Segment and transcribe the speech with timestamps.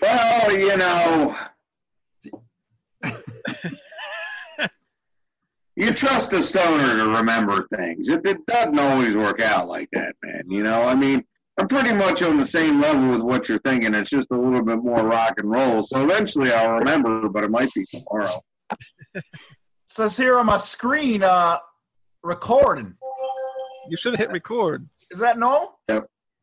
[0.00, 1.36] Well, you know,
[5.76, 8.08] you trust a stoner to remember things.
[8.08, 10.42] It, it doesn't always work out like that, man.
[10.48, 11.24] You know, I mean,
[11.58, 13.94] I'm pretty much on the same level with what you're thinking.
[13.94, 15.82] It's just a little bit more rock and roll.
[15.82, 18.42] So eventually I'll remember, but it might be tomorrow.
[19.86, 21.58] Says here on my screen, uh,
[22.24, 22.94] recording.
[23.88, 24.88] You should have hit record.
[25.10, 25.74] Is that no?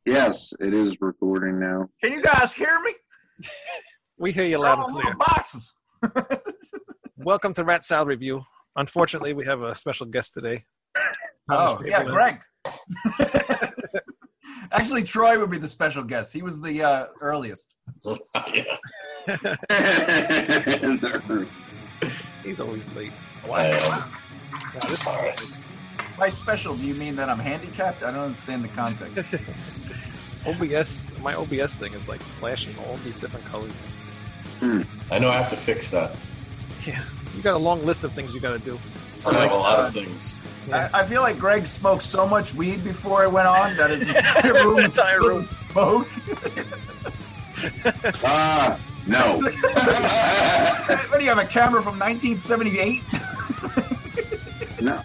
[0.10, 1.88] Yes, it is recording now.
[2.04, 2.94] Can you guys hear me?
[4.22, 5.16] We hear you loud and clear.
[5.16, 5.74] boxes.
[7.18, 8.42] Welcome to Rat Salad Review.
[8.76, 10.66] Unfortunately, we have a special guest today.
[11.50, 12.42] Oh, Thomas yeah, Greg.
[14.74, 16.34] Actually, Troy would be the special guest.
[16.34, 17.76] He was the uh, earliest.
[18.54, 18.76] yeah.
[22.44, 23.14] He's always late.
[23.50, 23.90] I am.
[23.90, 24.12] Wow,
[24.82, 25.34] this is Sorry.
[26.20, 28.04] By special, do you mean that I'm handicapped?
[28.04, 29.26] I don't understand the context.
[30.46, 31.02] OBS.
[31.22, 33.74] My OBS thing is like flashing all these different colors.
[35.10, 36.18] I know I have to fix that.
[36.86, 37.02] Yeah,
[37.36, 38.78] you got a long list of things you got to do.
[39.26, 40.38] I have a lot uh, of things.
[40.68, 40.90] Yeah.
[40.94, 44.10] I, I feel like Greg smoked so much weed before it went on that his
[44.10, 45.48] entire room is Entire filled room.
[45.48, 46.08] smoke.
[48.24, 49.40] Ah, no.
[51.10, 53.04] what do you have, a camera from 1978?
[54.82, 55.02] no.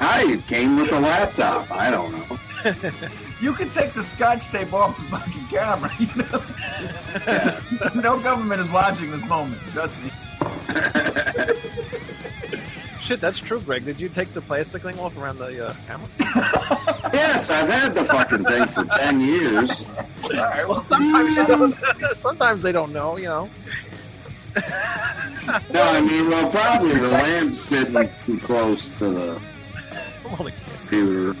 [0.00, 1.70] I came with a laptop.
[1.70, 2.38] I don't know.
[3.38, 6.42] You can take the scotch tape off the fucking camera, you know?
[7.26, 7.60] Yeah.
[7.94, 10.10] no government is watching this moment, trust me.
[13.02, 13.84] Shit, that's true, Greg.
[13.84, 16.08] Did you take the plastic thing off around the uh, camera?
[17.12, 19.84] Yes, I've had the fucking thing for 10 years.
[20.24, 21.74] All right, well, Sometimes you don't.
[22.16, 23.16] Sometimes they don't know.
[23.16, 23.50] You know.
[25.72, 29.40] No, I mean, well, probably the lamp's sitting too close to the
[30.28, 31.36] Holy computer.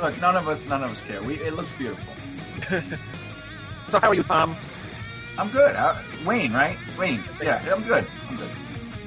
[0.00, 1.22] Look, none of us, none of us care.
[1.22, 2.14] We, it looks beautiful.
[3.88, 4.56] So how are you, Tom?
[5.36, 5.76] I'm good.
[5.76, 5.94] Uh,
[6.24, 6.78] Wayne, right?
[6.98, 7.22] Wayne.
[7.42, 8.06] Yeah, I'm good.
[8.30, 8.48] I'm good.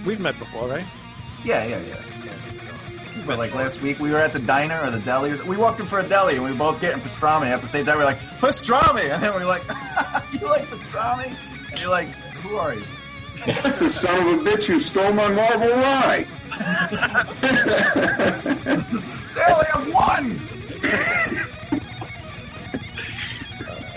[0.05, 0.85] We've met before, right?
[1.43, 2.01] Yeah, yeah, yeah.
[3.25, 5.31] But like last week, we were at the diner or the deli.
[5.31, 7.67] or- We walked in for a deli, and we were both getting pastrami at the
[7.67, 7.97] same time.
[7.97, 9.63] We are like pastrami, and then we are like,
[10.33, 11.33] "You like pastrami?"
[11.71, 12.09] And you're like,
[12.43, 12.83] "Who are you?"
[13.45, 16.25] That's the son of a bitch who stole my marble rye.
[19.35, 20.39] They only have one.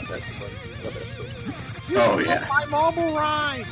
[0.09, 0.55] That's funny.
[0.83, 1.15] That's
[1.97, 2.47] oh, yeah.
[2.49, 3.67] my marble ride.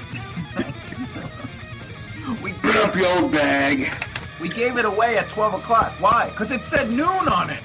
[2.43, 3.93] We Put up your old bag.
[4.41, 5.93] we gave it away at twelve o'clock.
[6.01, 6.31] Why?
[6.31, 7.63] Because it said noon on it.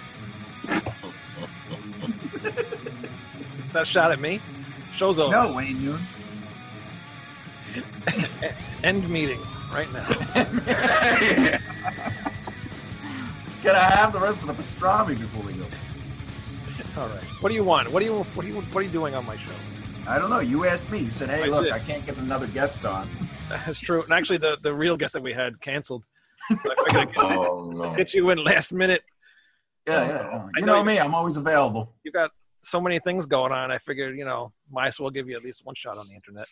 [3.64, 4.42] Is that a shot at me?
[4.96, 5.32] Show's over.
[5.32, 6.00] No, Wayne Noon.
[8.84, 9.40] End meeting
[9.74, 10.08] right now.
[13.62, 15.66] Can I have the rest of the pastrami before we go.
[17.00, 17.24] All right.
[17.42, 17.92] What do you want?
[17.92, 19.52] What do you what do you what are you doing on my show?
[20.08, 20.40] I don't know.
[20.40, 20.98] You asked me.
[21.00, 21.74] You said, "Hey, I look, did.
[21.74, 23.08] I can't get another guest on."
[23.50, 24.02] That's true.
[24.04, 26.04] And actually, the the real guest that we had canceled.
[26.50, 27.96] So I figured get- Oh no.
[27.96, 29.04] get you in last minute.
[29.88, 30.14] Yeah, yeah.
[30.16, 30.98] Uh, I You know know me.
[31.00, 31.94] I'm always available.
[32.04, 32.32] You've got
[32.64, 33.72] so many things going on.
[33.72, 36.16] I figured you know might as well give you at least one shot on the
[36.16, 36.48] internet.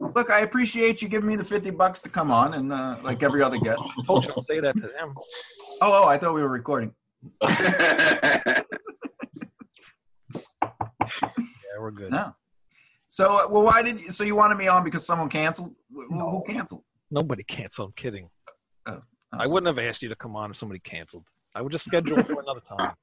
[0.00, 3.22] Look, I appreciate you giving me the fifty bucks to come on, and uh, like
[3.22, 3.82] every other guest.
[3.98, 5.14] I told you don't say that to them.
[5.80, 6.92] Oh, oh, I thought we were recording.
[10.62, 12.10] Yeah, we're good.
[12.12, 12.34] No.
[13.08, 15.74] So, uh, well, why did you, so you wanted me on because someone canceled?
[15.92, 16.82] Who, who canceled?
[17.10, 17.88] Nobody canceled.
[17.88, 18.28] I'm kidding.
[18.86, 19.02] Oh.
[19.32, 21.24] I wouldn't have asked you to come on if somebody canceled.
[21.54, 22.94] I would just schedule for another time.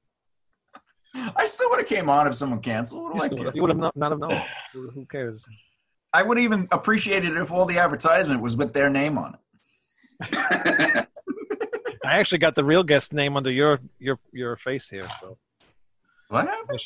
[1.36, 3.02] I still would have came on if someone canceled.
[3.04, 3.44] What do You, I care?
[3.46, 4.40] would- you would have not, not have known.
[4.72, 5.44] Who cares?
[6.12, 9.40] I would even appreciate it if all the advertisement was with their name on it.
[12.04, 15.38] I actually got the real guest name under your your your face here, so
[16.28, 16.80] What happened?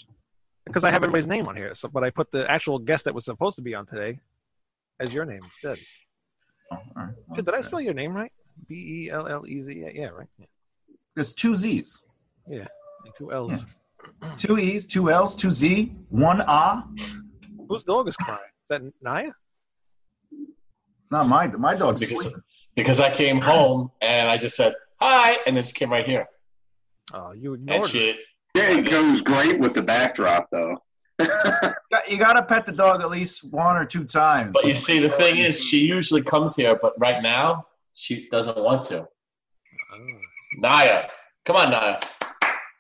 [0.65, 1.75] because I have everybody's name on here.
[1.75, 4.19] So, but I put the actual guest that was supposed to be on today
[5.01, 5.79] as your name instead.
[6.73, 7.15] Oh, right.
[7.37, 8.33] Did I spell your name right?
[8.69, 8.75] B
[9.07, 9.73] e l l e z.
[9.75, 10.29] Yeah, yeah, right.
[10.39, 10.47] Yeah.
[11.15, 12.01] There's two Z's,
[12.47, 12.69] And
[13.17, 13.65] two L's.
[14.23, 14.35] Hmm.
[14.37, 16.85] two E's, two L's, two Z, one A.
[17.69, 18.41] Whose dog is crying?
[18.67, 19.31] Is that Naya?
[21.01, 22.43] It's not my my dog's Because, sleeping.
[22.75, 26.27] because I came home and I just said hi, and then she came right here,
[27.15, 27.89] Oh, you and ignored her.
[27.89, 28.19] she.
[28.57, 30.79] yeah, it goes great with the backdrop, though.
[32.09, 34.51] You got to pet the dog at least one or two times.
[34.53, 38.57] But you see, the thing is, she usually comes here, but right now she doesn't
[38.59, 39.01] want to.
[39.95, 39.99] Oh,
[40.59, 41.05] Naya,
[41.45, 41.99] come on, Naya.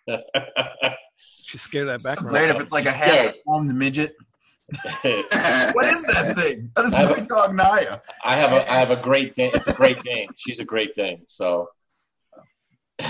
[1.16, 2.28] she's scared of that It's background.
[2.36, 3.26] great if it's like a Scared.
[3.34, 4.14] half-formed midget.
[5.04, 6.70] I What is that thing?
[6.76, 8.00] That is I have my dog Naya.
[8.24, 9.50] I have a I have a Great Dane.
[9.54, 10.28] It's a Great Dane.
[10.36, 11.22] She's a Great Dane.
[11.26, 11.68] So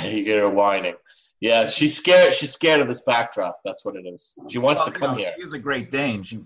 [0.05, 0.94] you get her whining.
[1.41, 2.35] Yeah, she's scared.
[2.35, 3.61] She's scared of this backdrop.
[3.64, 4.35] That's what it is.
[4.49, 5.32] She wants Well, to you come know, here.
[5.37, 6.23] She is a Great Dane.
[6.23, 6.41] She,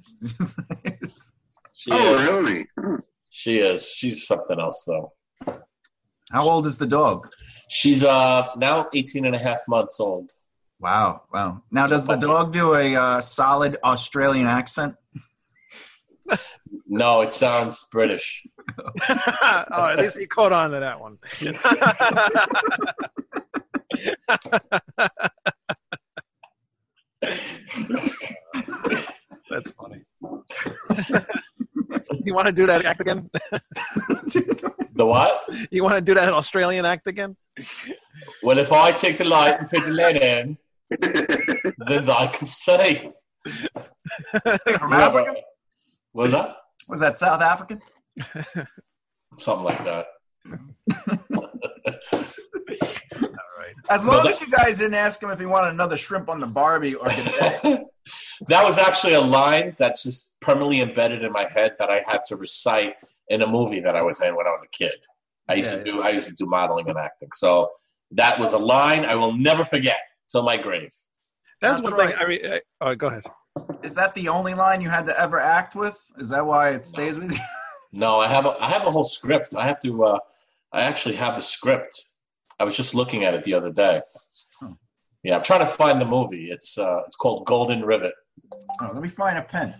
[1.72, 2.28] She oh, is.
[2.28, 2.66] really?
[2.78, 2.96] Hmm.
[3.30, 3.88] She is.
[3.88, 5.12] She's something else though.
[6.30, 7.28] how old is the dog?
[7.68, 10.32] She's uh now 18 and a half months old.
[10.80, 11.62] Wow, wow.
[11.70, 14.96] Now, does the dog do a uh, solid Australian accent?
[16.86, 18.46] No, it sounds British.
[19.08, 21.18] oh, at least he caught on to that one.
[29.50, 30.00] That's funny.
[32.24, 33.30] you want to do that act again?
[34.94, 35.44] The what?
[35.70, 37.36] You want to do that Australian act again?
[38.42, 40.58] Well, if I take the light and put the lead in,
[40.90, 43.12] then I can say.
[44.78, 45.34] From Africa?
[46.12, 46.56] Was that?
[46.88, 47.80] Was that South African?
[49.38, 50.06] Something like that.
[53.88, 56.40] As long that- as you guys didn't ask him if he wanted another shrimp on
[56.40, 57.08] the Barbie or
[58.48, 62.24] that was actually a line that's just permanently embedded in my head that I had
[62.26, 62.94] to recite
[63.28, 64.94] in a movie that I was in when I was a kid.
[65.48, 67.30] I used Yeah, to do I used to do modeling and acting.
[67.34, 67.70] So
[68.12, 69.98] that was a line I will never forget
[70.30, 70.92] till my grave.
[71.60, 72.14] That's, That's one right.
[72.16, 72.18] thing.
[72.18, 73.24] I mean, oh, go ahead.
[73.82, 75.98] Is that the only line you had to ever act with?
[76.18, 77.38] Is that why it stays with you?
[77.92, 79.56] No, I have a, I have a whole script.
[79.56, 80.04] I have to.
[80.04, 80.18] Uh,
[80.72, 82.00] I actually have the script.
[82.60, 84.00] I was just looking at it the other day.
[84.60, 84.74] Hmm.
[85.24, 86.50] Yeah, I'm trying to find the movie.
[86.52, 88.14] It's uh, it's called Golden Rivet.
[88.80, 89.74] Oh, let me find a pen.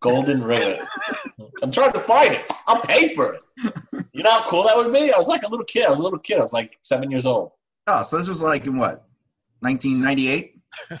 [0.00, 0.84] Golden Rivet.
[1.62, 2.44] I'm trying to find it.
[2.66, 3.42] I'll pay for it.
[4.12, 5.10] You know how cool that would be?
[5.10, 5.86] I was like a little kid.
[5.86, 6.36] I was a little kid.
[6.36, 7.52] I was like seven years old.
[7.86, 9.07] Oh, so this was like in what?
[9.60, 10.54] 1998?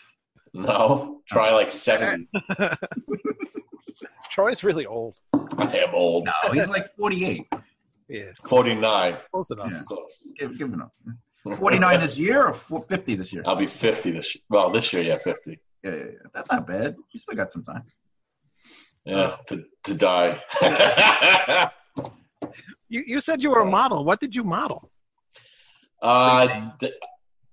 [0.54, 2.26] No, try like 70.
[4.30, 5.14] Troy's really old.
[5.56, 6.24] I am old.
[6.26, 7.46] No, he's like 48.
[8.08, 9.16] Yeah, 49.
[9.30, 9.68] close enough.
[9.70, 9.82] Yeah.
[9.86, 10.32] Close.
[10.38, 13.42] Give, give him a 49 this year or 50 this year?
[13.46, 14.42] I'll be 50 this year.
[14.48, 15.60] Well, this year, yeah, 50.
[15.84, 16.04] Yeah, yeah, yeah.
[16.34, 16.96] That's not bad.
[17.12, 17.82] You still got some time.
[19.04, 20.42] Yeah, to, to die.
[22.90, 24.02] You, you said you were a model.
[24.02, 24.90] What did you model?
[26.00, 26.90] uh, d-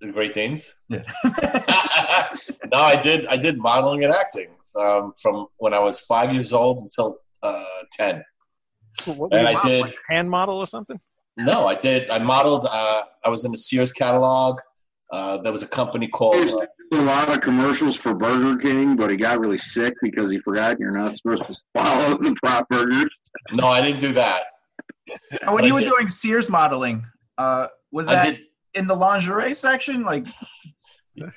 [0.05, 0.75] the Great Danes?
[0.89, 1.03] Yeah.
[2.71, 3.25] no, I did.
[3.27, 4.49] I did modeling and acting
[4.79, 8.23] um, from when I was five years old until uh, ten.
[9.05, 10.99] What, And you I model, did- like hand model or something.
[11.37, 12.09] No, I did.
[12.09, 12.65] I modeled.
[12.65, 14.59] Uh, I was in the Sears catalog.
[15.11, 16.35] Uh, there was a company called.
[16.35, 20.31] He Uh, a lot of commercials for Burger King, but he got really sick because
[20.31, 23.07] he forgot you're not supposed to swallow the prop burgers.
[23.51, 24.43] no, I didn't do that.
[25.41, 25.89] And when I you were did.
[25.89, 27.05] doing Sears modeling,
[27.37, 28.39] uh, was I that did.
[28.75, 30.03] In the lingerie section?
[30.03, 30.25] Like,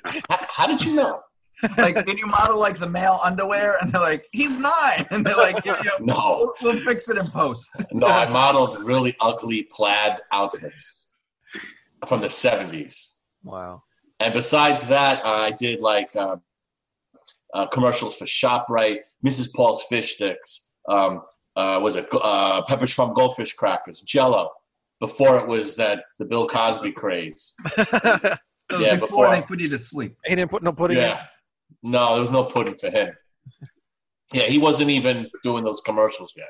[0.03, 1.21] How, how did you know?
[1.77, 3.77] like did you model like the male underwear?
[3.81, 5.05] And they're like, he's nine.
[5.11, 7.69] And they're like, yeah, yeah, No, we'll, we'll fix it in post.
[7.91, 11.11] no, I modeled really ugly plaid outfits
[12.07, 13.17] from the seventies.
[13.43, 13.83] Wow.
[14.21, 16.37] And besides that, uh, I did like uh,
[17.53, 19.53] uh, commercials for Shoprite, Mrs.
[19.55, 21.21] Paul's Fish Sticks, um,
[21.55, 24.51] uh, was it uh, Pepperidge Farm Goldfish Crackers, Jello.
[24.99, 27.55] Before it was that the Bill Cosby craze.
[28.71, 30.15] Was Yeah, before, before- they put you to sleep.
[30.25, 31.25] he didn't put no pudding Yeah,
[31.81, 33.15] no, there was no pudding for him.
[34.31, 36.49] Yeah, he wasn't even doing those commercials yet.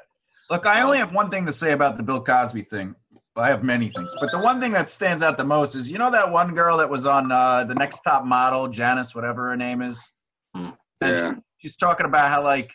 [0.49, 2.95] Look, I only have one thing to say about the Bill Cosby thing.
[3.37, 5.97] I have many things, but the one thing that stands out the most is you
[5.97, 9.55] know that one girl that was on uh, the Next Top Model, Janice, whatever her
[9.55, 10.11] name is.
[10.53, 10.71] Hmm.
[10.99, 11.33] And Yeah.
[11.59, 12.71] she's talking about how like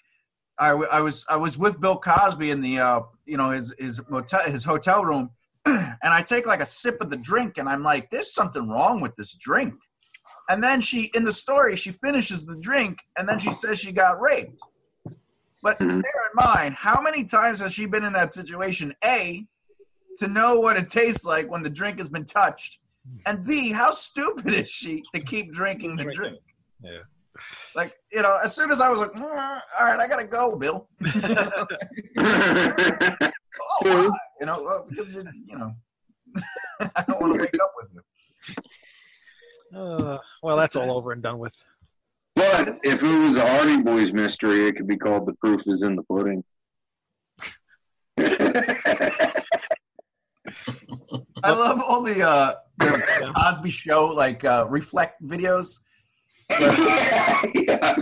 [0.59, 4.00] I, I was I was with Bill Cosby in the uh, you know his his
[4.09, 5.33] motel his hotel room,
[5.66, 9.00] and I take like a sip of the drink, and I'm like, there's something wrong
[9.00, 9.75] with this drink.
[10.49, 13.92] And then she in the story she finishes the drink, and then she says she
[13.92, 14.61] got raped.
[15.62, 16.02] But Mhm.
[16.02, 18.94] bear in mind, how many times has she been in that situation?
[19.02, 19.47] A,
[20.18, 22.78] to know what it tastes like when the drink has been touched,
[23.26, 26.38] and B, how stupid is she to keep drinking the drink?
[26.83, 26.99] Yeah.
[27.75, 30.54] Like you know, as soon as I was like, "Mm, all right, I gotta go,
[30.56, 30.88] Bill.
[33.85, 35.73] oh, you know, well, because you, you know,
[36.81, 39.79] I don't want to wake up with you.
[39.79, 41.55] Uh, well, that's all over and done with.
[42.37, 45.83] but if it was a Hardy Boys mystery, it could be called "The Proof Is
[45.83, 46.45] in the Pudding."
[51.43, 55.81] I love all the uh, the Cosby Show like uh, reflect videos.
[56.61, 57.97] yeah,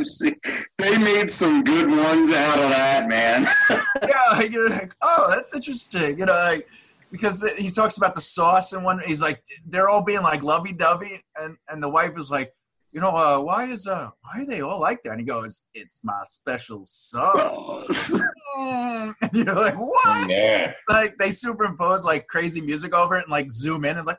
[0.79, 3.49] they made some good ones out of that, man.
[4.09, 6.19] yeah, you're like, oh, that's interesting.
[6.19, 6.67] You know, like,
[7.11, 9.01] because he talks about the sauce and one.
[9.07, 12.53] He's like, they're all being like lovey dovey, and and the wife is like,
[12.93, 15.13] you know, uh, why is uh, why are they all like that?
[15.13, 18.15] And he goes, it's my special sauce.
[18.55, 20.29] And you're like, what?
[20.29, 20.75] Yeah.
[20.87, 24.19] Like they superimpose like crazy music over it and like zoom in and it's like,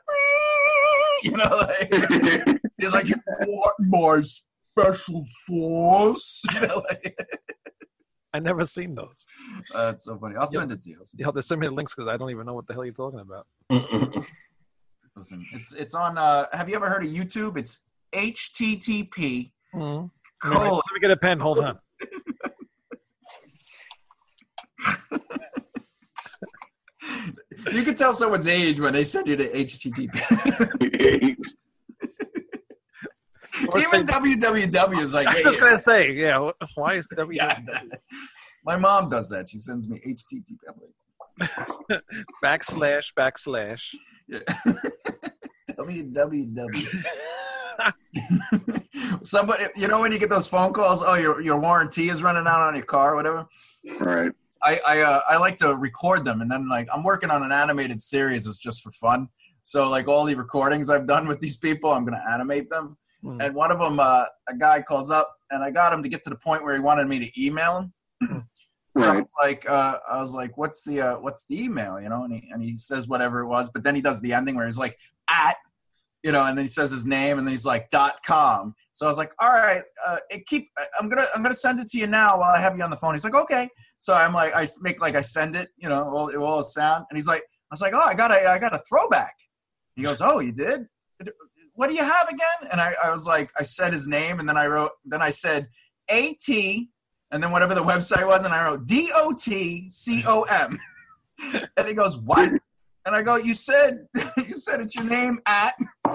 [1.22, 7.18] you know, like He's like, "You want my special sauce?" You know, like,
[8.32, 9.24] I never seen those.
[9.74, 10.34] uh, it's so funny.
[10.36, 10.96] I'll send it to you.
[10.98, 12.66] I'll send You have to send me the links because I don't even know what
[12.66, 13.46] the hell you're talking about.
[15.16, 16.18] Listen, it's it's on.
[16.18, 17.56] Uh, have you ever heard of YouTube?
[17.56, 17.78] It's
[18.12, 20.10] HTTP Mm.
[20.42, 20.70] colon.
[20.70, 21.38] Let me get a pen.
[21.40, 21.74] Hold on.
[27.72, 31.36] You can tell someone's age when they send you to HTTP.
[33.70, 36.50] Or Even www is like, I was hey, just gonna say, yeah.
[36.74, 37.34] Why is www?
[37.34, 37.58] yeah.
[38.64, 39.48] My mom does that.
[39.50, 40.56] She sends me HTTP.
[40.68, 42.02] I'm like,
[42.44, 43.80] backslash backslash?
[44.28, 44.38] yeah.
[45.70, 47.04] www.
[49.22, 52.46] Somebody, you know, when you get those phone calls, oh, your your warranty is running
[52.46, 53.46] out on your car, or whatever.
[54.00, 54.32] right.
[54.62, 57.52] I I, uh, I like to record them, and then like I'm working on an
[57.52, 58.46] animated series.
[58.46, 59.28] It's just for fun.
[59.62, 62.96] So like all the recordings I've done with these people, I'm gonna animate them.
[63.24, 63.40] Hmm.
[63.40, 66.22] And one of them, uh, a guy calls up, and I got him to get
[66.24, 67.90] to the point where he wanted me to email
[68.20, 68.46] him.
[68.96, 69.18] So I Right.
[69.18, 72.00] was like, uh, I was like, what's the uh, what's the email?
[72.00, 74.32] You know, and he and he says whatever it was, but then he does the
[74.32, 74.96] ending where he's like
[75.28, 75.56] at,
[76.22, 78.76] you know, and then he says his name, and then he's like dot com.
[78.92, 80.70] So I was like, all right, uh, it keep.
[81.00, 82.96] I'm gonna I'm gonna send it to you now while I have you on the
[82.96, 83.14] phone.
[83.14, 83.68] He's like, okay.
[83.98, 87.06] So I'm like, I make like I send it, you know, all it all sound,
[87.10, 89.34] and he's like, I was like, oh, I got a I got a throwback.
[89.96, 90.86] He goes, oh, you did.
[91.74, 92.68] What do you have again?
[92.70, 95.30] And I, I was like, I said his name, and then I wrote, then I
[95.30, 95.68] said
[96.08, 100.42] AT, and then whatever the website was, and I wrote D O T C O
[100.44, 100.78] M.
[101.76, 102.48] And he goes, What?
[103.06, 105.72] And I go, You said you said it's your name at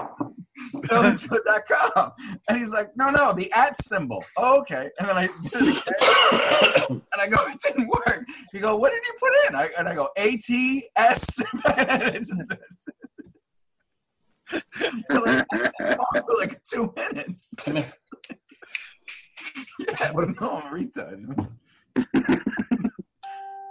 [0.88, 2.12] com.
[2.48, 4.24] And he's like, No, no, the at symbol.
[4.38, 4.88] Oh, okay.
[4.98, 7.02] And then I did it again.
[7.12, 8.24] And I go, It didn't work.
[8.54, 9.54] You go, What did you put in?
[9.56, 11.38] I, and I go, A T S.
[11.66, 12.88] It's it's-
[15.10, 15.46] like,
[15.78, 17.54] for like two minutes.
[17.66, 17.84] yeah,
[20.14, 21.48] but no, I'm retarded.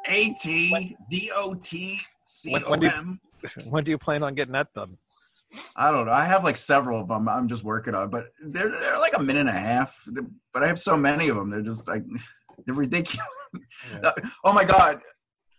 [0.07, 3.19] A T D O T C O When- when M.
[3.69, 4.97] When do you plan on getting that done?
[5.75, 6.11] I don't know.
[6.11, 7.29] I have like several of them.
[7.29, 10.05] I'm just working on, but they're they're like a minute and a half.
[10.53, 11.49] But I have so many of them.
[11.49, 12.03] They're just like
[12.65, 13.25] they're ridiculous.
[13.91, 14.09] Yeah.
[14.09, 14.11] Uh,
[14.43, 14.99] oh my god,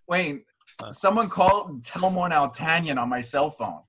[0.09, 0.45] Wayne!
[0.79, 0.93] Huh.
[0.93, 3.81] Someone called Telmore Altanyan on my cell phone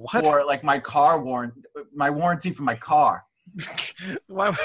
[0.00, 0.24] What?
[0.24, 1.52] for like my car warrant,
[1.94, 3.24] my warranty for my car.
[4.28, 4.56] Why?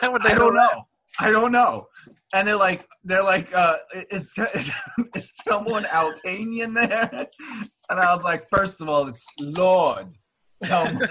[0.00, 0.70] How would they I don't that?
[0.72, 0.86] know.
[1.18, 1.88] I don't know.
[2.32, 3.76] And they're like, they're like, uh,
[4.10, 4.70] is, is,
[5.14, 7.28] is someone Altanian there?
[7.90, 10.16] And I was like, first of all, it's Lord.
[10.62, 11.08] Telmore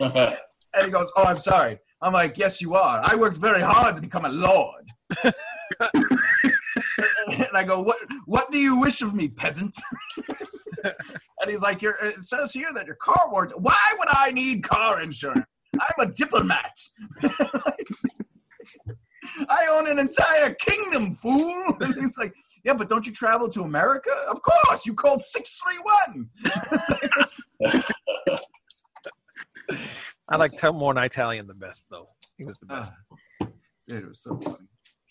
[0.00, 1.78] And he goes, oh, I'm sorry.
[2.00, 3.00] I'm like, yes, you are.
[3.04, 4.84] I worked very hard to become a Lord.
[5.22, 5.34] and
[7.54, 9.76] I go, what, what do you wish of me, peasant?
[10.84, 13.54] And he's like, You're, it says here that your car warranty.
[13.58, 15.58] Why would I need car insurance?
[15.74, 16.78] I'm a diplomat.
[19.48, 21.76] I own an entire kingdom, fool.
[21.80, 24.10] And he's like, Yeah, but don't you travel to America?
[24.28, 24.86] Of course.
[24.86, 26.30] You called 631.
[30.28, 32.08] I like tell more than Italian the best though.
[32.38, 32.92] He was the best.
[33.88, 34.68] Dude, it was so funny.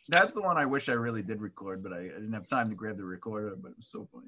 [0.10, 2.68] That's the one I wish I really did record, but I, I didn't have time
[2.70, 4.28] to grab the recorder, but it was so funny.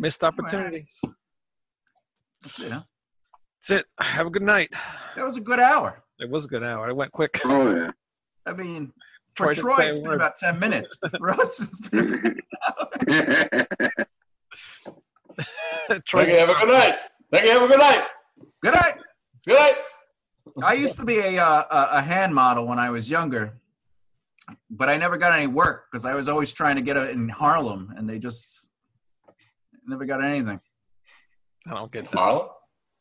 [0.00, 0.98] Missed opportunities.
[2.42, 2.82] That's it, huh?
[3.68, 3.86] That's it.
[4.00, 4.70] Have a good night.
[5.14, 6.02] That was a good hour.
[6.18, 6.88] It was a good hour.
[6.88, 7.38] It went quick.
[7.44, 7.90] Oh yeah.
[8.46, 8.94] I mean,
[9.36, 10.14] for Troy Troy, it's been word.
[10.14, 12.08] about 10 minutes, but for us, it's been
[16.06, 16.38] Troy Thank you.
[16.38, 16.94] Have a good night.
[17.30, 17.50] Thank you.
[17.50, 18.04] Have a good night.
[18.62, 18.94] good night.
[19.46, 19.74] Good night.
[20.62, 23.60] I used to be a, uh, a a hand model when I was younger,
[24.70, 27.28] but I never got any work because I was always trying to get it in
[27.28, 28.69] Harlem, and they just
[29.86, 30.60] never got anything.
[31.66, 32.12] I don't get that.
[32.14, 32.48] Marlon?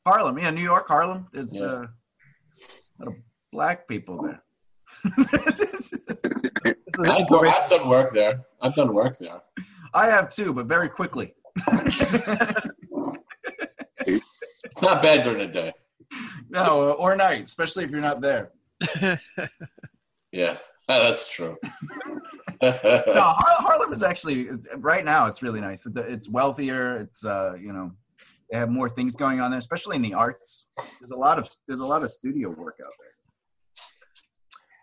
[0.06, 1.28] Harlem, yeah, New York, Harlem.
[1.32, 1.68] There's Yeah.
[1.68, 3.14] uh, a lot of
[3.52, 4.42] black people there.
[5.06, 5.16] I've,
[7.30, 8.42] wor- information- I've done work there.
[8.62, 9.42] I've done work there.
[9.94, 11.34] I have too, but very quickly.
[14.06, 15.74] It's not bad during the day.
[16.50, 18.52] no, or night, especially if you're not there.
[20.32, 20.58] Yeah,
[20.88, 21.58] that's true.
[22.62, 25.28] No, Har- Harlem is actually right now.
[25.28, 25.86] It's really nice.
[25.86, 26.98] It's wealthier.
[26.98, 27.92] It's uh, you know,
[28.52, 30.68] they have more things going on there, especially in the arts.
[31.00, 33.84] There's a lot of there's a lot of studio work out there,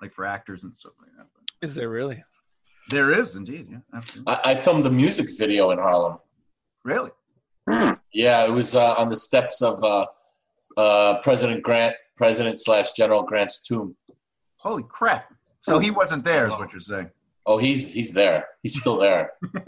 [0.00, 1.26] like for actors and stuff like that.
[1.34, 2.22] But Is there really?
[2.90, 4.32] there is indeed, yeah, absolutely.
[4.32, 6.18] I, I filmed a music video in Harlem.
[6.84, 7.10] Really?
[8.12, 10.06] Yeah, it was uh, on the steps of uh,
[10.76, 13.96] uh, President Grant, President slash General Grant's tomb.
[14.58, 15.34] Holy crap!
[15.62, 17.10] So he wasn't there, is what you're saying.
[17.46, 18.46] Oh, he's he's there.
[18.62, 19.30] He's still there.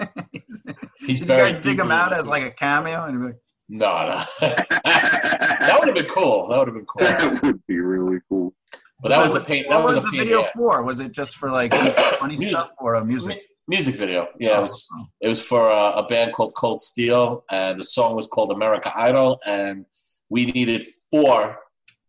[1.01, 3.05] He's Did you buried guys dig him out as like a cameo?
[3.05, 3.37] And be like,
[3.69, 4.25] No, no.
[4.41, 6.49] that would have been cool.
[6.49, 7.07] That would have been cool.
[7.07, 8.53] that would be really cool.
[9.01, 9.65] But that was a pain.
[9.69, 10.21] That What was, was a the pain.
[10.21, 10.49] video yeah.
[10.57, 10.83] for?
[10.83, 11.73] Was it just for like
[12.19, 12.49] funny Music.
[12.51, 13.41] stuff or a music?
[13.69, 14.27] Music video.
[14.41, 14.89] Yeah, it was.
[15.21, 18.91] It was for a, a band called Cold Steel, and the song was called America
[18.97, 19.85] Idol, and
[20.31, 21.59] we needed four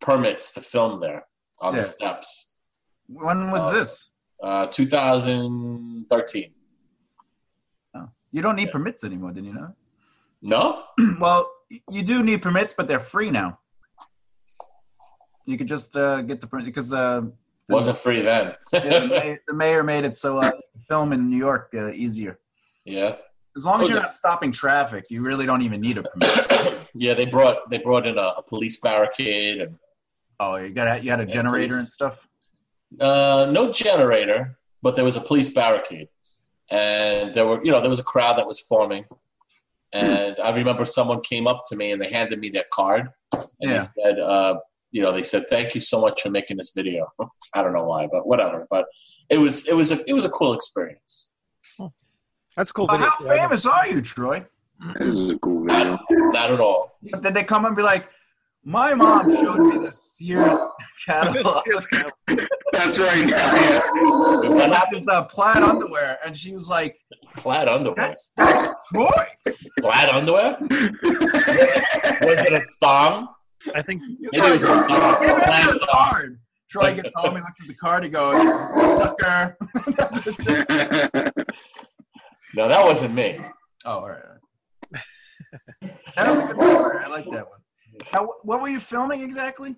[0.02, 1.26] permits to film there
[1.62, 1.82] on Yeah.
[1.82, 2.54] the steps.
[3.08, 4.09] When was Uh, this?
[4.42, 6.52] Uh, 2013.
[8.32, 8.72] You don't need yeah.
[8.72, 9.74] permits anymore, did you know?
[10.42, 10.84] No,
[11.20, 11.52] well,
[11.90, 13.58] you do need permits, but they're free now.
[15.46, 17.22] You could just uh, get the permit because uh,
[17.68, 18.54] the, wasn't free then.
[18.74, 20.52] yeah, the, mayor, the mayor made it so uh,
[20.88, 22.40] film in New York uh, easier.
[22.86, 23.16] yeah,
[23.58, 26.78] As long as you're it- not stopping traffic, you really don't even need a permit.
[26.94, 27.16] yeah.
[27.16, 29.76] They brought they brought in a, a police barricade and
[30.40, 31.80] oh, you got you had a Yeah, generator police.
[31.80, 32.29] and stuff.
[33.00, 36.08] Uh, no generator, but there was a police barricade,
[36.72, 39.06] and there were you know there was a crowd that was forming,
[39.94, 43.44] and I remember someone came up to me and they handed me their card, and
[43.60, 43.78] Yeah.
[43.80, 44.56] they said, uh,
[44.92, 47.12] you know, they said thank you so much for making this video.
[47.56, 48.66] I don't know why, but whatever.
[48.70, 48.86] But
[49.30, 51.32] it was it was a it was a cool experience.
[52.58, 53.10] That's a cool But video.
[53.10, 54.46] how famous are you, Troy?
[55.00, 55.98] This is a cool video.
[56.10, 56.98] Not at all.
[57.12, 58.10] But did they come and be like,
[58.64, 60.60] "My mom showed me this year
[61.06, 61.64] catalog."
[62.74, 63.30] That's right.
[63.30, 63.80] Yeah.
[63.94, 65.02] What Like happened?
[65.02, 66.98] this uh, plaid underwear, and she was like,
[67.38, 67.96] Plaid underwear.
[67.96, 69.10] "That's that's Troy."
[69.80, 70.58] Plaid underwear.
[70.62, 73.28] Was it a thong?
[73.76, 74.88] I think Maybe it was a thong.
[75.22, 76.40] Maybe that's Plaid your card.
[76.70, 78.42] Troy gets home, he looks at the card, he goes,
[78.98, 79.58] "Sucker."
[82.56, 83.40] No, that wasn't me.
[83.86, 84.22] oh, all right.
[84.26, 84.32] all
[84.92, 85.94] right.
[86.16, 86.98] That was a good story.
[87.06, 87.60] I like that one.
[88.12, 89.76] Now, what were you filming exactly?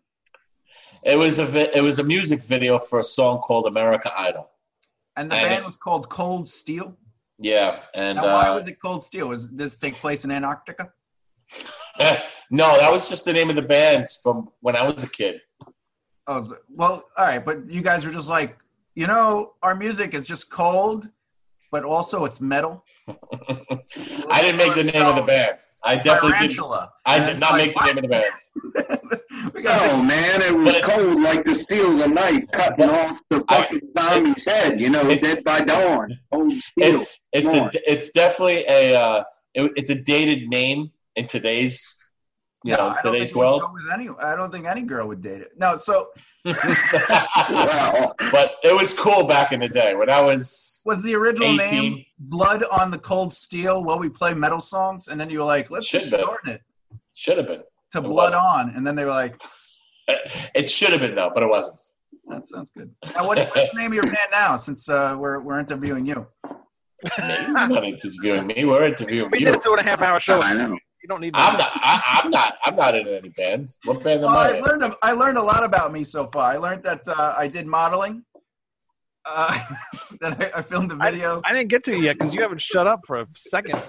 [1.03, 4.49] It was a vi- it was a music video for a song called America Idol.
[5.15, 6.97] And the And band it- was called Cold Steel.
[7.39, 9.27] Yeah, and Now, why uh, was it Cold Steel?
[9.29, 10.93] Was this take place in Antarctica?
[12.51, 15.41] no, that was just the name of the band from when I was a kid.
[16.27, 18.57] Oh, well, all right, but you guys were just like,
[18.93, 21.09] you know, our music is just cold,
[21.71, 22.85] but also it's metal.
[23.07, 25.57] I didn't make the name of the band.
[25.83, 26.55] I definitely did.
[26.55, 26.91] Tarantula.
[27.05, 29.11] I did I'm not like, make the name of the band.
[29.43, 29.53] what?
[29.53, 33.43] we No, man, it was cold like the steel of the knife cutting off the
[33.49, 34.79] I- fucking zombie's head.
[34.79, 36.19] You know, dead by dawn.
[36.31, 36.95] Cold steel.
[36.95, 41.97] It's it's Come a it's definitely a uh, it, it's a dated name in today's
[42.63, 43.63] you know today's think world.
[43.91, 45.51] any, I don't think any girl would date it.
[45.57, 46.09] No, so
[47.49, 48.13] Wow.
[48.31, 51.71] but it was cool back in the day when I was was the original 18.
[51.71, 55.07] name Blood on the Cold Steel while we play metal songs?
[55.07, 56.23] And then you were like, let's just Should be.
[56.23, 56.61] shorten it
[57.13, 57.61] should have been.
[57.91, 58.41] to It Blood wasn't.
[58.43, 58.69] On.
[58.75, 59.41] And then they were like,
[60.55, 61.83] It should have been though, but it wasn't.
[62.27, 62.91] that sounds good.
[63.15, 66.27] Now, what, what's the name of your band now since uh, we're, we're interviewing you?
[66.45, 67.35] Me?
[67.37, 68.63] You're not interviewing me.
[68.65, 69.39] We're interviewing you.
[69.39, 70.39] we did a two and a half hour show.
[70.41, 70.77] I know.
[71.03, 71.33] You don't need.
[71.35, 71.71] I'm not.
[71.75, 72.53] I, I'm not.
[72.63, 73.69] I'm not in any band.
[73.85, 74.57] What band am Well, I?
[74.57, 76.51] I learned a, I learned a lot about me so far.
[76.51, 78.23] I learned that uh, I did modeling.
[79.25, 79.57] Uh,
[80.21, 81.41] that I, I filmed a video.
[81.45, 83.81] I didn't get to you yet because you haven't shut up for a second.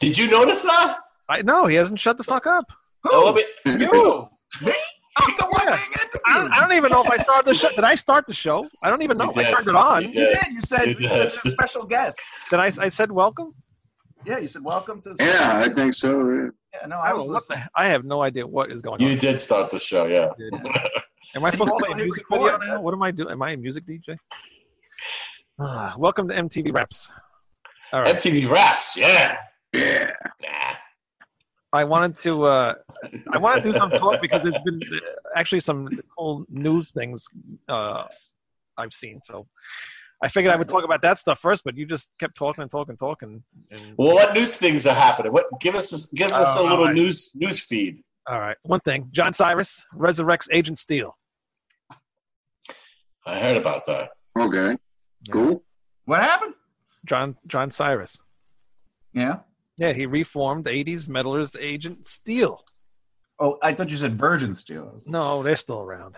[0.00, 0.98] Did you notice that?
[1.28, 2.64] I no, he hasn't shut the fuck up.
[3.06, 3.46] Oh, let
[3.78, 4.28] me- you.
[5.16, 5.78] I'm the one Yeah.
[6.26, 7.68] I don't, I don't even know if I started the show.
[7.70, 8.64] Did I start the show?
[8.82, 9.32] I don't even know.
[9.34, 10.02] You I turned it on.
[10.02, 10.38] You You did.
[10.42, 10.52] did.
[10.54, 11.38] You said, You you said did.
[11.44, 12.20] a special guest.
[12.50, 12.72] Did I?
[12.78, 13.54] I said welcome.
[14.26, 16.28] Yeah, you said welcome to the Yeah, I think so.
[16.30, 16.48] yeah.
[16.80, 17.64] Yeah, no, I was Oh, what listening.
[17.76, 19.12] I have no idea what is going You on.
[19.12, 20.30] You did start the show, yeah.
[21.34, 22.52] Am I supposed to play a music record.
[22.60, 22.80] video now?
[22.80, 23.30] What am I doing?
[23.32, 24.16] Am I a music DJ?
[25.60, 27.12] Ah, welcome to MTV Raps.
[27.92, 28.14] All right.
[28.16, 29.36] MTV Raps, yeah.
[29.72, 30.10] Yeah.
[31.72, 32.74] I wanted to uh,
[33.32, 34.96] I want to do some talk because there's been uh,
[35.36, 37.26] actually some cool news things
[37.68, 38.04] uh,
[38.78, 39.20] I've seen.
[39.24, 39.48] So
[40.24, 42.70] I figured I would talk about that stuff first, but you just kept talking and
[42.70, 43.42] talking and talking.
[43.70, 45.32] And, Well, what news things are happening?
[45.32, 46.94] What give us give us Oh, a little all right.
[46.94, 48.02] news news feed.
[48.26, 51.16] all right, one thing: John Cyriis resurrects Agent Steel.
[53.26, 54.10] I heard about that.
[54.38, 54.76] Okay.
[55.30, 55.62] Cool.
[56.04, 56.54] What happened?
[57.06, 58.18] John John Cyriis.
[59.12, 59.40] Yeah.
[59.76, 62.64] Yeah, he reformed '80s meddlers Agent Steel.
[63.40, 65.02] Oh, I thought you said Virgin Steele.
[65.06, 66.16] No, they're still around.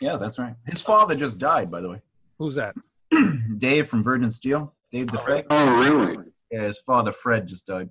[0.00, 0.54] Yeah, that's right.
[0.66, 2.00] His father just died, by the way.
[2.38, 2.76] Who's that?
[3.58, 4.74] Dave from Virgin Steele.
[4.92, 5.44] Dave DeFeis.
[5.50, 6.16] Oh, really?
[6.50, 7.90] Yeah, his father Fred just died.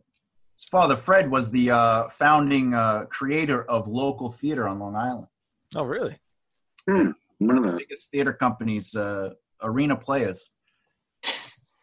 [0.55, 5.27] His father Fred was the uh, founding uh, creator of local theater on Long Island.
[5.75, 6.17] Oh, really?
[6.85, 10.49] One of the Biggest theater companies, uh, Arena Players.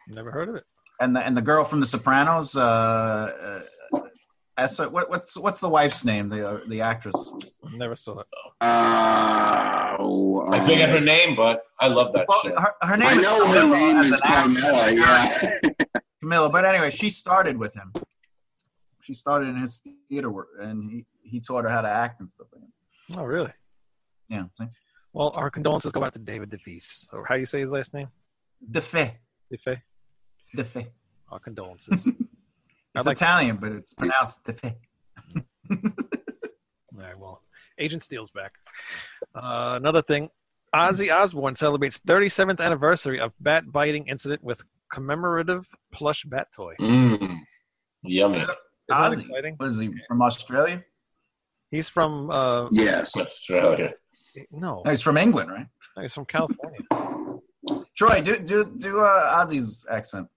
[0.09, 0.65] Never heard of it.
[1.01, 3.61] and the and the girl from The Sopranos, uh, uh,
[4.59, 6.29] Essa, what, what's what's the wife's name?
[6.29, 7.33] The uh, the actress.
[7.73, 8.27] Never saw it.
[8.61, 12.59] Uh, oh, I forget her name, but I love that Well, shit.
[12.59, 14.65] her, her name I is know her Camilla name is an actress.
[14.65, 14.97] Carmella.
[14.97, 15.87] Yeah.
[16.21, 17.93] Camilla, but anyway, she started with him.
[19.01, 22.29] She started in his theater work, and he he taught her how to act and
[22.29, 23.19] stuff like that.
[23.19, 23.53] Oh, really?
[24.29, 24.45] Yeah.
[24.59, 24.67] see?
[25.15, 28.09] Well, our condolences go out to David DeFeis, or how you say his last name?
[28.71, 29.13] Defe.
[29.53, 29.81] DeFe.
[30.57, 30.87] Defe.
[31.31, 32.09] Our condolences.
[32.95, 34.65] I'd It's like- Italian, but it's pronounced Defe.
[35.71, 37.43] All right, well,
[37.79, 38.53] Agent Steel's back.
[39.35, 40.29] Uh, another thing,
[40.75, 46.75] Ozzy Osbourne celebrates 37th anniversary of bat biting incident with commemorative plush bat toy.
[46.81, 47.39] Mm,
[48.03, 48.41] yummy.
[48.43, 48.49] Isn't
[48.91, 49.21] Ozzy.
[49.27, 49.55] exciting?
[49.57, 50.85] What is he from Australia?
[51.71, 53.17] He's from uh, Yes.
[53.17, 53.95] Australia.
[54.53, 55.67] no, No, he's from England, right?
[55.97, 56.81] no, he's from California.
[57.97, 60.29] Troy, do do do uh, Ozzy's accent.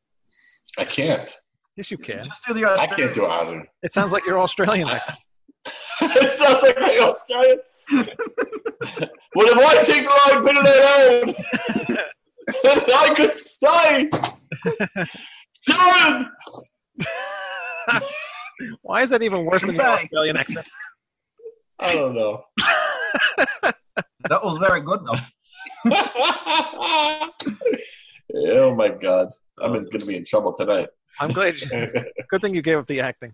[0.77, 1.35] I can't.
[1.75, 2.23] Yes, you can.
[2.23, 3.65] Just do the I can't do Ozzy.
[3.83, 4.87] It sounds like you're Australian.
[6.01, 7.59] it sounds like my Australian.
[9.35, 11.35] well, if I take the long bit of that
[11.87, 11.97] out,
[12.63, 14.09] then I could stay.
[15.67, 16.31] John!
[18.81, 20.67] Why is that even worse than your Australian accent?
[21.79, 22.45] I don't know.
[24.29, 25.15] That was very good, though.
[28.33, 29.27] oh my god.
[29.61, 30.89] I'm going to be in trouble tonight.
[31.19, 31.59] I'm glad.
[31.59, 31.89] You,
[32.29, 33.31] good thing you gave up the acting.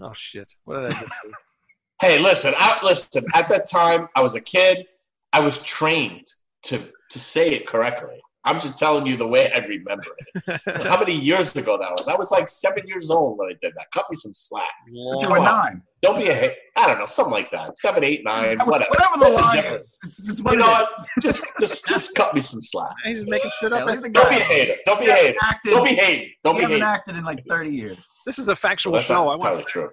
[0.00, 0.52] Oh shit!
[0.64, 1.32] What did I just do?
[2.00, 3.24] hey, listen, I, listen.
[3.34, 4.86] At that time, I was a kid.
[5.32, 6.26] I was trained
[6.64, 8.20] to to say it correctly.
[8.46, 10.04] I'm just telling you the way I remember
[10.46, 10.60] it.
[10.86, 12.08] How many years ago that was?
[12.08, 13.86] I was like seven years old when I did that.
[13.92, 14.68] Cut me some slack.
[14.86, 15.80] But you were nine.
[16.02, 16.56] Don't be a hit.
[16.76, 17.78] I don't know, something like that.
[17.78, 18.90] Seven, eight, nine, whatever.
[18.90, 19.82] Whatever the There's a lie difference.
[19.82, 19.98] is.
[20.04, 20.68] It's, it's You know is.
[20.68, 20.90] what?
[21.22, 22.92] Just, just, just cut me some slack.
[23.06, 23.86] He's just making shit Yeah, up.
[23.86, 24.76] leave the Don't guy be a hater.
[24.84, 25.38] Don't be a hater.
[25.42, 26.30] acted- Don't be hating.
[26.44, 26.94] Don't he be hasn't hating.
[26.94, 27.96] acted in like 30 years.
[28.26, 29.14] This is a factual Well, that's show.
[29.30, 29.42] I not want.
[29.42, 29.90] entirely true.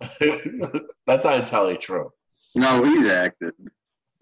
[1.06, 2.10] that's not entirely true.
[2.56, 3.52] No, he's acted.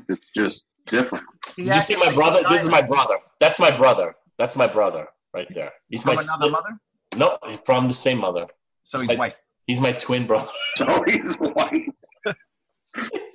[0.08, 1.24] It's just different.
[1.56, 2.42] Did you see my brother?
[2.48, 3.16] This is my brother.
[3.40, 4.14] That's my brother.
[4.38, 5.72] That's my brother right there.
[5.88, 6.78] He's From my another mother?
[7.16, 8.46] no, he's from the same mother.
[8.84, 9.34] So he's I- white.
[9.66, 10.50] He's my twin brother.
[10.76, 11.88] So he's white.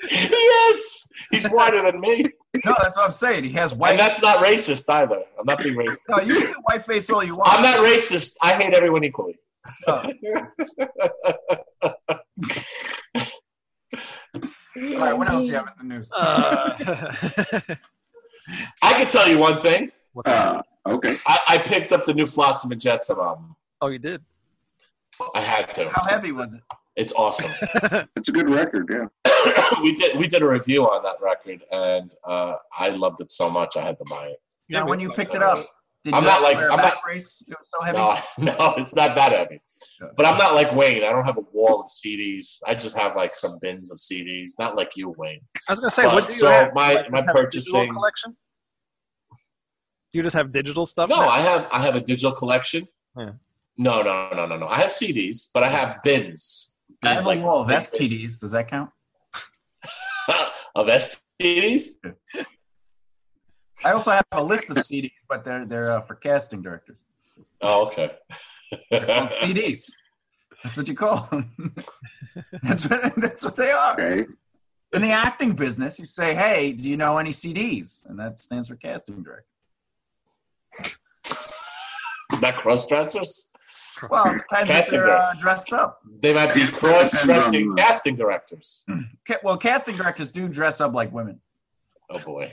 [0.09, 2.23] yes, he's whiter than me,
[2.65, 3.43] No, that's what I'm saying.
[3.43, 3.91] He has white.
[3.91, 5.21] and that's not racist either.
[5.37, 5.97] I'm not being racist.
[6.09, 7.51] No, you can do white face all you want.
[7.53, 8.35] I'm not racist.
[8.41, 9.37] I hate everyone equally.
[9.87, 10.03] Oh.
[14.75, 16.09] All right, what else you have in the news?
[16.15, 16.73] Uh,
[18.81, 19.91] I can tell you one thing.
[20.25, 21.17] Uh, okay.
[21.25, 23.55] I, I picked up the new Flotsam and Jetsam album.
[23.81, 24.21] oh, you did.
[25.35, 25.89] I had to.
[25.89, 26.61] How heavy was it?
[26.95, 27.51] It's awesome.
[28.15, 29.07] It's a good record, yeah.
[29.81, 33.49] we did we did a review on that record, and uh, I loved it so
[33.49, 34.41] much I had to buy it.
[34.67, 35.57] Yeah, when you picked it up,
[36.03, 37.43] did I'm you not like- wear a I'm not- brace?
[37.47, 37.97] It was so heavy.
[37.97, 38.19] No,
[38.59, 39.61] no, it's not that heavy.
[40.15, 41.03] But I'm not like Wayne.
[41.03, 42.59] I don't have a wall of CDs.
[42.67, 44.51] I just have like some bins of CDs.
[44.59, 45.41] Not like you, Wayne.
[45.69, 46.73] I was gonna say, Well, what do you so have?
[46.73, 48.35] my- Like, my you have a purchasing- collection.
[50.13, 51.09] Do you just have digital stuff?
[51.09, 51.29] No, now?
[51.29, 52.87] I have I have a digital collection.
[53.17, 53.31] Yeah.
[53.77, 54.67] No, no, no, no, no.
[54.67, 56.75] I have CDs, but I have bins.
[57.03, 58.39] I have Like, a wall of big STDs.
[58.41, 58.91] Does that count?
[60.75, 61.97] of STDs.
[63.83, 67.03] I also have a list of CDs, but they're they're uh, for casting directors.
[67.61, 68.11] Oh, okay.
[68.89, 69.91] They're called CDs.
[70.63, 71.51] That's what you call them.
[72.63, 73.93] that's what that's what they are.
[73.93, 74.25] Okay.
[74.93, 78.67] In the acting business, you say, "Hey, do you know any CDs?" And that stands
[78.67, 79.45] for casting director.
[82.41, 83.49] not cross dressers.
[84.09, 85.99] Well, it depends if they're uh, dressed up.
[86.21, 88.83] They might be cross dressing casting directors.
[89.27, 91.39] Ca- Well, casting directors do dress up like women,
[92.09, 92.51] Oh boy.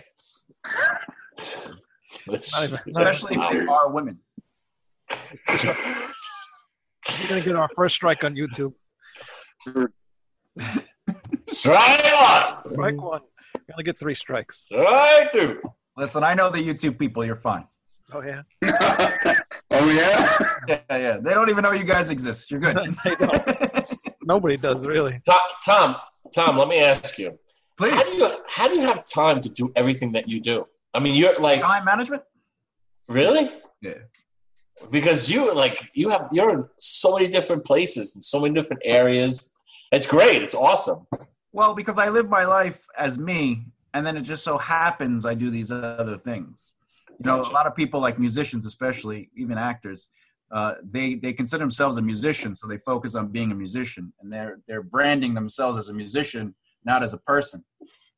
[2.27, 4.19] That's- Not even- especially if they are women.
[5.49, 8.75] We're gonna get our first strike on YouTube.
[11.47, 12.65] Strike one.
[12.73, 13.21] Strike one.
[13.55, 14.65] We only get three strikes.
[14.67, 15.61] Strike two.
[15.97, 17.25] Listen, I know the YouTube people.
[17.25, 17.67] You're fine.
[18.13, 18.43] Oh yeah.
[19.71, 20.39] oh yeah.
[20.69, 21.17] Yeah, yeah.
[21.19, 22.51] They don't even know you guys exist.
[22.51, 22.77] You're good.
[23.05, 23.15] They
[24.25, 25.21] Nobody does really.
[25.27, 25.97] Tom, Tom,
[26.35, 27.39] Tom, let me ask you.
[27.79, 30.67] How do you how do you have time to do everything that you do?
[30.95, 32.23] I mean, you're like time management.
[33.09, 33.49] really
[33.81, 33.95] Yeah.
[34.91, 38.83] because you like you have you're in so many different places and so many different
[38.85, 39.53] areas.
[39.93, 40.43] It's great.
[40.43, 41.07] It's awesome.
[41.53, 45.35] Well, because I live my life as me, and then it just so happens I
[45.35, 46.73] do these other things.
[47.19, 47.51] You know, Gotcha.
[47.51, 50.11] a lot of people, like musicians, especially even actors,
[50.53, 54.33] uh, they they consider themselves a musician, so they focus on being a musician, and
[54.33, 57.65] they're they're branding themselves as a musician, not as a person.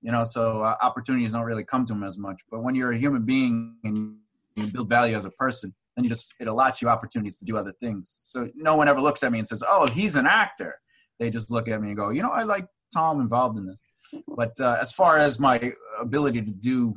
[0.02, 2.40] You know, so uh, opportunities don't really come to them as much.
[2.50, 4.16] But when you're a human being and
[4.56, 7.58] you build value as a person, then you just it allots you opportunities to do
[7.58, 8.18] other things.
[8.22, 10.80] So no one ever looks at me and says, "Oh, he's an actor."
[11.18, 13.82] They just look at me and go, "You know, I like Tom involved in this."
[14.26, 16.94] But uh, as far as my ability to do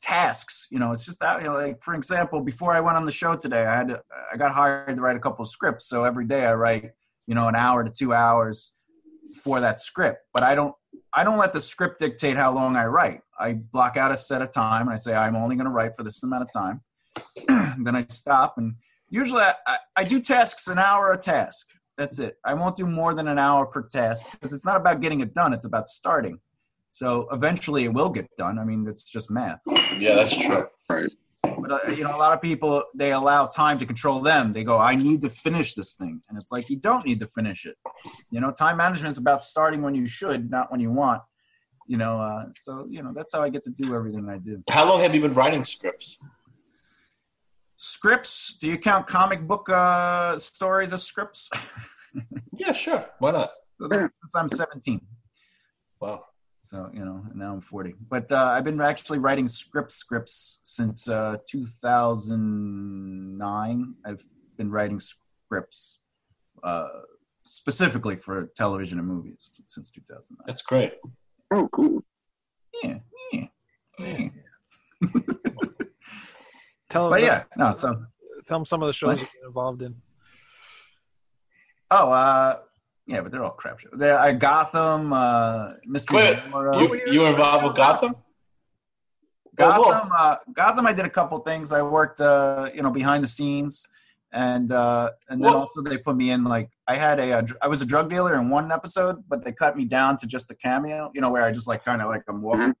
[0.00, 1.42] tasks, you know, it's just that.
[1.42, 4.02] You know, like for example, before I went on the show today, I had to,
[4.32, 5.88] I got hired to write a couple of scripts.
[5.88, 6.92] So every day I write
[7.30, 8.72] you know, an hour to two hours
[9.44, 10.18] for that script.
[10.34, 10.74] But I don't
[11.12, 13.20] I don't let the script dictate how long I write.
[13.38, 15.96] I block out a set of time and I say I'm only going to write
[15.96, 16.82] for this amount of time.
[17.84, 18.74] then I stop and
[19.08, 21.70] usually I, I, I do tasks an hour a task.
[21.98, 22.38] That's it.
[22.44, 25.34] I won't do more than an hour per task because it's not about getting it
[25.34, 25.52] done.
[25.52, 26.38] It's about starting.
[26.90, 28.58] So eventually it will get done.
[28.58, 29.60] I mean, it's just math.
[29.98, 30.64] Yeah, that's true.
[30.88, 31.10] Right.
[31.70, 34.52] But uh, you know, a lot of people they allow time to control them.
[34.52, 37.28] They go, "I need to finish this thing," and it's like you don't need to
[37.28, 37.76] finish it.
[38.32, 41.22] You know, time management is about starting when you should, not when you want.
[41.86, 44.64] You know, uh, so you know that's how I get to do everything I do.
[44.68, 46.18] How long have you been writing scripts?
[47.76, 48.56] Scripts?
[48.60, 51.50] Do you count comic book uh, stories as scripts?
[52.52, 53.06] Yeah, sure.
[53.20, 53.50] Why not?
[53.80, 55.00] So Since I'm 17.
[56.00, 56.24] Wow.
[56.70, 57.94] So you know, now I'm 40.
[58.08, 63.94] But uh, I've been actually writing script scripts since uh, 2009.
[64.06, 64.22] I've
[64.56, 65.98] been writing scripts
[66.62, 66.86] uh,
[67.44, 70.44] specifically for television and movies since 2009.
[70.46, 70.92] That's great.
[71.50, 72.04] Oh, cool.
[72.84, 72.98] Yeah,
[73.32, 73.46] yeah,
[73.98, 74.28] yeah.
[76.88, 77.72] Tell But them, yeah, no.
[77.72, 78.04] So
[78.46, 79.96] tell them some of the shows you've been involved in.
[81.90, 82.58] oh, uh,
[83.10, 83.92] yeah, but they're all crap shows.
[83.96, 86.78] There, I Gotham, uh, Mystery Wait, Zamora.
[86.78, 88.14] You, you were involved with Gotham?
[89.56, 90.86] Gotham, uh, Gotham.
[90.86, 91.72] I did a couple things.
[91.72, 93.88] I worked, uh, you know, behind the scenes,
[94.32, 97.40] and uh, and then Well- also they put me in like I had a, uh
[97.42, 100.26] dr- I was a drug dealer in one episode, but they cut me down to
[100.28, 101.10] just a cameo.
[101.14, 102.68] You know, where I just like kind of like I'm walking.
[102.68, 102.74] Mhm.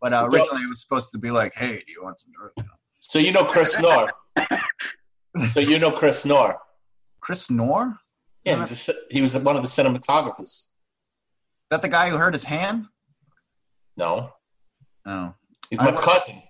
[0.00, 2.70] But uh, originally it was supposed to be like, hey, do you want some drugs?
[3.00, 4.08] So you know Chris Knorr.
[5.48, 6.58] so you know Chris Knorr.
[7.20, 7.96] Chris Knorr,
[8.44, 10.68] Yeah, he's a, he was one of the cinematographers.
[11.70, 12.86] that the guy who hurt his hand?
[13.96, 14.30] No,
[15.06, 15.34] Oh,
[15.70, 16.42] he's my was- cousin.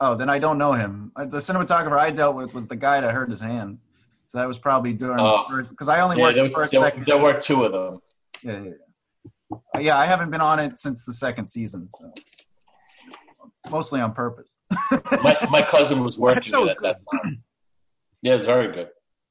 [0.00, 1.12] oh, then I don't know him.
[1.16, 3.78] Uh, The cinematographer I dealt with was the guy that hurt his hand.
[4.26, 5.44] So that was probably during Oh.
[5.68, 7.06] because I only Yeah, worked there, the first there- second.
[7.06, 8.00] there were two of them.
[8.42, 8.70] Yeah, yeah,
[9.52, 9.56] yeah.
[9.74, 12.12] Uh, yeah, I haven't been on it since the second season, so
[13.70, 14.58] mostly on purpose.
[15.22, 17.42] My, my cousin was working was at that time.
[18.22, 18.88] Yeah, it was very good.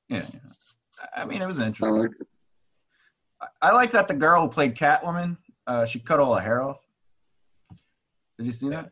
[0.09, 0.39] Yeah, yeah.
[1.15, 1.97] I mean, it was I interesting.
[1.97, 2.11] like.
[3.41, 6.61] I, I like that the girl who played Catwoman, uh, she cut all her hair
[6.61, 6.79] off.
[8.37, 8.91] Did you see that?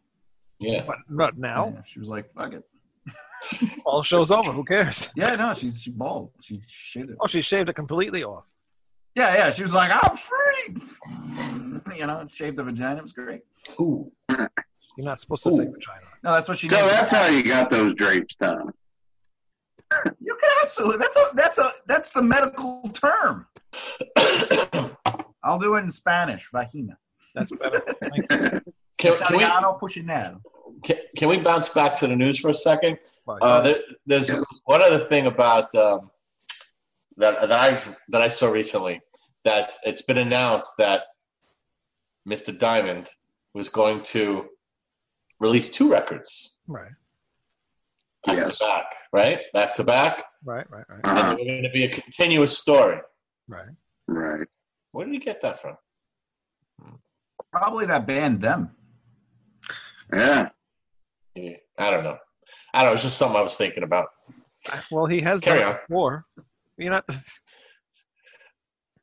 [0.59, 0.83] Yeah.
[0.85, 1.71] But not now.
[1.75, 2.63] Yeah, she was like, "Fuck it."
[3.85, 4.51] All show's over.
[4.51, 5.09] Who cares?
[5.15, 6.31] Yeah, no, she's she bald.
[6.41, 7.17] She shaved it.
[7.21, 8.43] Oh, she shaved it completely off.
[9.15, 9.51] Yeah, yeah.
[9.51, 10.75] She was like, "I'm free."
[11.97, 12.97] You know, shaved the vagina.
[12.97, 13.41] It was great.
[13.79, 14.11] Ooh.
[14.29, 16.01] You're not supposed to say vagina.
[16.23, 16.89] No, that's what she So did.
[16.91, 18.71] that's how you got those drapes done.
[20.19, 20.97] You can absolutely.
[20.97, 23.47] That's a that's a that's the medical term.
[25.43, 26.49] I'll do it in Spanish.
[26.51, 26.97] Vagina.
[27.33, 27.81] That's better.
[28.01, 28.73] Thank you.
[28.97, 30.41] can, can we Italiano pucinero.
[30.83, 32.97] can, can we bounce back to the news for a second?
[33.27, 34.29] Uh, there, there's
[34.65, 36.11] one other thing about um,
[37.17, 39.01] that that I that I saw recently
[39.45, 41.03] that it's been announced that
[42.27, 42.57] Mr.
[42.57, 43.09] Diamond
[43.53, 44.47] was going to
[45.39, 46.91] release two records right,
[48.25, 48.59] back Yes.
[48.59, 49.39] back, right?
[49.53, 51.29] Back to back, right, right, right, Uh-huh.
[51.31, 52.99] and they're going to be a continuous story.
[53.47, 53.69] right.
[54.07, 54.47] Right.
[54.91, 55.75] Where did you get that from?
[57.51, 58.71] Probably that band them.
[60.13, 60.49] Yeah.
[61.35, 62.17] Yeah, I don't know.
[62.73, 62.93] I don't know.
[62.93, 64.07] It's just something I was thinking about.
[64.89, 65.75] Well, he has Carry done on.
[65.75, 66.25] it before.
[66.77, 67.05] You're not.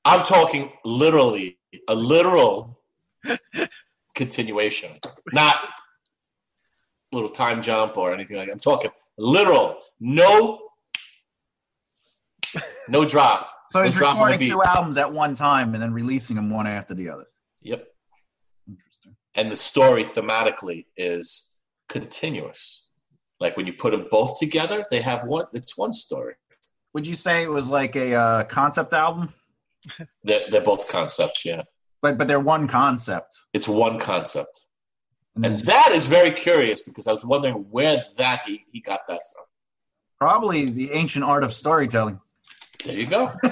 [0.04, 2.80] I'm talking literally a literal
[4.14, 4.90] continuation,
[5.32, 5.56] not
[7.12, 8.52] little time jump or anything like that.
[8.52, 10.60] I'm talking literal, no,
[12.88, 13.50] no drop.
[13.70, 16.94] So he's No recording two albums at one time and then releasing them one after
[16.94, 17.24] the other.
[17.62, 17.86] Yep.
[18.68, 19.16] Interesting.
[19.34, 21.54] And the story thematically is
[21.88, 22.88] continuous.
[23.40, 25.46] Like when you put them both together, they have one.
[25.54, 26.34] It's one story.
[26.92, 29.32] Would you say it was like a uh, concept album?
[30.22, 31.44] They're, they're both concepts.
[31.44, 31.62] Yeah,
[32.00, 33.36] But but they're one concept.
[33.52, 34.63] it's one concept,
[35.36, 39.20] And that is very curious because I was wondering where that he, he got that
[39.34, 39.44] from.
[40.20, 42.20] probably the ancient art of storytelling.
[42.84, 43.32] There you go.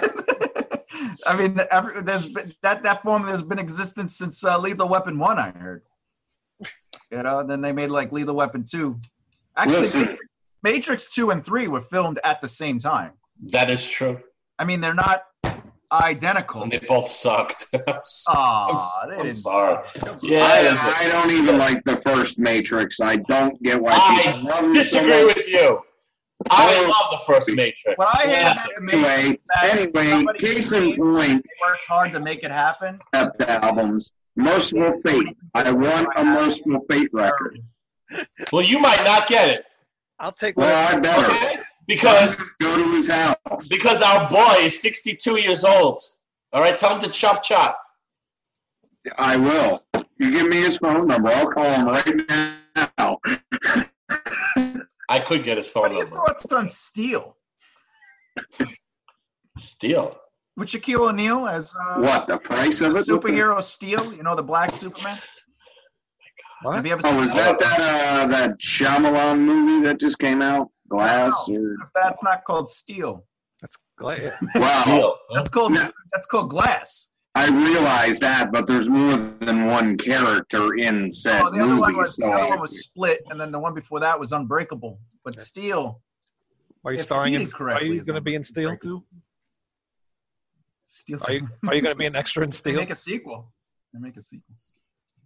[1.27, 5.19] I mean, every, there's been, that that form has been existent since uh, Lethal Weapon
[5.19, 5.39] One.
[5.39, 5.83] I heard.
[7.11, 9.01] You know, then they made like Lethal Weapon Two.
[9.57, 10.19] Actually, Listen.
[10.63, 13.13] Matrix Two and Three were filmed at the same time.
[13.49, 14.21] That is true.
[14.59, 15.25] I mean, they're not
[15.93, 16.63] identical.
[16.63, 17.67] And they both sucked.
[17.75, 17.95] I'm
[18.29, 19.87] Aw, I'm, I'm sorry.
[20.23, 23.01] Yeah, I don't even like the first Matrix.
[23.01, 25.81] I don't get why I people love so disagree with you.
[26.51, 27.97] I Well, love the first Matrix.
[27.97, 28.71] What I hate Classic.
[28.73, 32.99] about Matrix Anyway, anyway, case in screamed, point, they worked hard to make it happen.
[33.13, 34.13] up the albums.
[34.35, 35.37] Mercyful Fate.
[35.55, 37.61] I want a Mercyful Fate record.
[38.51, 39.65] Well, you might not get it.
[40.19, 40.99] I'll take Well, whatever.
[40.99, 41.33] I better.
[41.33, 41.62] Okay?
[41.87, 43.69] Because Go to his house.
[43.69, 46.01] because our boy is 62 years old.
[46.53, 47.79] All right, tell him to chop chop.
[49.19, 49.83] I will.
[50.19, 51.31] You give me his phone number.
[51.31, 52.57] I'll call him right
[52.99, 53.19] now.
[55.09, 56.17] I could get his phone What are your number.
[56.17, 57.37] thoughts on Steel?
[59.59, 60.17] Steal.
[60.57, 63.07] With Shaquille O'Neal as uh, What the price of it?
[63.07, 64.13] superhero Steel?
[64.15, 65.19] You know the Black Superman.
[66.63, 66.77] What?
[66.77, 67.17] Have you ever seen?
[67.17, 70.69] Oh, is that that uh, that Shyamalan movie that just came out?
[70.93, 73.25] Glass or That's not called Steel.
[73.61, 74.27] That's glass.
[74.55, 74.83] wow.
[74.83, 75.17] Steal.
[75.35, 75.91] That's called No.
[76.13, 77.09] that's called Glass.
[77.35, 81.81] I realize that, but there's more than one character in said Oh, the other movie.
[81.81, 84.33] one was so the other one was Split, and then the one before that was
[84.33, 84.99] Unbreakable.
[85.25, 86.03] But Steel,
[86.85, 87.41] Are you starring in?
[87.41, 89.03] heated Are you going to be in Steel too?
[90.85, 91.19] Steel.
[91.27, 92.75] Are you Are you going to be an extra in They Steel?
[92.77, 93.53] make a sequel.
[93.95, 94.57] They make a sequel.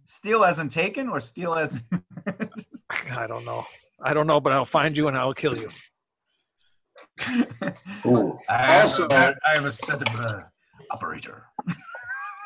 [0.05, 1.81] Steel as in Taken or Steel as in
[3.11, 3.65] I don't know.
[4.03, 5.69] I don't know, but I'll find you and I'll kill you.
[8.05, 8.37] Ooh.
[8.49, 10.41] I Also- I am a set of uh,
[10.91, 11.45] operator.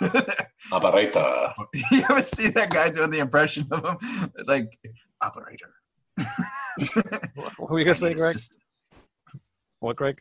[0.71, 1.47] Operator.
[1.91, 4.31] you ever see that guy doing the impression of him?
[4.47, 4.67] Like
[5.21, 5.73] operator.
[7.35, 8.29] What were you going to say, Greg?
[8.35, 8.87] Assistance.
[9.79, 10.19] What, Greg?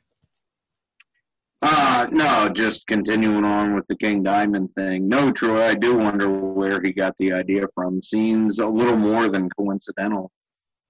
[1.62, 5.08] Uh, no, just continuing on with the King Diamond thing.
[5.08, 8.02] No, Troy, I do wonder where he got the idea from.
[8.02, 10.30] Seems a little more than coincidental.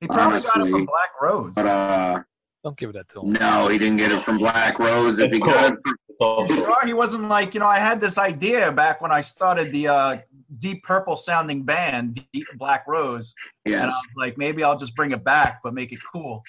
[0.00, 1.54] He probably got it from Black Rose.
[1.54, 2.22] But uh,
[2.64, 3.32] Don't give it that to him.
[3.34, 5.18] no, he didn't get it from Black Rose.
[5.18, 6.56] If It's he got it from It's all true.
[6.56, 7.66] Sure, he wasn't like you know.
[7.66, 10.18] I had this idea back when I started the uh,
[10.58, 13.34] Deep Purple sounding band, Deep Black Rose,
[13.66, 16.42] and I was like, maybe I'll just bring it back, but make it cool.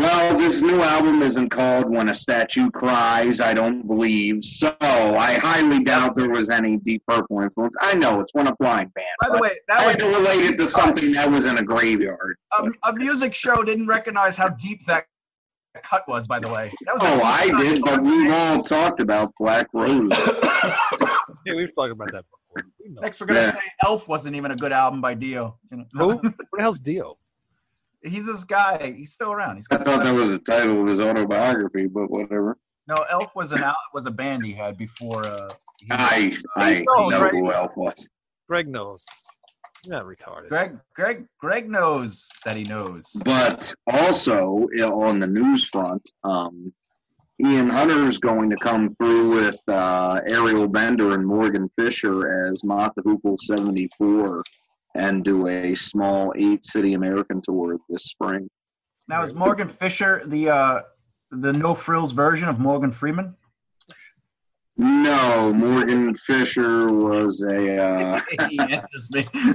[0.00, 4.42] Well, this new album isn't called When a Statue Cries, I don't believe.
[4.44, 7.76] So I highly doubt there was any Deep Purple influence.
[7.82, 9.06] I know it's one of blind band.
[9.20, 11.62] By the way, that was related to relate it to something that was in a
[11.62, 12.36] graveyard.
[12.58, 13.62] a, a music show.
[13.62, 15.04] Didn't recognize how deep that
[15.82, 16.26] cut was.
[16.26, 20.10] By the way, that was Oh, I did, but we've all talked about Black Rose.
[21.46, 22.70] Yeah, we've talked about that before.
[22.84, 22.90] We.
[23.00, 23.50] Next, we're gonna Yeah.
[23.52, 25.58] say Elf wasn't even a good album by Dio.
[25.72, 25.84] You?
[25.94, 26.06] Who?
[26.16, 27.16] What the hell's Dio?
[28.02, 28.94] He's this guy.
[28.96, 29.56] He's still around.
[29.56, 32.56] He's I got I thought that was the title of his autobiography, but whatever.
[32.88, 32.96] no.
[33.10, 35.24] Elf was an al- was a band he had before.
[35.26, 37.32] Uh, he- I I knows, know right?
[37.32, 38.08] who Elf was.
[38.48, 39.04] Greg knows.
[39.84, 40.48] You're not retarded.
[40.50, 43.06] Greg, Greg, Greg knows that he knows.
[43.24, 46.72] But also you know, on the news front, um,
[47.42, 52.94] Ian Hunter's going to come through with uh, Ariel Bender and Morgan Fisher as Mott
[52.94, 54.42] the Hoople 74
[54.94, 58.48] and do a small eight city American tour this spring.
[59.08, 60.80] Now is Morgan Fisher the uh,
[61.30, 63.36] the no frills version of Morgan Freeman?
[64.76, 69.26] No, Morgan Fisher was a uh, he answers me.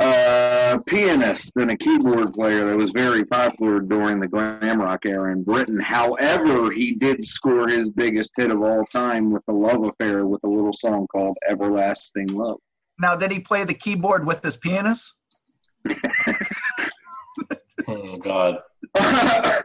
[0.00, 5.32] uh, pianist and a keyboard player that was very popular during the glam rock era
[5.32, 5.78] in Britain.
[5.78, 10.42] However, he did score his biggest hit of all time with a love affair with
[10.44, 12.58] a little song called Everlasting Love.
[12.98, 15.14] Now, did he play the keyboard with his pianist?
[17.88, 18.58] Oh God.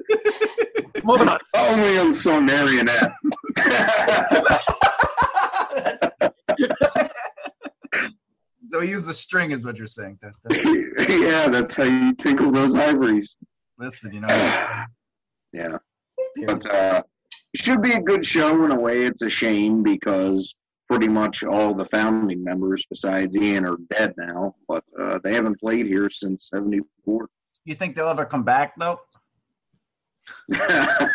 [1.04, 1.40] Moving on.
[1.56, 3.12] Only on some marionette.
[8.68, 10.20] So he used a string, is what you're saying.
[10.22, 13.38] That- that- yeah, that's how you tinkle those ivories.
[13.78, 14.28] listen, you know.
[15.52, 15.78] Yeah.
[16.46, 17.02] But uh,
[17.56, 19.04] it should be a good show in a way.
[19.06, 20.54] It's a shame because
[20.90, 24.56] pretty much all the founding members, besides Ian, are dead now.
[24.68, 27.30] But uh, they haven't played here since '74.
[27.66, 29.00] You think they'll ever come back though?
[30.50, 31.10] that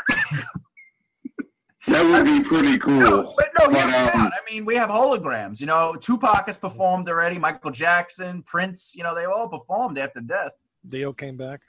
[1.89, 2.99] would be pretty cool.
[2.99, 4.31] No, but no, hear But, me um.
[4.33, 5.61] I mean, we have holograms.
[5.61, 7.39] You know, Tupac has performed already.
[7.39, 8.95] Michael Jackson, Prince.
[8.97, 10.53] You know, they all performed after death.
[10.89, 11.61] Dio came back.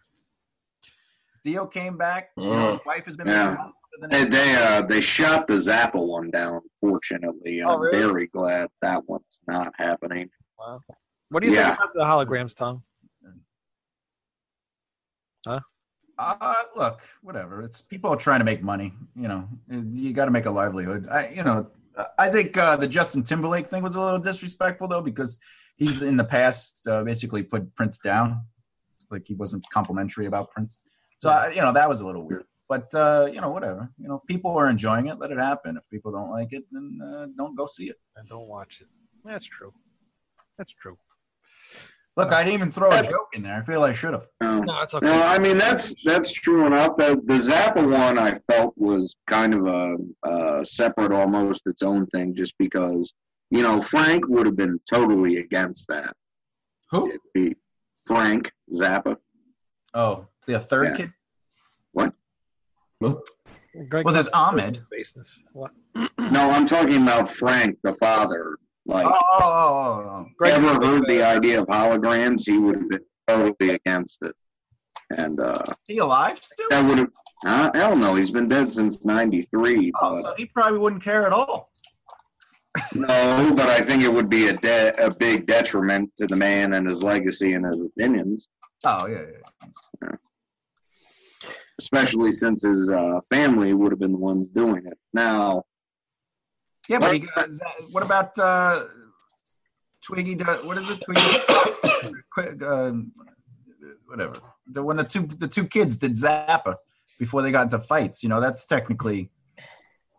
[1.44, 2.30] Dio came back.
[2.38, 3.58] You know, his wife has been Yeah.
[4.02, 6.62] Making money for the They next- they, uh, they shot the Zappa one down.
[6.80, 8.00] Fortunately, Oh, I'm really?
[8.00, 10.30] very glad that one's not happening.
[10.58, 10.82] Wow.
[11.30, 11.76] What do you Yeah.
[11.76, 12.84] think about the holograms, Tom?
[15.46, 15.60] Huh?
[16.18, 17.62] Uh, look, whatever.
[17.62, 18.94] It's people are trying to make money.
[19.16, 21.08] You know, you got to make a livelihood.
[21.10, 21.70] I, you know,
[22.18, 25.40] I think uh, the Justin Timberlake thing was a little disrespectful though because
[25.76, 28.46] he's in the past uh, basically put Prince down,
[29.12, 30.80] like he wasn't complimentary about Prince.
[31.20, 32.46] So I, you know that was a little weird.
[32.68, 33.90] But uh, you know, whatever.
[34.00, 35.78] You know, if people are enjoying it, let it happen.
[35.78, 37.98] If people don't like it, then uh, don't go see it.
[38.16, 38.88] And don't watch it.
[39.24, 39.72] That's true.
[40.58, 40.98] That's true.
[42.18, 43.58] Look, I didn't even throw a joke in there.
[43.58, 44.26] I feel I should have.
[44.40, 44.64] No.
[44.64, 45.06] No, it's okay.
[45.06, 46.96] No, I mean that's that's true enough.
[46.96, 49.96] The the Zappa one I felt was kind of a,
[50.30, 53.14] a separate, almost its own thing, just because
[53.52, 56.16] you know Frank would have been totally against that.
[56.92, 57.10] Who?
[57.10, 57.56] It'd be
[58.06, 59.18] Frank Zappa.
[59.94, 60.96] Oh, the third Yeah.
[60.98, 61.14] kid.
[63.02, 64.80] Greg Well, there's Ahmet.
[64.90, 65.40] Baseness.
[65.54, 65.72] What?
[66.18, 68.58] No, I'm talking about Frank, the father.
[68.86, 70.26] Like, Oh, oh, oh, oh.
[70.38, 74.24] Greg ever Coleman, heard the uh, idea of holograms, he would have been totally against
[74.24, 74.36] it.
[75.18, 76.68] And uh, He alive still?
[76.70, 77.10] that would have,
[77.46, 79.92] uh, hell no, he's been dead since '93.
[80.02, 81.72] Oh, but- so he probably wouldn't care at all.
[82.94, 86.74] No, but I think it would be a de- a big detriment to the man
[86.74, 88.48] and his legacy and his opinions,
[88.84, 89.22] Oh, yeah,
[90.02, 90.10] yeah.
[91.80, 94.98] Especially since his uh, family would have been the ones doing it.
[95.14, 95.64] Now,
[96.88, 98.86] Yeah, but got, that- what about uh,
[100.02, 100.36] Twiggy?
[100.36, 101.02] What is it?
[101.02, 102.66] Twiggy?
[102.66, 103.12] Um,
[104.08, 104.40] whatever.
[104.72, 106.76] The when the two the two kids did Zappa
[107.20, 108.24] before they got into fights.
[108.24, 109.32] You know, that's technically,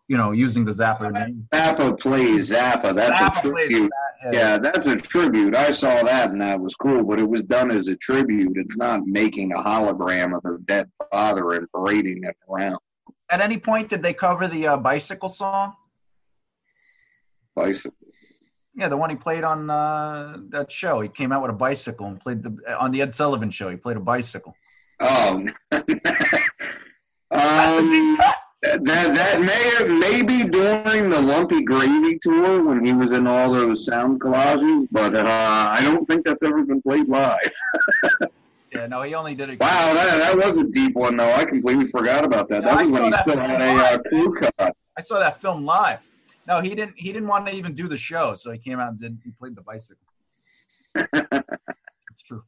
[0.09, 1.49] you know, using the Zappa name.
[1.53, 2.95] Zappa plays Zappa.
[2.95, 3.91] That's Zappa a tribute.
[4.23, 5.55] that, Yeah, that's a tribute.
[5.55, 8.57] I saw that and that was cool, but it was done as a tribute.
[8.57, 12.79] It's not making a hologram of their dead father and parading it around.
[13.29, 15.75] At any point, did they cover the uh, bicycle song?
[17.57, 17.97] Bicycle.
[18.77, 21.01] Yeah, the one he played on uh, that show.
[21.01, 23.71] He came out with a bicycle and played the on the Ed Sullivan show.
[23.71, 24.55] He played a bicycle.
[25.01, 25.49] Oh,
[27.31, 28.19] That's a um.
[28.63, 33.53] That that may have maybe during the Lumpy Gravy tour when he was in all
[33.53, 37.39] those sound collages, but uh, I don't think that's ever been played live.
[38.73, 39.61] Yeah, no, he only did it.
[39.61, 41.33] Wow, that, that was a deep one though.
[41.33, 42.65] I completely forgot about that.
[42.65, 44.05] That I was when saw he that still film had a uh, live.
[44.05, 44.77] crew cut.
[44.99, 46.07] I saw that film live.
[46.47, 46.93] No, he didn't.
[46.97, 49.19] He didn't want to even do the show, so he came out and did.
[49.25, 50.05] He played the bicycle.
[52.11, 52.45] It's true.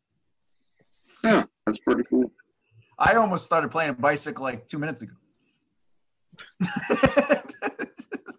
[1.23, 2.33] Yeah, that's pretty cool.
[2.99, 5.13] I almost started playing a bicycle like two minutes ago.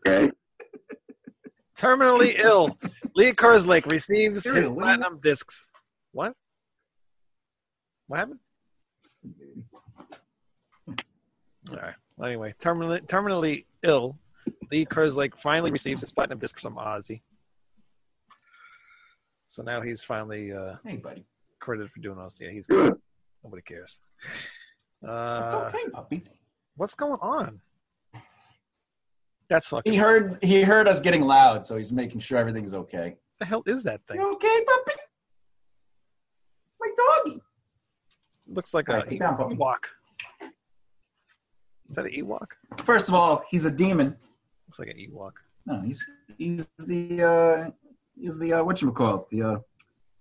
[0.06, 0.32] Okay.
[1.78, 2.78] Terminally ill.
[3.16, 5.70] Lee Kerslake receives his what do you- platinum discs.
[6.12, 6.34] What?
[8.08, 8.40] What happened?
[11.70, 11.94] All right.
[12.18, 14.18] Well, anyway, terminally, terminally ill.
[14.72, 17.22] Lee Kerslake finally receives his platinum disc from Ozzy.
[19.48, 21.26] So now he's finally uh, hey, buddy.
[21.60, 22.38] credited for doing this.
[22.42, 22.96] Yeah, he's Good.
[23.44, 24.00] Nobody cares.
[25.02, 26.24] It's Uh, okay, puppy.
[26.76, 27.62] what's going on?
[29.50, 29.92] That's fucking.
[29.92, 30.38] He heard.
[30.44, 33.16] He heard us getting loud, so he's making sure everything's okay.
[33.40, 34.20] The hell is that thing?
[34.20, 35.00] You okay, puppy?
[36.80, 36.90] My
[37.26, 37.42] doggy.
[38.48, 39.56] Looks like All a right, put down, puppy.
[39.56, 39.78] Ewok.
[41.90, 42.48] Is that an Ewok?
[42.84, 44.16] First of all, he's a demon.
[44.68, 45.32] Looks like an Ewok.
[45.66, 47.72] No, he's he's the uh
[48.20, 49.58] he's the uh what you call it the uh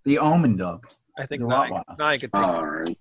[0.05, 0.87] the omen dog.
[1.19, 1.83] I think He's a Naya.
[1.99, 2.99] Naya could take All right.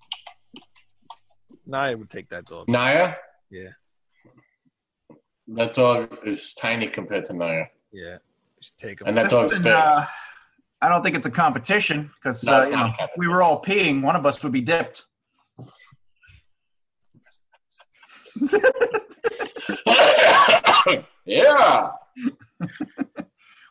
[1.65, 2.67] Naya would take that dog.
[2.67, 3.13] Naya?
[3.49, 3.69] Yeah,
[5.49, 7.65] That dog is tiny compared to Naya.
[7.91, 8.17] yeah.
[8.79, 9.07] Take him.
[9.07, 9.71] And that dog's Listen, big.
[9.73, 10.03] uh,
[10.81, 13.11] I don't think it's a competition because No, uh, it's you not know, a if
[13.15, 15.03] we were all peeing, one of us would be dipped.
[21.25, 21.89] yeah.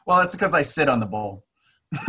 [0.07, 1.45] Well, it's because I sit on the bowl.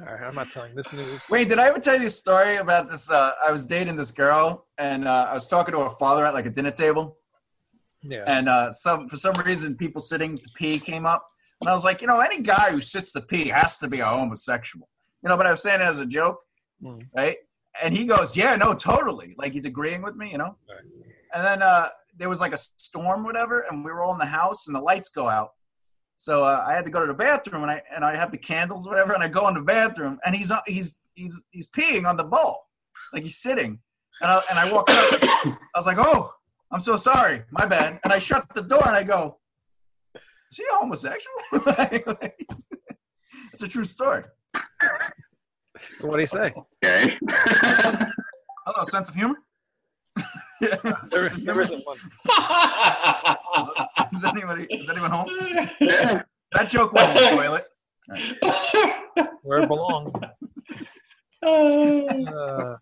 [0.00, 1.20] All right, I'm not telling this news.
[1.28, 3.10] Wait, did I ever tell you a story about this?
[3.10, 6.34] Uh, I was dating this girl, and uh, I was talking to her father at
[6.34, 7.16] like a dinner table,
[8.02, 8.22] Yeah.
[8.26, 11.26] and uh, some for some reason, people sitting to pee came up,
[11.60, 13.98] and I was like, you know, any guy who sits to pee has to be
[14.00, 14.88] a homosexual,
[15.22, 15.36] you know.
[15.36, 16.40] But I was saying it as a joke,
[16.82, 17.08] Mm.
[17.16, 17.38] right?
[17.82, 20.56] And he goes, yeah, no, totally, like he's agreeing with me, you know.
[20.68, 20.84] Right.
[21.34, 24.26] And then uh, there was like a storm, whatever, and we were all in the
[24.26, 25.54] house, and the lights go out.
[26.20, 28.38] So uh, I had to go to the bathroom, and I and I have the
[28.38, 32.06] candles, whatever, and I go in the bathroom, and he's uh, he's he's he's peeing
[32.08, 32.64] on the bowl,
[33.12, 33.78] like he's sitting,
[34.20, 36.32] and I and I walk up, I was like, oh,
[36.72, 39.38] I'm so sorry, my bad, and I shut the door, and I go,
[40.50, 41.36] is he a homosexual?
[43.52, 44.24] it's a true story.
[46.00, 46.52] So what do you say?
[46.84, 47.16] Okay.
[48.66, 49.36] Hello, sense of humor.
[50.60, 50.70] There,
[51.04, 51.60] Sense of there humor?
[51.62, 51.98] isn't one.
[54.14, 55.28] Is anybody is anyone home?
[55.80, 56.22] yeah.
[56.52, 57.64] That joke went in the toilet.
[59.42, 60.12] Where it belongs.
[61.42, 62.76] Uh,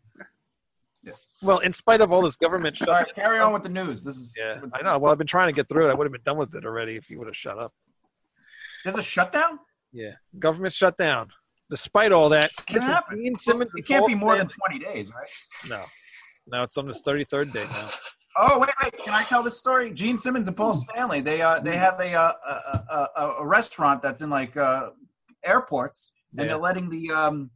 [1.05, 1.24] Yes.
[1.41, 2.95] well, in spite of all this government All shut.
[3.07, 4.03] right, carry on with the news.
[4.03, 4.99] This is Yeah, I know.
[4.99, 5.93] Well, I've been trying to get through it.
[5.93, 7.72] I would have been done with it already if you would have shut up.
[8.83, 9.61] There's a shutdown.
[9.93, 11.29] Yeah, government shut down.
[11.70, 13.20] Despite all that, What this is happened?
[13.22, 13.70] Gene Simmons.
[13.77, 15.29] It can't Paul be more than 20 days, right?
[15.70, 15.85] No,
[16.49, 17.89] no, it's on his thirty-third day now.
[18.39, 18.99] Oh wait, wait.
[18.99, 19.91] Can I tell this story?
[19.91, 21.20] Gene Simmons and Paul Stanley.
[21.20, 24.91] They uh they have a uh, a, a, a restaurant that's in like uh,
[25.45, 26.47] airports, and Yeah.
[26.49, 27.51] they're letting the um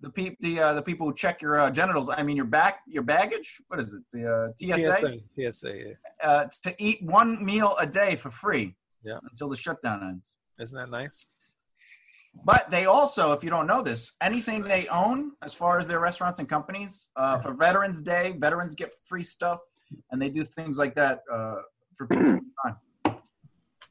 [0.00, 2.08] the peop the uh, the people who check your uh, genitals.
[2.10, 3.60] I mean your back your baggage.
[3.68, 4.02] What is it?
[4.12, 5.18] The uh, TSA.
[5.34, 5.76] TSA, TSA.
[5.78, 5.94] Yeah.
[6.22, 8.76] Uh, to eat one meal a day for free.
[9.02, 9.18] Yeah.
[9.30, 10.36] Until the shutdown ends.
[10.60, 11.26] Isn't that nice?
[12.44, 16.00] But they also, if you don't know this, anything they own as far as their
[16.00, 19.60] restaurants and companies, uh, for Veterans Day, veterans get free stuff,
[20.10, 21.56] and they do things like that uh,
[21.96, 22.40] for people.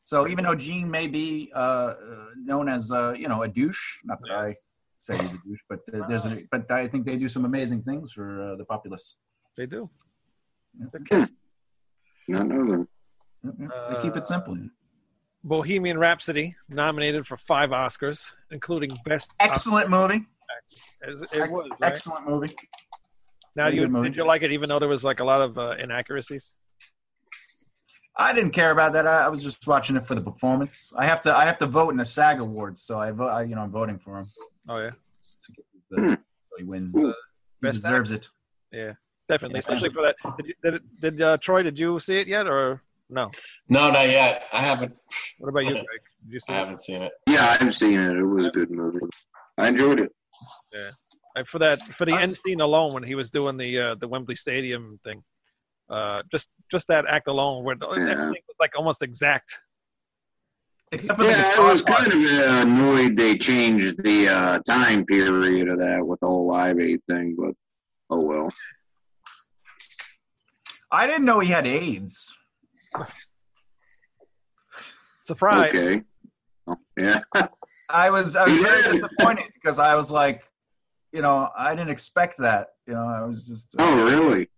[0.03, 1.95] So even though Gene may be uh, uh,
[2.35, 4.55] known as uh, you know a douche, not that I
[4.97, 7.83] say he's a douche, but uh, there's a, but I think they do some amazing
[7.83, 9.15] things for uh, the populace.
[9.55, 9.89] They do.
[12.27, 12.87] Not know them.
[13.43, 14.57] they keep it simple.
[15.43, 19.33] Bohemian Rhapsody nominated for five Oscars, including Best.
[19.39, 20.25] Excellent movie.
[21.05, 21.91] As it Ex- was, right?
[21.91, 22.55] Excellent movie.
[23.55, 25.75] Now, you did you like it, even though there was like a lot of uh,
[25.79, 26.53] inaccuracies?
[28.15, 29.07] I didn't care about that.
[29.07, 30.93] I, I was just watching it for the performance.
[30.97, 31.35] I have to.
[31.35, 33.29] I have to vote in the SAG Awards, so I vote.
[33.29, 34.25] I, you know, I'm voting for him.
[34.69, 36.91] Oh yeah, To get the, so he wins.
[36.91, 37.07] Hmm.
[37.07, 37.13] he
[37.61, 38.29] Best deserves it.
[38.71, 38.93] yeah,
[39.29, 39.59] definitely, Yeah.
[39.59, 40.15] especially for that.
[40.37, 41.63] Did, you, did, it- did uh, Troy?
[41.63, 43.29] Did you see it yet, or no?
[43.69, 44.43] No, not yet.
[44.51, 44.93] I haven't.
[45.39, 45.85] What about you, Greg?
[46.25, 46.59] Did you see I it?
[46.59, 47.11] haven't seen it.
[47.27, 48.17] Yeah, I've seen it.
[48.17, 48.99] It was a good movie.
[49.59, 50.11] I enjoyed it.
[51.36, 53.95] Like, for that for the Us- end scene alone when he was doing the uh,
[53.95, 55.23] the Wembley Stadium thing.
[55.89, 58.11] Uh, just just that act alone, where the, Yeah.
[58.11, 59.51] everything was like almost exact.
[60.91, 62.03] Except for the Yeah, I was part.
[62.09, 66.47] kind of uh, annoyed they changed the uh, time period of that with the whole
[66.47, 67.53] Live Aid thing, but
[68.11, 68.49] oh well.
[70.91, 72.38] I didn't know he had AIDS.
[75.23, 75.69] Surprise!
[75.75, 76.01] Okay.
[76.67, 77.21] Oh, yeah.
[77.89, 78.36] I was.
[78.36, 80.43] I was very disappointed because I was like,
[81.14, 82.68] you know, I didn't expect that.
[82.88, 83.76] You know, I was just.
[83.80, 84.49] uh, Oh, really?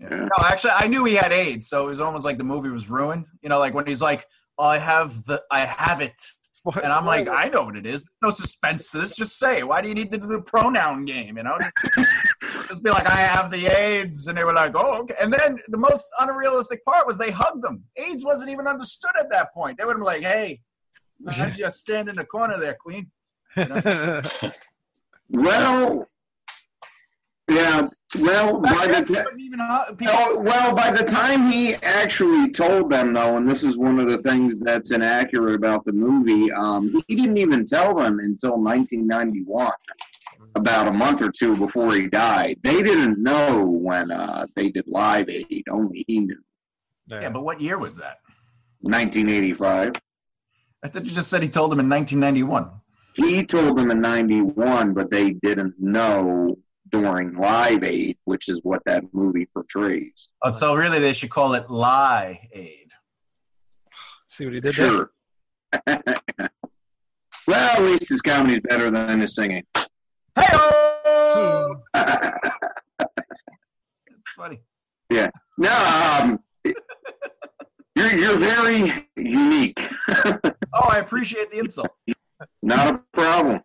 [0.00, 0.08] Yeah.
[0.10, 0.16] Yeah.
[0.26, 2.90] No, actually, I knew he had AIDS, so it was almost like the movie was
[2.90, 3.26] ruined.
[3.42, 4.26] You know, like when he's like,
[4.58, 6.12] oh, "I have the, I have it,"
[6.52, 7.38] Spoil- and I'm like, spoiler.
[7.40, 8.10] "I know what it is.
[8.20, 9.14] No suspense to this.
[9.14, 9.58] Just say.
[9.60, 9.68] it.
[9.68, 11.36] Why do you need to do the pronoun game?
[11.38, 12.08] You know, just,
[12.68, 15.60] just be like, I have the AIDS," and they were like, "Oh, okay." And then
[15.68, 17.84] the most unrealistic part was they hugged them.
[17.96, 19.78] AIDS wasn't even understood at that point.
[19.78, 20.60] They would have been like, "Hey,
[21.18, 23.10] why don't you just stand in the corner there, Queen?"
[25.34, 26.08] Well,
[27.50, 27.88] yeah.
[28.20, 29.24] Well, by the Back then, time.
[29.24, 33.64] wouldn't even hug- people- well, by the time he actually told them, though, and this
[33.64, 37.92] is one of the things that's inaccurate about the movie, um, he didn't even tell
[37.96, 39.72] them until 1991,
[40.54, 42.56] about a month or two before he died.
[42.62, 45.64] They didn't know when uh, they did Live Aid.
[45.68, 46.40] Only he knew.
[47.08, 48.18] yeah, but what year was that?
[48.82, 49.94] 1985.
[50.84, 52.70] I thought you just said he told them in 1991.
[53.14, 56.58] He told them in 91, but they didn't know
[56.90, 60.28] during Live Aid, which is what that movie portrays.
[60.42, 62.90] Oh, so really, they should call it Lie Aid.
[64.28, 64.88] See what he did there?
[64.90, 65.10] Sure.
[67.46, 69.64] well, at least his comedy's better than his singing.
[69.74, 69.86] Hey,
[71.94, 72.40] That's
[74.36, 74.60] funny.
[75.10, 75.30] Yeah.
[75.56, 76.38] No, um,
[77.96, 79.80] you're you're very unique.
[80.72, 81.90] Oh, I appreciate the insult.
[82.62, 83.60] Not a problem.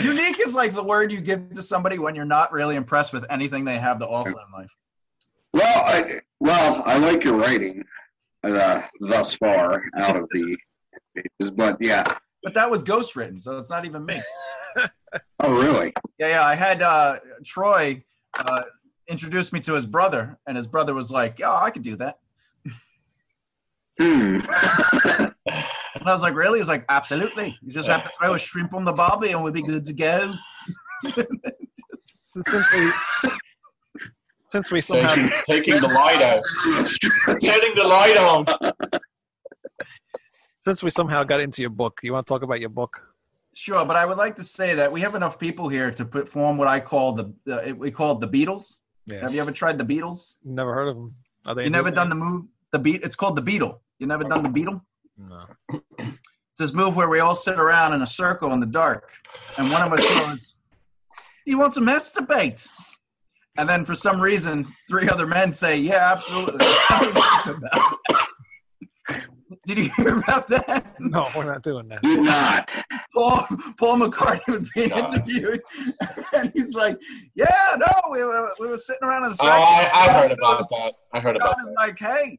[0.00, 3.24] Unique is like the word you give to somebody when you're not really impressed with
[3.30, 4.70] anything they have to offer in life.
[5.52, 7.84] Well, I, well, I like your writing
[8.42, 10.56] uh, thus far out of the
[11.14, 12.04] pages, but yeah.
[12.42, 14.22] But that was ghost written, so it's not even me.
[15.40, 15.94] Oh, really?
[16.18, 16.44] Yeah, yeah.
[16.44, 18.04] I had uh, Troy
[18.38, 18.64] uh,
[19.08, 22.18] introduce me to his brother, and his brother was like, "Yeah, I could do that."
[23.98, 24.40] Hmm.
[26.00, 27.58] And I was like, "Really?" He's like, "Absolutely.
[27.62, 29.92] You just have to throw a shrimp on the barbie, and we'll be good to
[29.92, 30.34] go."
[32.22, 32.92] Since, since we
[34.44, 36.42] since we somehow Taking, taking the light out.
[37.40, 38.44] Turning the light on.
[40.60, 43.00] since we somehow got into your book, you want to talk about your book?
[43.54, 46.28] Sure, but I would like to say that we have enough people here to put
[46.28, 48.80] form what I call the uh, we call it the Beatles.
[49.06, 50.34] Yeah, Have you ever tried the Beatles?
[50.44, 51.14] never heard of them.
[51.46, 51.64] Are they?
[51.64, 53.02] You never done the move the beat.
[53.02, 53.80] It's called the Beetle.
[53.98, 54.84] You never done the Beetle?
[55.18, 55.46] No.
[55.98, 59.12] It's this move where we all sit around in a circle in the dark,
[59.58, 60.58] and one of us goes,
[61.44, 62.68] "He wants to masturbate,"
[63.58, 66.64] and then for some reason, three other men say, "Yeah, absolutely."
[69.64, 70.94] Did you hear about that?
[70.98, 72.02] No, we're not doing that.
[72.02, 72.70] Did not.
[73.14, 73.46] Paul
[73.78, 74.96] Paul McCartney was being No.
[74.98, 75.60] interviewed,
[76.34, 76.98] and he's like,
[77.34, 80.32] "Yeah, no, we were, we were sitting around in a Oh, circle." I, I heard
[80.32, 80.94] about that.
[81.12, 81.74] I heard about is that.
[81.76, 82.38] like, "Hey,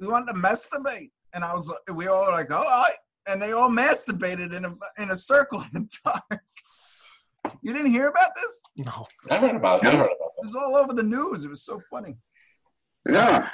[0.00, 2.92] we want to masturbate," and I was like, "We all were like, oh, all right,"
[3.26, 6.42] and they all masturbated in a in a circle in the dark.
[7.62, 8.62] You didn't hear about this?
[8.76, 9.06] No.
[9.30, 9.88] I heard about it.
[9.88, 11.44] I heard about It was all over the news.
[11.44, 12.16] It was so funny.
[13.08, 13.48] Yeah.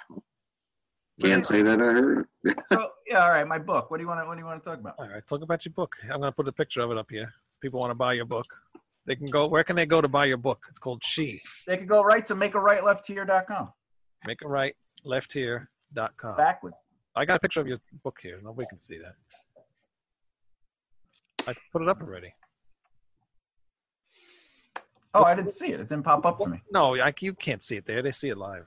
[1.20, 2.26] Can't say that I heard.
[2.66, 3.46] So yeah, all right.
[3.46, 3.90] My book.
[3.90, 4.94] What do you want to What do you want to talk about?
[4.98, 5.96] All right, talk about your book.
[6.02, 7.32] I'm going to put a picture of it up here.
[7.60, 8.46] People want to buy your book.
[9.06, 9.46] They can go.
[9.46, 10.60] Where can they go to buy your book?
[10.68, 11.40] It's called She.
[11.66, 13.72] They could go right to makearightlefthere.com.
[14.26, 15.70] Make a right, left here.
[15.92, 16.36] Dot com.
[16.36, 16.84] Backwards.
[17.16, 18.38] I got a picture of your book here.
[18.42, 19.14] Nobody can see that.
[21.48, 22.32] I put it up already.
[25.14, 25.80] Oh, I didn't see it.
[25.80, 26.60] It didn't pop up for me.
[26.70, 28.02] No, I, you can't see it there.
[28.02, 28.66] They see it live.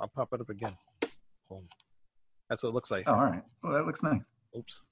[0.00, 0.74] I'll pop it up again.
[1.50, 1.68] Boom.
[2.48, 3.04] That's what it looks like.
[3.06, 3.42] Oh, all right.
[3.62, 4.22] Well, that looks nice.
[4.56, 4.82] Oops.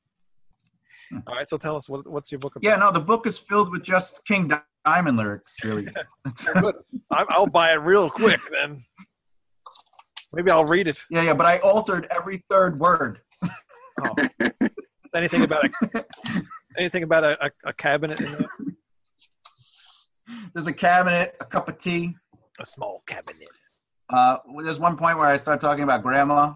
[1.26, 2.68] All right, so tell us what, what's your book about?
[2.68, 4.50] Yeah, no, the book is filled with just King
[4.84, 5.56] Diamond lyrics.
[5.64, 5.88] Really.
[7.10, 8.84] I'll buy it real quick then.
[10.32, 10.98] Maybe I'll read it.
[11.10, 11.34] yeah, yeah.
[11.34, 13.20] But I altered every third word.
[14.02, 14.14] Oh.
[15.14, 16.04] anything about a
[16.78, 18.48] anything about a, a, a cabinet in there?
[20.54, 22.14] There's a cabinet, a cup of tea.
[22.60, 23.48] A small cabinet.
[24.08, 26.54] Uh, there's one point where I start talking about grandma.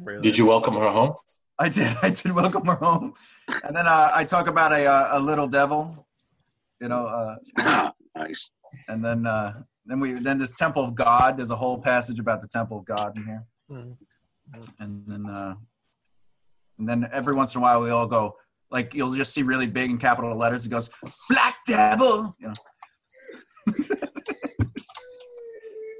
[0.00, 0.22] Really?
[0.22, 1.14] Did you welcome her home?
[1.58, 1.96] I did.
[2.02, 3.14] I did welcome her home,
[3.64, 6.06] and then uh, I talk about a uh, a little devil.
[6.80, 8.50] You know, uh, Ah, nice.
[8.88, 9.62] and then uh,
[9.92, 11.36] then we then this temple of God.
[11.36, 13.96] There's a whole passage about the temple of God in here, Mm.
[14.80, 15.54] and then uh,
[16.78, 18.36] and then every once in a while we all go
[18.70, 20.64] like you'll just see really big in capital letters.
[20.64, 20.88] It goes
[21.28, 22.34] Black Devil.
[22.40, 22.54] You know.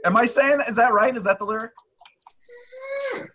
[0.07, 1.15] Am I saying is that right?
[1.15, 1.73] Is that the lyric?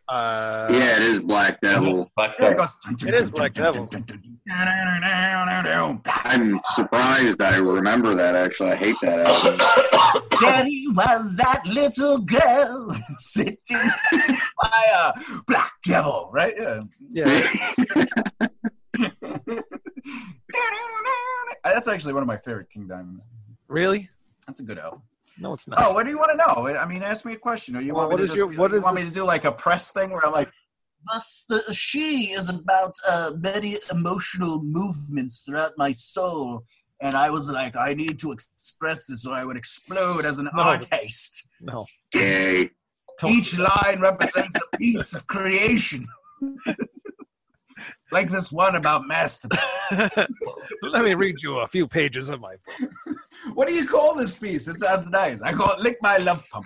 [0.10, 2.10] Uh, Yeah, it is Black Devil.
[2.18, 2.76] Black There it goes.
[3.06, 3.88] It is Black Devil.
[6.26, 8.72] I'm surprised I remember that, actually.
[8.72, 10.24] I hate that album.
[10.42, 13.58] There he was, that little girl sitting
[14.62, 15.14] by a
[15.48, 16.54] black devil, right?
[16.58, 16.82] Yeah.
[17.10, 18.48] yeah.
[21.64, 23.22] That's actually one of my favorite King Diamond.
[23.68, 24.10] Really?
[24.46, 25.02] That's a good album.
[25.40, 25.80] No, it's not.
[25.82, 26.68] Oh, what do you want to know?
[26.78, 27.76] I mean, ask me a question.
[27.76, 29.46] Or you Well, want me to just, your- what you want me to do like
[29.46, 30.50] a press thing where I'm like,
[31.14, 36.64] Thus, the she is about uh, many emotional movements throughout my soul.
[37.00, 40.50] And I was like, I need to express this or I would explode as an
[40.56, 40.64] No.
[40.64, 41.48] artist.
[41.62, 41.86] No.
[42.12, 42.72] Gay.
[43.28, 46.08] Each line represents a piece of creation.
[48.12, 49.60] like this one about masturbate.
[50.82, 52.90] Let me read you a few pages of my book.
[53.54, 54.68] What do you call this piece?
[54.68, 55.42] It sounds nice.
[55.42, 56.66] I call it Lick My Love Pump.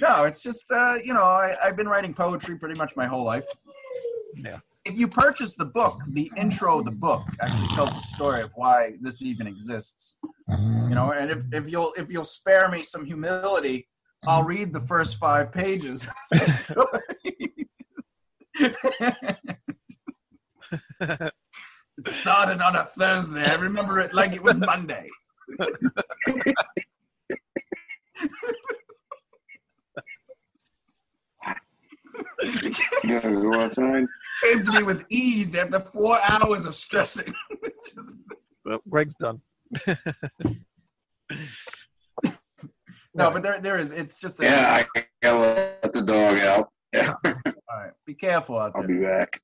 [0.00, 3.24] no, it's just, uh, you know, I, I've been writing poetry pretty much my whole
[3.24, 3.46] life.
[4.36, 4.58] Yeah.
[4.84, 8.52] If you purchase the book, the intro of the book actually tells the story of
[8.54, 10.18] why this even exists.
[10.50, 10.90] Mm-hmm.
[10.90, 13.88] You know, and if, if you'll if you'll spare me some humility,
[14.26, 16.06] I'll read the first five pages.
[16.06, 16.50] of the
[21.00, 21.30] story.
[21.96, 23.44] It started on a Thursday.
[23.44, 25.08] I remember it like it was Monday.
[33.04, 34.08] Yeah, you want to sign?
[34.42, 37.32] Came to me with ease after four hours of stressing.
[38.64, 39.40] Well, Greg's done.
[43.14, 43.92] no, but there, there is.
[43.92, 44.40] It's just.
[44.40, 46.70] A, Yeah, I gotta let the dog out.
[46.92, 47.32] Yeah, All
[47.76, 48.82] right, be careful out there.
[48.82, 49.40] I'll be back.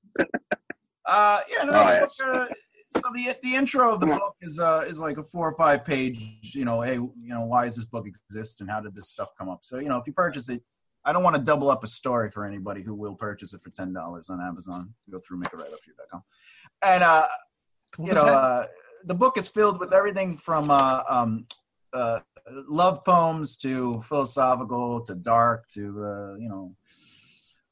[1.05, 1.73] Uh, yeah, no.
[1.73, 2.21] Oh, yes.
[2.21, 2.47] uh,
[2.93, 5.85] so the the intro of the book is uh is like a four or five
[5.85, 6.21] page.
[6.55, 9.31] You know, hey, you know, why does this book exist and how did this stuff
[9.39, 9.61] come up?
[9.63, 10.63] So you know, if you purchase it,
[11.05, 13.71] I don't want to double up a story for anybody who will purchase it for
[13.71, 14.95] ten dollars on Amazon.
[15.11, 16.23] Go through makearightlefthere.com.
[16.83, 17.27] And uh,
[17.97, 18.67] What you know, uh,
[19.05, 21.47] the book is filled with everything from uh, um,
[21.93, 22.21] uh,
[22.69, 26.75] love poems to philosophical to dark to uh, you know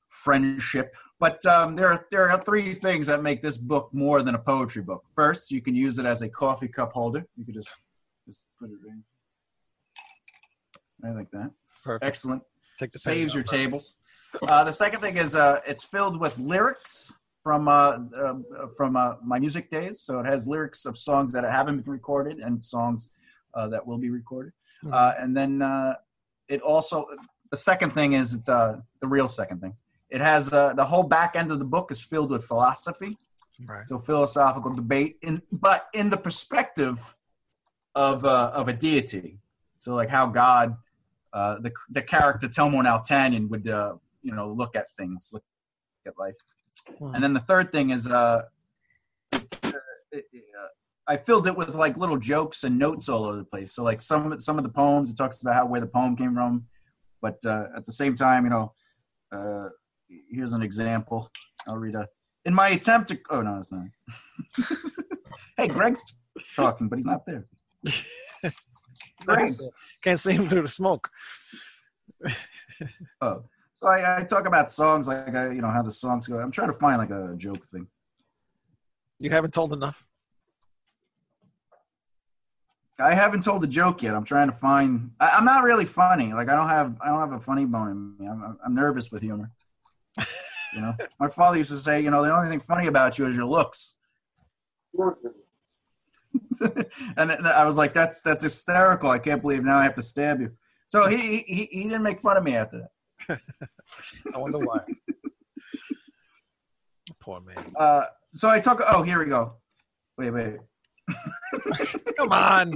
[0.08, 0.94] friendship.
[1.20, 4.38] But um, there are there are three things that make this book more than a
[4.38, 5.04] poetry book.
[5.14, 7.26] First, you can use it as a coffee cup holder.
[7.36, 7.74] You could just
[8.26, 9.04] just put it in.
[11.02, 11.50] right like that.
[11.84, 12.04] Perfect.
[12.04, 12.42] Excellent
[12.90, 13.96] saves your tables.
[14.46, 18.96] Uh, the second thing is uh, it's filled with lyrics from uh, um, uh, from
[18.96, 20.00] uh, my music days.
[20.00, 23.10] So it has lyrics of songs that haven't been recorded and songs
[23.54, 24.52] uh, that will be recorded.
[24.84, 24.92] Mhm.
[24.92, 25.94] Uh, and then uh,
[26.48, 27.06] it also
[27.50, 29.74] the second thing is it's, uh, the real second thing.
[30.10, 33.16] It has uh, the whole back end of the book is filled with philosophy
[33.66, 33.84] Right.
[33.88, 37.16] so philosophical debate in but in the perspective
[37.96, 39.40] of uh, of a deity
[39.78, 40.76] so like how god
[41.32, 45.44] uh, the the character Telmo Altanyan would uh, you know look at things look
[46.06, 46.36] at life.
[46.98, 47.14] Hmm.
[47.14, 48.42] and then the third thing is uh,
[49.32, 49.72] it's, uh,
[50.10, 50.68] it, uh
[51.06, 53.74] I filled it with like little jokes and notes all over the place.
[53.74, 56.16] So like some of some of the poems it talks about how where the poem
[56.16, 56.66] came from.
[57.22, 58.72] But uh, at the same time you know
[59.32, 59.68] uh,
[60.30, 61.30] here's an example.
[61.66, 62.06] I'll read a
[62.44, 63.86] in my attempt to oh no it's not.
[65.56, 66.04] Hey greg's
[66.54, 67.46] talking but he's not there
[69.24, 69.54] Greg.
[70.02, 71.08] Can't see him through the smoke.
[73.20, 73.44] oh.
[73.72, 76.38] So I, I talk about songs like I, you know how the songs go.
[76.38, 77.86] I'm trying to find like a joke thing.
[79.20, 80.04] You haven't told enough.
[82.98, 84.14] i haven't told a joke yet.
[84.14, 86.32] I'm trying to find I, i'm not really funny.
[86.32, 88.28] Like i don't have i don't have a funny bone in me.
[88.28, 89.52] I'm, I'm nervous with humor.
[90.74, 93.26] You know, my father used to say, you know, the only thing funny about you
[93.26, 93.96] is your looks.
[97.16, 99.10] and then I was like, that's that's hysterical.
[99.10, 100.52] I can't believe now I have to stab you.
[100.86, 102.88] So he he, he didn't make fun of me after
[103.28, 103.40] that.
[104.34, 104.80] I wonder why.
[107.20, 107.72] Poor man.
[107.76, 108.80] Uh, so I took.
[108.86, 109.54] Oh, here we go.
[110.16, 110.56] Wait, wait.
[112.16, 112.74] Come on.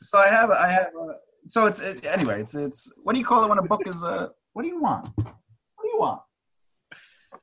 [0.00, 0.50] So I have.
[0.50, 0.88] I have.
[0.88, 1.14] Uh,
[1.44, 2.40] so it's it, anyway.
[2.40, 2.92] It's it's.
[3.02, 5.08] What do you call it when a book is uh What do you want?
[5.16, 6.20] What do you want?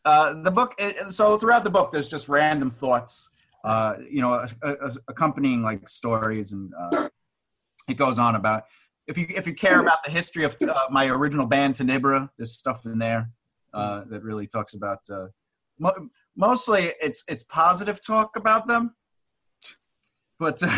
[0.06, 0.76] Uh, the book.
[0.78, 3.33] It, so throughout the book, there's just random thoughts.
[3.64, 7.08] Uh, you know, a, a, accompanying like stories, and uh,
[7.88, 8.64] it goes on about
[9.08, 12.52] if you if you care about the history of uh, my original band Tenebra, there's
[12.54, 13.30] stuff in there
[13.74, 15.00] uh, that really talks about.
[15.10, 15.28] Uh,
[15.80, 18.96] mo- mostly, it's it's positive talk about them,
[20.40, 20.62] but.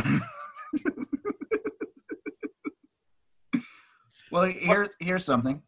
[4.32, 5.62] well, here's here's something.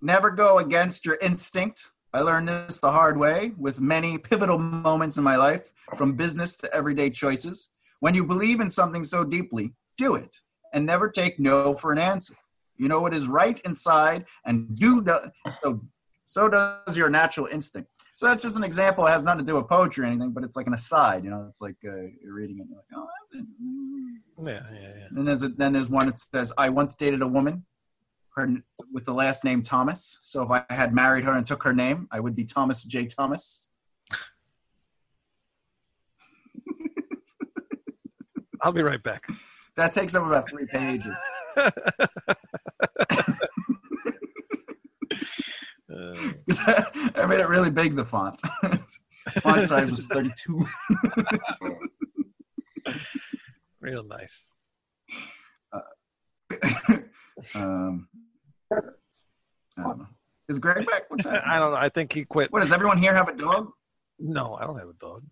[0.00, 1.90] Never go against your instinct.
[2.14, 6.56] I learned this the hard way with many pivotal moments in my life, from business
[6.58, 7.68] to everyday choices.
[8.00, 10.38] When you believe in something so deeply, do it
[10.72, 12.34] and never take no for an answer.
[12.76, 15.04] You know what is right inside, and do
[15.50, 15.80] so.
[16.24, 17.90] So does your natural instinct.
[18.14, 19.06] So that's just an example.
[19.06, 21.24] It has nothing to do with poetry or anything, but it's like an aside.
[21.24, 23.54] You know, it's like uh, you're reading it, and you're like, oh, that's it.
[24.40, 25.06] Yeah, yeah, yeah.
[25.16, 27.66] And there's a, then there's one that says, "I once dated a woman,
[28.38, 28.62] her
[28.92, 30.18] with the last name Thomas.
[30.22, 33.06] So if I had married her and took her name, I would be Thomas J.
[33.06, 33.68] Thomas."
[38.62, 39.24] I'll be right back.
[39.76, 41.16] That takes up about three pages.
[41.56, 41.70] Uh,
[47.14, 47.96] I made it really big.
[47.96, 48.40] The font,
[49.42, 50.66] font size was 32.
[53.80, 54.44] real nice.
[57.54, 58.08] um,
[58.72, 60.06] I don't know.
[60.48, 61.10] Is Greg back?
[61.10, 61.46] What's that?
[61.46, 61.76] I don't know.
[61.76, 62.52] I think he quit.
[62.52, 63.72] What does everyone here have a dog?
[64.18, 65.22] No, I don't have a dog.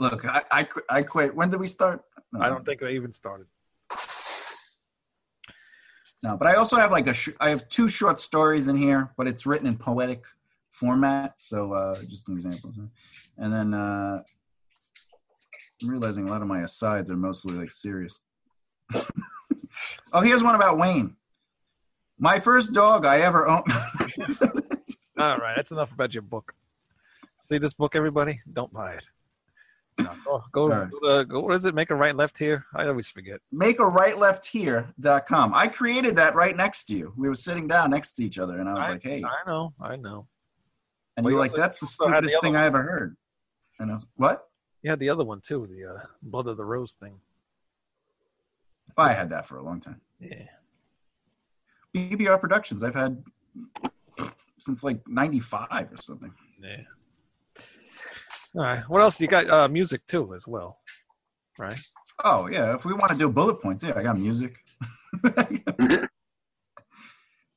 [0.00, 1.34] Look, I I, quit- I quit.
[1.34, 2.02] When did we start?
[2.32, 2.40] No.
[2.40, 3.46] I don't think I even started.
[6.22, 9.12] No, but I also have like a sh- I have two short stories in here,
[9.16, 10.24] but it's written in poetic
[10.70, 11.40] format.
[11.40, 12.72] So uh, just an example.
[13.36, 14.22] And then uh,
[15.82, 18.20] I'm realizing a lot of my asides are mostly like serious.
[20.12, 21.14] oh, here's one about Wayne.
[22.18, 23.64] My first dog I ever owned.
[25.18, 26.54] All right, that's enough about your book.
[27.42, 28.40] See this book, everybody?
[28.52, 29.04] Don't buy it.
[29.98, 30.90] No, go, go, right.
[30.90, 31.40] go, to, go.
[31.40, 31.74] What is it?
[31.74, 32.66] Make a right, left here.
[32.74, 33.40] I always forget.
[33.50, 35.54] Make a right left here.com.
[35.54, 37.12] I created that right next to you.
[37.16, 39.24] We were sitting down next to each other, and I was like, hey.
[39.24, 40.26] I know, I know.
[41.16, 42.62] And Well, you're like, that's the the stupidest other thing one.
[42.62, 43.16] I ever heard.
[43.80, 44.48] And I was, what?
[44.82, 47.14] You had the other one too, the uh, blood of the rose thing.
[48.96, 50.00] Oh, I had that for a long time.
[50.20, 50.44] Yeah.
[51.94, 53.22] BBR Productions, I've had
[54.58, 56.32] since like 95 or something.
[56.62, 56.82] Yeah.
[58.54, 58.82] All right.
[58.88, 59.20] What else?
[59.20, 60.78] You got uh, music too, as well,
[61.58, 61.78] right?
[62.24, 62.74] Oh, yeah.
[62.74, 64.56] If we want to do bullet points, yeah, I got music.
[65.22, 66.08] but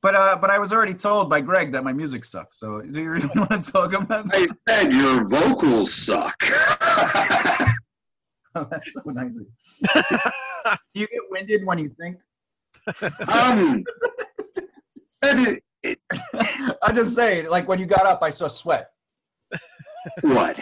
[0.03, 2.59] uh, but I was already told by Greg that my music sucks.
[2.59, 4.55] So do you really want to talk about that?
[4.67, 6.41] I said your vocals suck.
[8.53, 9.39] Oh, that's so nice.
[9.87, 12.17] do you get winded when you think?
[13.33, 13.81] um,
[15.23, 18.89] I'm just saying, like when you got up, I saw sweat.
[20.21, 20.59] what?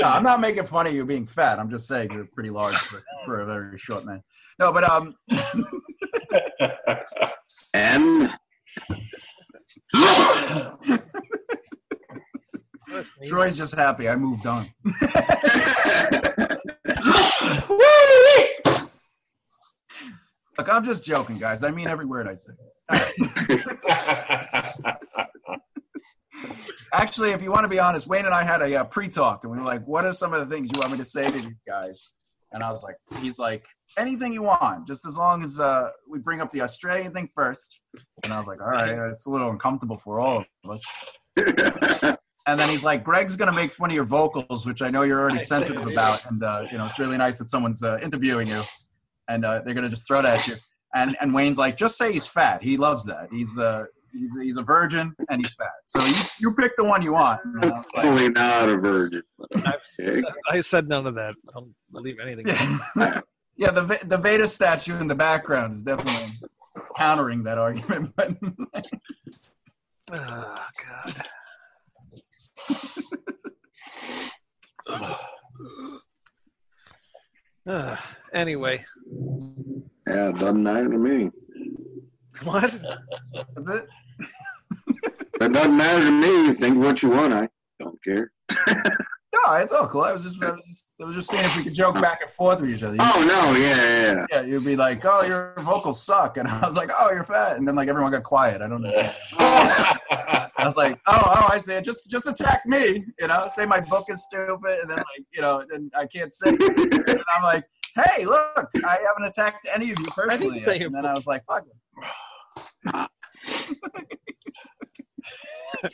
[0.00, 1.58] No, I'm not making fun of you being fat.
[1.58, 4.22] I'm just saying you're pretty large for, for a very short man.
[4.58, 5.14] No, but um,
[7.74, 8.32] And
[13.26, 14.08] Troy's just happy.
[14.08, 14.66] I moved on.
[20.58, 21.62] Look, I'm just joking, guys.
[21.62, 22.50] I mean every word I say.
[26.92, 29.52] Actually, if you want to be honest, Wayne and I had a uh, pre-talk, and
[29.52, 31.32] we were like, "What are some of the things you want me to say to
[31.32, 32.10] these guys?"
[32.50, 33.64] And I was like, "He's like
[33.96, 37.80] anything you want, just as long as uh, we bring up the Australian thing first.
[38.24, 40.84] And I was like, "All right, it's a little uncomfortable for all of us."
[42.48, 45.20] And then he's like, "Greg's gonna make fun of your vocals, which I know you're
[45.20, 48.62] already sensitive about, and uh, you know it's really nice that someone's uh, interviewing you,
[49.28, 50.54] and uh, they're gonna just throw it at you."
[50.94, 52.62] And and Wayne's like, "Just say he's fat.
[52.62, 53.28] He loves that.
[53.30, 55.68] He's uh he's he's a virgin and he's fat.
[55.86, 58.76] So you, you pick the one you want." And I was like, Totally not a
[58.78, 59.22] virgin.
[59.56, 61.34] I've said, I said none of that.
[61.48, 62.46] I don't believe anything.
[62.46, 63.20] yeah,
[63.56, 63.70] yeah.
[63.70, 66.32] The Ve- the Veda statue in the background is definitely
[66.96, 68.12] countering that argument.
[70.10, 70.56] But Oh,
[70.88, 71.28] God.
[77.68, 77.96] Uh,
[78.32, 78.82] anyway,
[80.06, 81.30] Yeah, doesn't matter to me.
[82.44, 82.74] What?
[83.54, 83.86] That's it.
[85.38, 86.52] That doesn't matter to me.
[86.54, 87.32] Think what you want.
[87.32, 87.48] I
[87.78, 88.32] don't care.
[89.30, 90.02] No, it's all cool.
[90.02, 92.20] I was just, I was just, I was just seeing if we could joke back
[92.22, 92.96] and forth with each other.
[92.98, 94.26] Oh no, yeah, yeah, yeah.
[94.30, 97.56] Yeah, you'd be like, "Oh, your vocals suck," and I was like, "Oh, you're fat,"
[97.56, 98.62] and then like everyone got quiet.
[98.62, 98.90] I don't know.
[100.58, 101.84] I was like, "Oh, oh, I see it.
[101.84, 103.48] Just, just attack me, you know.
[103.54, 106.50] Say my book is stupid, and then like, you know, then I can't say.
[106.50, 110.82] And I'm like, "Hey, look, I haven't attacked any of you personally." Yet.
[110.82, 113.08] And then I was like, "Fuck it."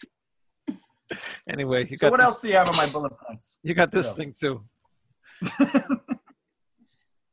[1.49, 3.59] Anyway, you So what this, else do you have on my bullet points?
[3.63, 4.65] you got this thing too.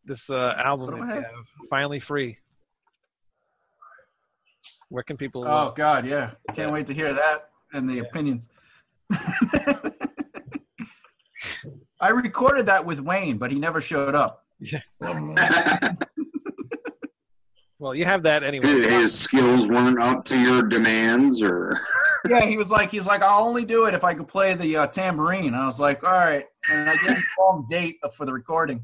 [0.04, 1.24] This uh, album that you ahead.
[1.24, 2.38] have, finally free.
[4.92, 5.46] Where can people?
[5.48, 8.50] Oh God, yeah, can't wait to hear that and the opinions.
[12.02, 14.46] I recorded that with Wayne, but he never showed up.
[17.80, 18.68] well, you have that anyway.
[18.68, 21.80] His skills weren't up to your demands, or
[22.28, 24.76] Yeah, he was like, he's like, I'll only do it if I could play the
[24.76, 25.54] uh, tambourine.
[25.54, 28.84] I was like, all right, and I gave him a wrong date for the recording.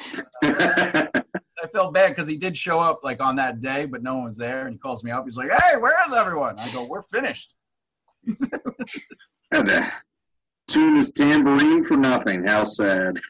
[1.62, 4.24] I felt bad because he did show up like on that day, but no one
[4.24, 4.66] was there.
[4.66, 5.24] And he calls me up.
[5.24, 7.54] He's like, "Hey, where is everyone?" I go, "We're finished."
[9.52, 9.92] to
[10.68, 12.46] tune his tambourine for nothing.
[12.46, 13.20] How sad.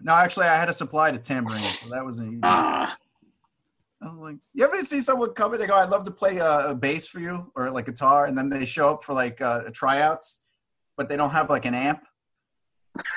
[0.00, 2.40] no, actually, I had a supply the tambourine, so that was an easy.
[2.42, 2.96] Ah,
[4.02, 5.60] I was like, you ever see someone come in?
[5.60, 8.36] They go, "I'd love to play a, a bass for you or like guitar," and
[8.36, 10.42] then they show up for like uh, tryouts,
[10.96, 12.04] but they don't have like an amp,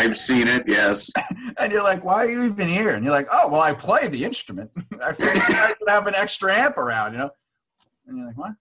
[0.00, 0.64] I've seen it.
[0.66, 1.10] Yes.
[1.58, 4.08] and you're like, "Why are you even here?" And you're like, "Oh, well, I play
[4.08, 4.70] the instrument.
[5.02, 7.30] I figured you guys would have an extra amp around, you know."
[8.06, 8.54] And you're like, "What?"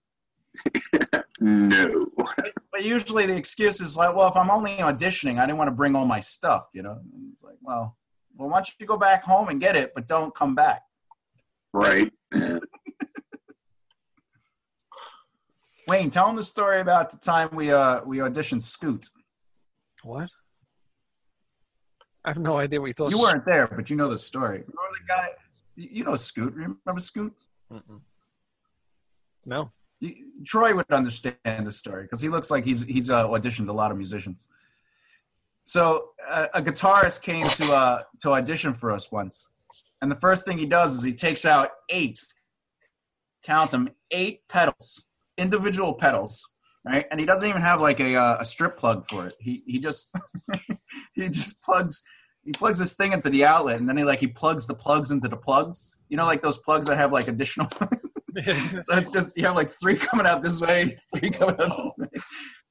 [1.42, 2.06] No.
[2.18, 5.76] But usually the excuse is like, "Well, if I'm only auditioning, I didn't want to
[5.76, 7.00] bring all my stuff," you know.
[7.14, 7.96] And it's like, well,
[8.36, 10.82] well, why don't you go back home and get it, but don't come back.
[11.74, 12.12] Right.
[12.34, 12.60] Yeah.
[15.88, 19.06] Wayne, tell him the story about the time we uh we auditioned Scoot.
[20.04, 20.30] What?
[22.30, 23.10] I have no idea what you thought.
[23.10, 24.60] You weren't there, but you know the story.
[24.60, 25.30] Remember the guy?
[25.76, 26.54] You know Scoot.
[26.54, 27.34] Remember Scoot?
[27.74, 28.02] Mm-mm.
[29.48, 29.72] No.
[30.46, 33.90] Troy would understand the story because he looks like he's he's uh, auditioned a lot
[33.90, 34.48] of musicians.
[35.64, 39.50] So uh, a guitarist came to uh, to audition for us once,
[40.00, 42.24] and the first thing he does is he takes out eight,
[43.44, 45.04] count them, eight pedals,
[45.36, 46.48] individual pedals,
[46.86, 47.08] right?
[47.10, 49.36] And he doesn't even have like a uh, a strip plug for it.
[49.40, 50.16] He he just
[51.14, 52.04] he just plugs
[52.50, 55.12] he plugs this thing into the outlet, and then he like he plugs the plugs
[55.12, 56.00] into the plugs.
[56.10, 57.70] You know, like those plugs that have like additional
[58.44, 61.94] so it's just you have like three coming out this way, three coming out this
[62.00, 62.22] way,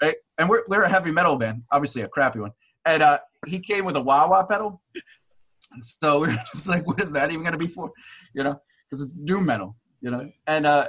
[0.02, 0.14] right?
[0.36, 2.50] And we're we're a heavy metal band, obviously a crappy one.
[2.84, 4.82] And uh, he came with a wah wah pedal,
[5.78, 7.92] so we are just like, what is that even gonna be for?
[8.34, 8.60] You know,
[8.90, 10.28] because it's doom metal, you know.
[10.48, 10.88] And uh,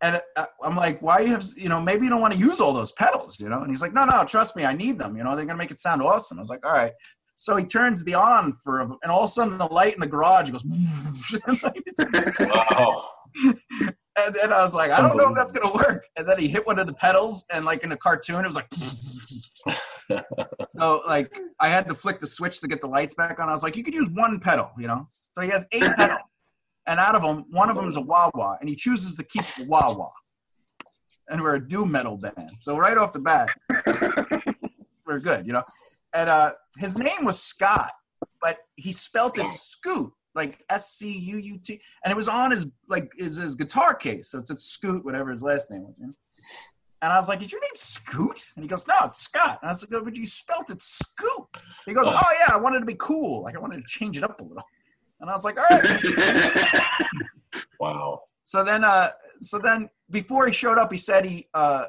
[0.00, 2.60] and uh, I'm like, why you have you know maybe you don't want to use
[2.60, 3.60] all those pedals, you know?
[3.60, 5.16] And he's like, no, no, trust me, I need them.
[5.16, 6.38] You know, they're gonna make it sound awesome.
[6.38, 6.92] I was like, all right.
[7.40, 10.06] So he turns the on for, and all of a sudden the light in the
[10.06, 10.62] garage goes.
[12.38, 13.08] Wow.
[14.18, 16.04] And then I was like, I don't know if that's gonna work.
[16.16, 18.56] And then he hit one of the pedals, and like in a cartoon, it was
[18.56, 18.66] like.
[20.70, 23.48] so like I had to flick the switch to get the lights back on.
[23.48, 25.06] I was like, you could use one pedal, you know.
[25.32, 26.18] So he has eight pedals,
[26.86, 29.22] and out of them, one of them is a wah wah, and he chooses to
[29.22, 30.10] keep the wah wah.
[31.30, 33.48] And we're a doom metal band, so right off the bat,
[35.06, 35.62] we're good, you know.
[36.12, 37.90] And uh, his name was Scott,
[38.40, 42.50] but he spelt it Scoot, like S C U U T, and it was on
[42.50, 44.30] his like his, his guitar case.
[44.30, 45.96] So it's at Scoot, whatever his last name was.
[45.98, 46.12] You know?
[47.02, 49.68] And I was like, "Is your name Scoot?" And he goes, "No, it's Scott." And
[49.68, 51.46] I was like, "No, but you spelt it Scoot."
[51.86, 53.42] He goes, "Oh yeah, I wanted to be cool.
[53.42, 54.64] Like I wanted to change it up a little."
[55.20, 57.06] And I was like, "All right."
[57.80, 58.22] Wow.
[58.44, 61.86] So then, uh, so then before he showed up, he said he uh,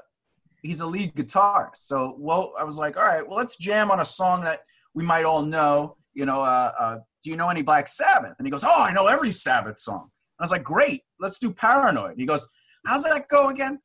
[0.61, 1.77] he's a lead guitarist.
[1.77, 4.61] So well, I was like, all right, well, let's jam on a song that
[4.93, 5.97] we might all know.
[6.13, 8.35] You know, uh, uh, do you know any Black Sabbath?
[8.37, 10.01] And he goes, oh, I know every Sabbath song.
[10.03, 12.11] And I was like, great, let's do Paranoid.
[12.11, 12.47] And He goes,
[12.85, 13.79] how's that go again?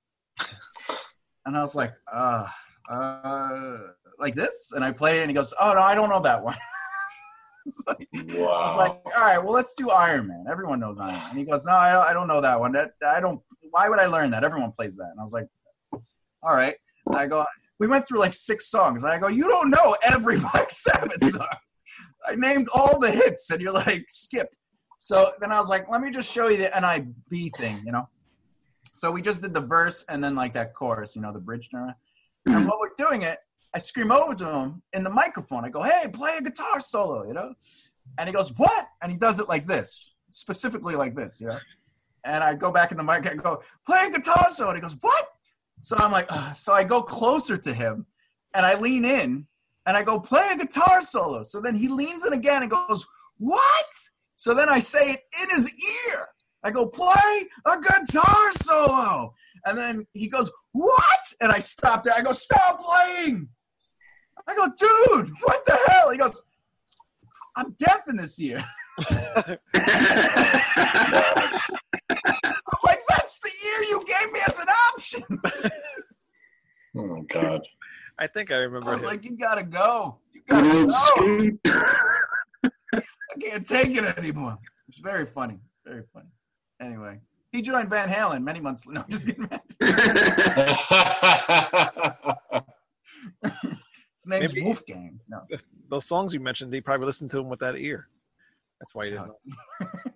[1.45, 2.47] And I was like, uh,
[2.91, 3.77] uh,
[4.19, 4.73] like this.
[4.75, 6.57] And I played it, and he goes, oh no, I don't know that one.
[7.69, 8.77] It's like- I was Wow.
[8.79, 10.45] like, all right, well, let's do Iron Man.
[10.49, 11.27] Everyone knows Iron Man.
[11.31, 12.71] And he goes, no, I don't, I don't know that one.
[12.73, 13.41] That I don't.
[13.73, 14.45] Why would I learn that?
[14.45, 15.09] Everyone plays that.
[15.11, 15.49] And I was like,
[16.43, 16.75] all right.
[17.07, 17.45] And I go,
[17.79, 19.03] we went through like six songs.
[19.05, 21.47] And I go, you don't know every Black Sabbath song.
[22.27, 24.55] I named all the hits, and you're like, skip.
[24.99, 28.09] So then I was like, let me just show you the NIB thing, you know.
[28.93, 31.69] So we just did the verse and then like that chorus, you know, the bridge.
[31.73, 31.95] And
[32.49, 32.67] mm-hmm.
[32.67, 33.39] while we're doing it,
[33.75, 35.65] I scream over to him in the microphone.
[35.67, 37.53] I go, "Hey, play a guitar solo," you know.
[38.17, 40.15] And he goes, "What?" And he does it like this.
[40.31, 41.59] specifically like this, you know.
[42.27, 44.71] And I go back in the mic and go, play a guitar solo.
[44.71, 45.26] And he goes, what?
[45.81, 46.55] So I'm like, Ugh.
[46.57, 48.07] so I go closer to him
[48.55, 49.47] and I lean in
[49.87, 51.43] and I go, play a guitar solo.
[51.43, 53.07] So then he leans in again and goes,
[53.39, 53.87] what?
[54.37, 55.73] So then I say it in his
[56.13, 56.29] ear.
[56.65, 59.35] I go, play a guitar solo.
[59.65, 61.21] And then he goes, what?
[61.41, 62.15] And I stop there.
[62.15, 63.49] I go, stop playing.
[64.49, 66.11] I go, dude, what the hell?
[66.11, 66.43] He goes,
[67.57, 68.65] I'm deaf in this ear.
[73.27, 75.71] I'm like, that's the ear you gave me as an option.
[76.99, 77.61] Oh God.
[78.19, 78.89] I think I remember.
[78.89, 79.09] I was him.
[79.11, 80.17] like, you gotta go.
[80.33, 81.73] You gotta go.
[82.95, 83.03] I
[83.39, 84.57] can't take it anymore.
[84.89, 85.59] It's very funny.
[85.85, 86.31] Very funny.
[86.81, 87.21] Anyway,
[87.53, 88.89] he joined Van Halen many months.
[88.89, 89.47] No, I'm just kidding.
[93.43, 95.21] His name's Maybe- Wolfgang.
[95.29, 95.43] No.
[95.91, 98.09] Those songs you mentioned, he probably listened to them with that ear.
[98.81, 99.33] That's why you didn't.
[99.83, 100.11] Oh.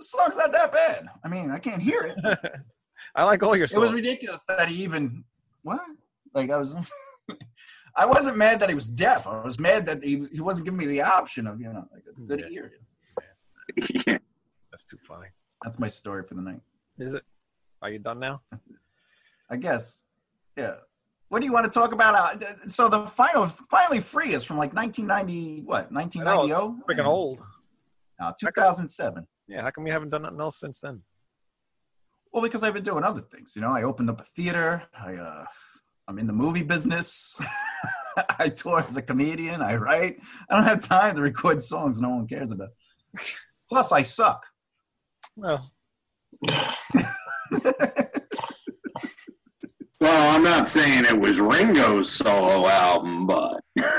[0.00, 1.06] The song's not that bad.
[1.22, 2.38] I mean, I can't hear it.
[3.14, 3.76] I like all your songs.
[3.76, 5.24] It was ridiculous that he even
[5.62, 5.80] what?
[6.34, 6.90] Like I was.
[7.96, 9.26] I wasn't mad that he was deaf.
[9.26, 12.04] I was mad that he, he wasn't giving me the option of you know like
[12.08, 12.46] a good Yeah.
[12.56, 12.72] ear.
[14.06, 14.18] Yeah.
[14.70, 15.26] That's too funny.
[15.62, 16.60] That's my story for the night.
[16.98, 17.24] Is it?
[17.82, 18.40] Are you done now?
[19.50, 20.04] I guess.
[20.56, 20.74] Yeah.
[21.28, 22.42] What do you want to talk about?
[22.42, 25.62] Uh, so the final, finally free is from like 1990.
[25.62, 25.92] What?
[25.92, 26.52] 1990?
[26.52, 27.38] it's freaking old.
[28.20, 29.26] No, 2007.
[29.50, 31.02] Yeah, how come we haven't done nothing else since then?
[32.32, 33.56] Well, because I've been doing other things.
[33.56, 34.84] You know, I opened up a theater.
[34.96, 35.44] I, uh,
[36.06, 37.36] I'm in the movie business.
[38.38, 39.60] I tour as a comedian.
[39.60, 40.20] I write.
[40.48, 42.68] I don't have time to record songs no one cares about.
[43.68, 44.44] Plus, I suck.
[45.36, 45.68] Well,
[50.00, 53.98] Well, I'm not saying it was Ringo's solo album, but Yeah,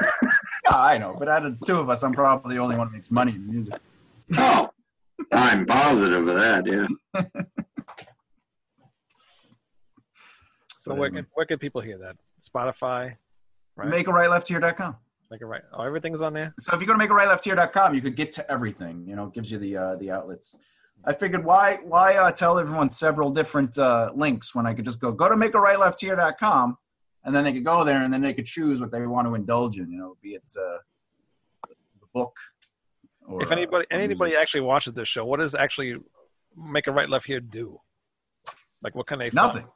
[0.71, 1.15] I know.
[1.19, 3.33] But out of the two of us, I'm probably the only one who makes money
[3.33, 3.75] in music.
[4.37, 4.69] oh,
[5.31, 6.65] I'm positive of that.
[6.67, 6.87] Yeah.
[10.79, 12.17] so where can, where can people hear that?
[12.41, 13.15] Spotify,
[13.75, 13.89] right?
[13.89, 14.97] Make a right left here.com.
[15.29, 15.61] Make a right.
[15.73, 16.53] Oh, everything's on there.
[16.59, 19.05] So if you go to makearightlefthere.com, you could get to everything.
[19.07, 20.57] You know, it gives you the uh, the outlets.
[21.05, 24.99] I figured why why uh, tell everyone several different uh, links when I could just
[24.99, 26.77] go go to makearightlefthere.com
[27.23, 29.35] and then they could go there and then they could choose what they want to
[29.35, 29.89] indulge in.
[29.89, 30.79] You know, be it uh,
[31.67, 32.35] the book.
[33.31, 35.95] Or, If anybody uh, anybody actually watches this show, what does actually
[36.57, 37.79] make a right left here do?
[38.83, 39.25] Like, what can they?
[39.29, 39.35] find?
[39.35, 39.67] nothing.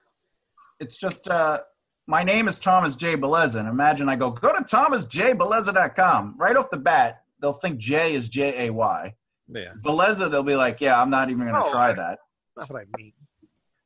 [0.79, 1.59] It's just uh,
[2.07, 3.15] my name is Thomas J.
[3.15, 6.35] Bellezza, and imagine I go go to thomasjbellezza.com.
[6.37, 9.15] Right off the bat, they'll think J is J A Y.
[9.47, 12.19] Yeah, Bellezza, they'll be like, yeah, I'm not even going to Oh, try that.
[12.57, 13.13] that's what I mean.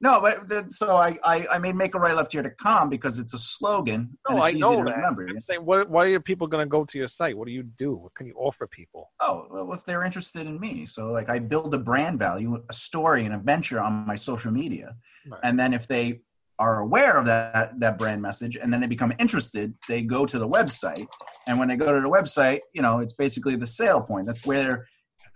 [0.01, 3.19] No, but so I, I I made make a right left here to com because
[3.19, 4.95] it's a slogan and No, it's I easy know to that.
[4.95, 5.27] remember.
[5.27, 7.37] I'm saying, what, why are people going to go to your site?
[7.37, 7.95] What do you do?
[7.95, 9.11] What can you offer people?
[9.19, 12.73] Oh, well, if they're interested in me, so like I build a brand value, a
[12.73, 14.95] story, an adventure on my social media,
[15.29, 15.41] Right.
[15.43, 16.21] and then if they
[16.59, 20.39] are aware of that that brand message, and then they become interested, they go to
[20.39, 21.07] the website,
[21.47, 24.27] and when they go to the website, you know, it's basically the sale point.
[24.27, 24.87] That's where,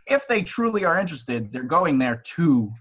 [0.05, 2.71] if they truly are interested, they're going there to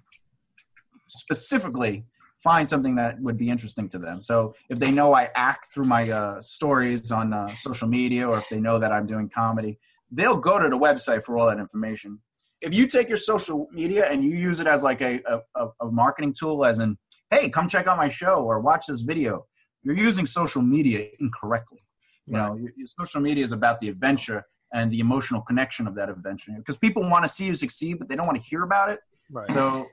[1.18, 2.04] specifically
[2.42, 4.20] find something that would be interesting to them.
[4.20, 8.38] So if they know I act through my uh, stories on uh, social media, or
[8.38, 9.78] if they know that I'm doing comedy,
[10.10, 12.18] they'll go to the website for all that information.
[12.60, 15.20] If you take your social media and you use it as like a,
[15.54, 16.98] a, a marketing tool, as in,
[17.30, 19.46] hey, come check out my show or watch this video,
[19.82, 21.82] you're using social media incorrectly.
[22.26, 25.94] You know, your, your social media is about the adventure and the emotional connection of
[25.96, 28.62] that adventure because people want to see you succeed, but they don't want to hear
[28.62, 29.00] about it.
[29.30, 29.48] Right.
[29.48, 29.86] So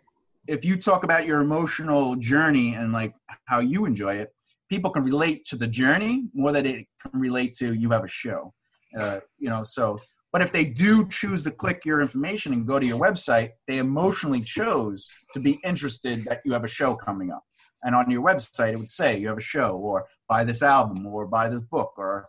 [0.47, 3.13] if you talk about your emotional journey and like
[3.45, 4.33] how you enjoy it,
[4.69, 8.07] people can relate to the journey more than it can relate to you have a
[8.07, 8.53] show.
[8.97, 9.99] Uh, you know, so
[10.31, 13.79] but if they do choose to click your information and go to your website, they
[13.79, 17.43] emotionally chose to be interested that you have a show coming up.
[17.83, 21.05] And on your website, it would say you have a show, or buy this album,
[21.07, 22.25] or buy this book, or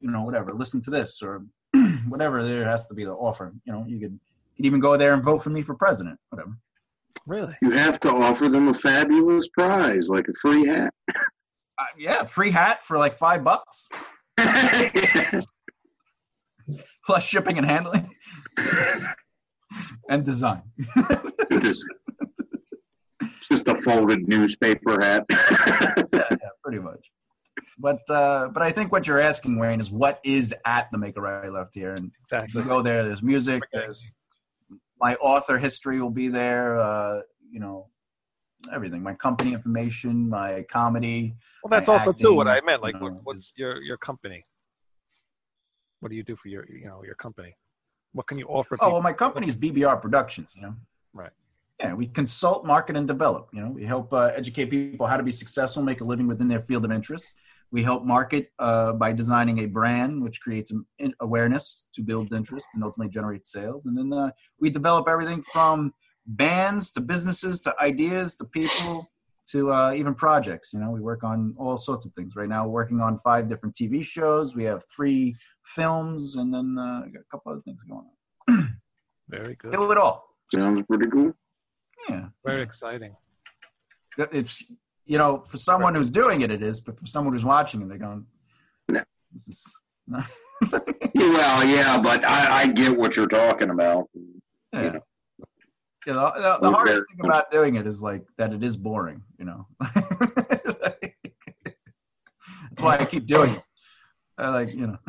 [0.00, 0.52] you know whatever.
[0.52, 1.46] Listen to this, or
[2.08, 2.44] whatever.
[2.44, 3.52] There has to be the offer.
[3.64, 6.20] You know, you could, you could even go there and vote for me for president.
[6.28, 6.56] Whatever.
[7.26, 7.56] Really?
[7.62, 10.92] You have to offer them a fabulous prize, like a free hat.
[11.78, 13.88] Uh, yeah, free hat for like five bucks
[17.06, 18.10] plus shipping and handling
[20.10, 20.62] and design.
[21.50, 21.84] just,
[23.50, 25.24] just a folded newspaper hat.
[25.30, 27.00] yeah, yeah, pretty much.
[27.78, 31.16] But uh, but I think what you're asking, Wayne, is what is at the Make
[31.16, 32.60] a Right Left here, and Exactly.
[32.62, 33.04] you go there.
[33.04, 33.62] There's music.
[33.72, 34.14] There's
[35.00, 36.78] my author history will be there.
[36.78, 37.20] Uh,
[37.50, 37.88] you know,
[38.72, 39.02] everything.
[39.02, 41.34] My company information, my comedy.
[41.62, 42.82] Well, that's also too what I meant.
[42.82, 44.44] Like, you what, know, what's your your company?
[46.00, 47.56] What do you do for your you know your company?
[48.12, 48.74] What can you offer?
[48.74, 48.92] Oh People?
[48.92, 50.54] well, my company's BBR Productions.
[50.56, 50.74] You know,
[51.12, 51.32] right.
[51.78, 53.48] Yeah, we consult, market, and develop.
[53.52, 56.46] You know, we help uh, educate people how to be successful, make a living within
[56.46, 57.36] their field of interest.
[57.72, 60.72] We help market uh, by designing a brand which creates
[61.20, 63.86] awareness to build interest and ultimately generate sales.
[63.86, 65.94] And then uh, we develop everything from
[66.26, 69.08] bands to businesses to ideas to people
[69.50, 70.72] to uh, even projects.
[70.72, 72.36] You know, we work on all sorts of things.
[72.36, 74.54] Right now, we're working on five different TV shows.
[74.54, 78.06] We have three films, and then uh, got a couple other things going
[78.48, 78.80] on.
[79.28, 79.72] Very good.
[79.72, 80.24] Do it all.
[80.54, 81.32] Sounds pretty cool.
[82.08, 82.26] Yeah.
[82.44, 83.14] Very exciting.
[84.18, 84.72] It's
[85.10, 86.80] you know, for someone who's doing it, it is.
[86.80, 88.26] But for someone who's watching it, they're going,
[88.88, 89.02] No.
[89.32, 89.76] "This is."
[91.14, 94.08] Well, yeah, but I, I get what you're talking about.
[94.72, 94.82] yeah.
[94.82, 95.00] You know.
[96.06, 99.22] You know, the, the hardest thing about doing it is like that it is boring.
[99.38, 100.00] You know, that's
[102.80, 103.62] why I keep doing it.
[104.38, 104.98] I like you know.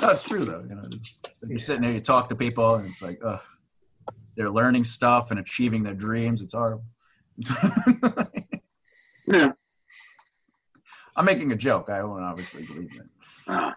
[0.00, 0.64] That's true though.
[0.68, 3.40] You know, it's, you're sitting there, you talk to people, and it's like, ugh,
[4.40, 6.40] they're learning stuff and achieving their dreams.
[6.40, 6.84] It's horrible.
[9.26, 9.52] Yeah.
[11.14, 11.90] I'm making a joke.
[11.90, 13.06] I won't obviously believe it.
[13.46, 13.76] Ah,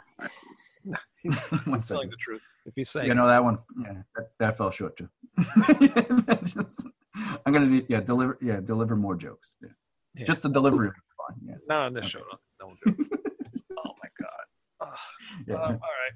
[1.25, 1.35] One
[1.65, 2.11] Telling second.
[2.11, 2.41] the truth.
[2.65, 3.57] If he's saying You know that one?
[3.81, 5.09] Yeah, that, that fell short too.
[6.45, 6.87] Just-
[7.45, 9.57] I'm gonna do- yeah deliver yeah deliver more jokes.
[9.61, 9.69] Yeah.
[10.15, 10.23] Yeah.
[10.25, 10.87] Just the delivery.
[10.87, 10.93] will
[11.27, 12.21] fine, Yeah, no, on this show,
[12.61, 13.09] no, no jokes.
[13.77, 14.87] oh my god.
[14.87, 14.97] Ugh.
[15.45, 15.55] yeah.
[15.55, 16.13] Uh, all right.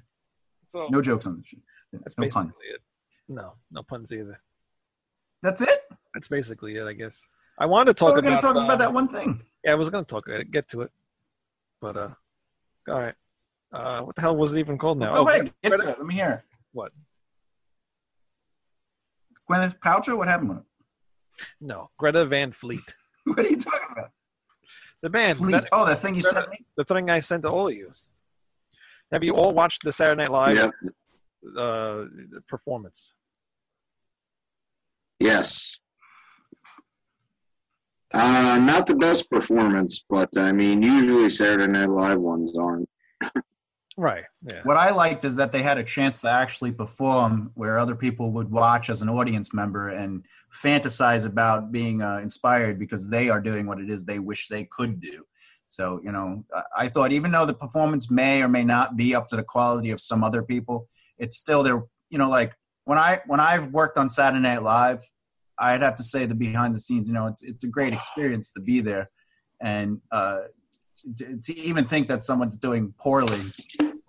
[0.68, 1.60] So no jokes on this shit.
[1.92, 2.60] Yeah, that's no basically puns.
[2.64, 2.77] it.
[3.28, 4.40] No, no puns either.
[5.42, 5.82] That's it.
[6.14, 7.20] That's basically it, I guess.
[7.58, 8.40] I wanted to talk we're about.
[8.40, 9.42] gonna talk uh, about that one thing.
[9.64, 10.90] Yeah, I was gonna talk about it, get to it,
[11.80, 12.08] but uh,
[12.88, 13.14] all right.
[13.72, 15.12] Uh, what the hell was it even called now?
[15.14, 15.98] Go Oh, ahead, get Greta- to it.
[15.98, 16.44] Let me hear.
[16.72, 16.92] What?
[19.50, 20.16] Gwyneth Paltrow.
[20.16, 20.64] What happened with it?
[21.60, 22.80] No, Greta Van Fleet.
[23.24, 24.10] What are you talking about?
[25.02, 25.36] The band.
[25.36, 25.52] Fleet.
[25.52, 26.64] that- oh, that thing you Greta- sent me.
[26.78, 27.90] the thing I sent to all of you.
[29.12, 30.70] Have you all watched the Saturday Night Live Yep.
[31.58, 32.04] Uh,
[32.48, 33.12] performance?
[35.20, 35.78] Yes.
[38.14, 42.88] Uh, not the best performance, but I mean, usually Saturday Night Live ones aren't.
[43.98, 44.24] Right.
[44.46, 44.60] Yeah.
[44.62, 48.30] What I liked is that they had a chance to actually perform where other people
[48.32, 50.24] would watch as an audience member and
[50.54, 54.64] fantasize about being uh, inspired because they are doing what it is they wish they
[54.70, 55.26] could do.
[55.66, 59.16] So, you know, I- I thought even though the performance may or may not be
[59.16, 60.88] up to the quality of some other people,
[61.18, 61.82] it's still there.
[62.10, 62.54] You know, like
[62.84, 65.02] when I when I've worked on Saturday Night Live,
[65.58, 67.08] I'd have to say the behind the scenes.
[67.08, 69.10] You know, it's it's a great experience to be there,
[69.60, 70.40] and uh,
[71.16, 73.40] to, to even think that someone's doing poorly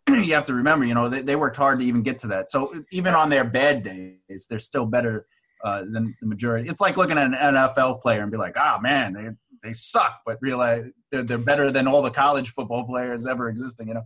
[0.23, 2.49] you have to remember, you know, they, they worked hard to even get to that.
[2.49, 5.25] So even on their bad days, they're still better
[5.63, 6.69] uh, than the majority.
[6.69, 9.29] It's like looking at an NFL player and be like, ah, man, they,
[9.63, 13.89] they suck, but realize they're, they're better than all the college football players ever existing,
[13.89, 14.03] you know.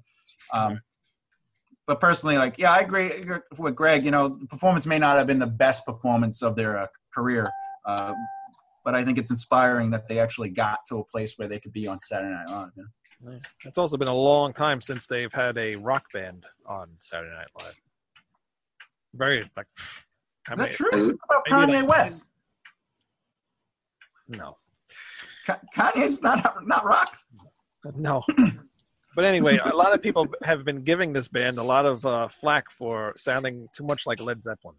[0.52, 0.82] Um,
[1.88, 3.26] but personally, like, yeah, I agree
[3.58, 4.06] with Greg.
[4.06, 7.48] You know, the performance may not have been the best performance of their uh, career,
[7.86, 8.14] uh,
[8.86, 11.74] but I think it's inspiring that they actually got to a place where they could
[11.74, 12.70] be on Saturday Night Live.
[12.76, 12.84] You
[13.26, 13.40] know?
[13.66, 17.48] It's also been a long time since they've had a rock band on Saturday Night
[17.62, 17.76] Live.
[19.16, 19.68] Very like.
[20.52, 20.90] Is that true?
[20.92, 22.30] What about Kanye like- West?
[24.28, 24.58] No,
[25.46, 27.18] Ka- Kanye's not not rock.
[27.96, 28.24] no.
[29.16, 32.28] but anyway, a lot of people have been giving this band a lot of uh,
[32.42, 34.76] flack for sounding too much like Led Zeppelin,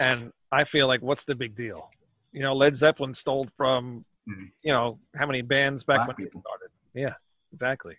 [0.00, 1.90] and I feel like, what's the big deal?
[2.32, 4.50] You know, Led Zeppelin stole from, Mhm.
[4.62, 6.40] you know, how many bands back Black when people.
[6.40, 6.70] started?
[6.94, 7.14] Yeah,
[7.52, 7.96] exactly.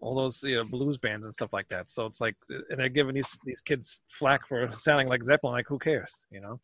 [0.00, 1.90] All those you know, blues bands and stuff like that.
[1.90, 5.54] So it's like, and they're giving these these kids flack for sounding like Zeppelin.
[5.54, 6.24] Like, who cares?
[6.30, 6.60] You know.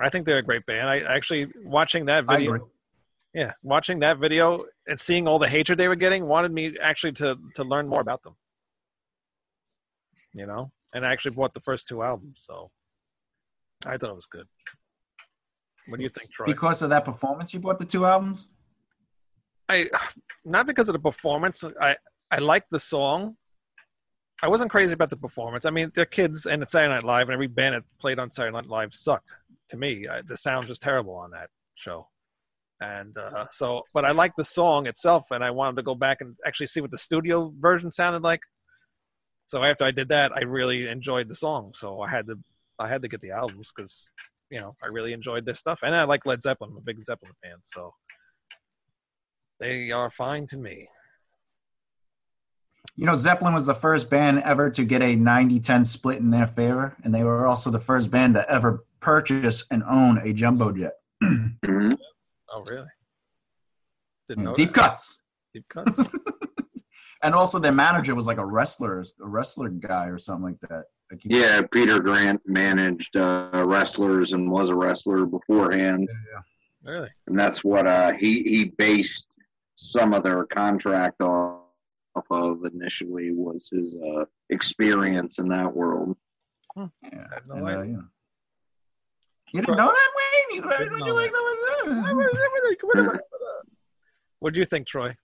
[0.00, 0.88] I think they're a great band.
[0.88, 2.70] I actually watching that video.
[3.34, 7.12] Yeah, watching that video and seeing all the hatred they were getting wanted me actually
[7.14, 8.34] to to learn more about them.
[10.32, 12.70] You know, and I actually bought the first two albums, so
[13.86, 14.46] I thought it was good.
[15.88, 16.46] What do you think, Troy?
[16.46, 18.48] Because of that performance, you bought the two albums.
[19.68, 19.90] I
[20.44, 21.64] not because of the performance.
[21.80, 21.96] I
[22.30, 23.36] I liked the song.
[24.42, 25.64] I wasn't crazy about the performance.
[25.64, 28.30] I mean, they're kids, and it's Saturday Night Live, and every band that played on
[28.30, 29.32] Saturday Night Live sucked
[29.70, 30.06] to me.
[30.06, 32.08] I, the sound was terrible on that show,
[32.80, 33.82] and uh, so.
[33.94, 36.80] But I like the song itself, and I wanted to go back and actually see
[36.80, 38.40] what the studio version sounded like.
[39.46, 41.72] So after I did that, I really enjoyed the song.
[41.74, 42.38] So I had to
[42.78, 44.10] I had to get the albums because
[44.50, 46.70] you know I really enjoyed this stuff, and I like Led Zeppelin.
[46.72, 47.94] I'm a big Zeppelin fan, so
[49.60, 50.88] they are fine to me.
[52.96, 56.46] You know, Zeppelin was the first band ever to get a 90-10 split in their
[56.46, 60.72] favor, and they were also the first band to ever purchase and own a jumbo
[60.72, 60.94] jet.
[62.52, 62.88] Oh, really?
[64.28, 64.82] Didn't know Deep that.
[64.90, 65.20] cuts.
[65.54, 66.14] Deep cuts.
[67.22, 70.84] and also their manager was like a wrestler, a wrestler guy or something like that.
[71.10, 76.08] Like he- Yeah, Peter Grant managed uh, wrestlers and was a wrestler beforehand,
[76.82, 77.08] Really?
[77.26, 79.36] and that's what uh, he he based
[79.76, 81.62] some of their contract off
[82.14, 86.16] off of initially was his uh, experience in that world.
[86.76, 86.88] Yeah,
[87.32, 88.04] had no and, uh, idea.
[89.52, 90.56] You, didn't know that, Wayne?
[90.56, 93.20] You, Didn't know like that?
[94.40, 95.16] What do you think, Troy?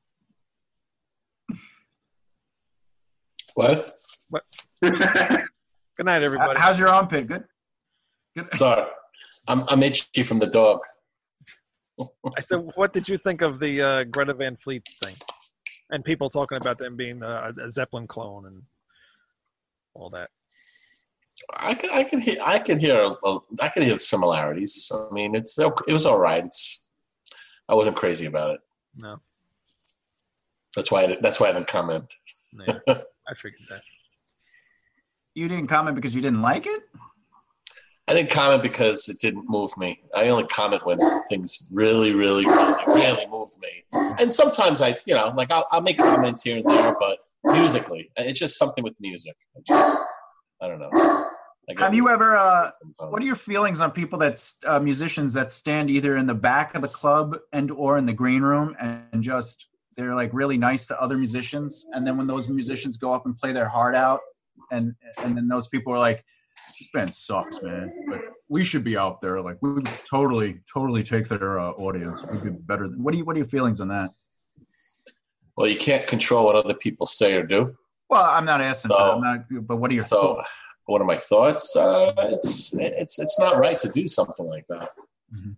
[3.55, 3.93] What?
[4.83, 6.59] Good night, everybody.
[6.61, 7.29] How's your armpit?
[7.29, 7.45] Good.
[8.37, 8.53] Good.
[8.55, 8.85] Sorry,
[9.47, 10.81] I'm I'm itchy from the dog.
[12.01, 15.15] I said, what did you think of the uh, Greta Van Fleet thing?
[15.91, 18.63] And people talking about them being uh, a Zeppelin clone and
[19.95, 20.31] all that.
[21.57, 23.11] I can I can hear I can hear
[23.61, 24.91] I can hear similarities.
[24.95, 26.45] I mean, it's it was all right.
[26.45, 26.87] It's
[27.69, 28.61] I wasn't crazy about it.
[28.97, 29.21] No,
[30.77, 32.13] That's why I, didn't- that's why I didn't comment.
[32.53, 33.83] no I figured that.
[35.35, 36.83] You didn't comment because you didn't like it?
[38.07, 40.03] I didn't comment because it didn't move me.
[40.15, 40.99] I only comment when
[41.29, 43.83] things really, really, really, really move me.
[44.19, 48.11] And sometimes I, you know, like I'll, I'll make comments here and there, but musically,
[48.17, 49.35] it's just something with music.
[49.57, 50.03] I just,
[50.61, 50.91] I don't know.
[51.69, 52.37] I Have you ever?
[52.37, 52.71] Uh,
[53.09, 56.75] what are your feelings on people that's uh, musicians that stand either in the back
[56.75, 60.87] of the club and or in the green room and just they're like really nice
[60.89, 64.21] to other musicians, and then when those musicians go up and play their heart out,
[64.71, 66.25] and and then those people are like,
[66.79, 67.93] "This band sucks, man.
[68.09, 69.41] But we should be out there.
[69.41, 72.25] Like we would totally, totally take their uh, audience.
[72.31, 73.25] We'd be better." Than, what do you?
[73.25, 74.11] What are your feelings on that?
[75.57, 77.77] Well, you can't control what other people say or do.
[78.11, 78.91] Well, I'm not asking.
[78.91, 79.11] So- that.
[79.13, 79.67] I'm not.
[79.67, 80.51] But what are your So, thoughts?
[80.87, 81.75] what are my thoughts?
[81.77, 84.91] Uh, it's it's it's not right to do something like that.
[85.35, 85.57] Mhm.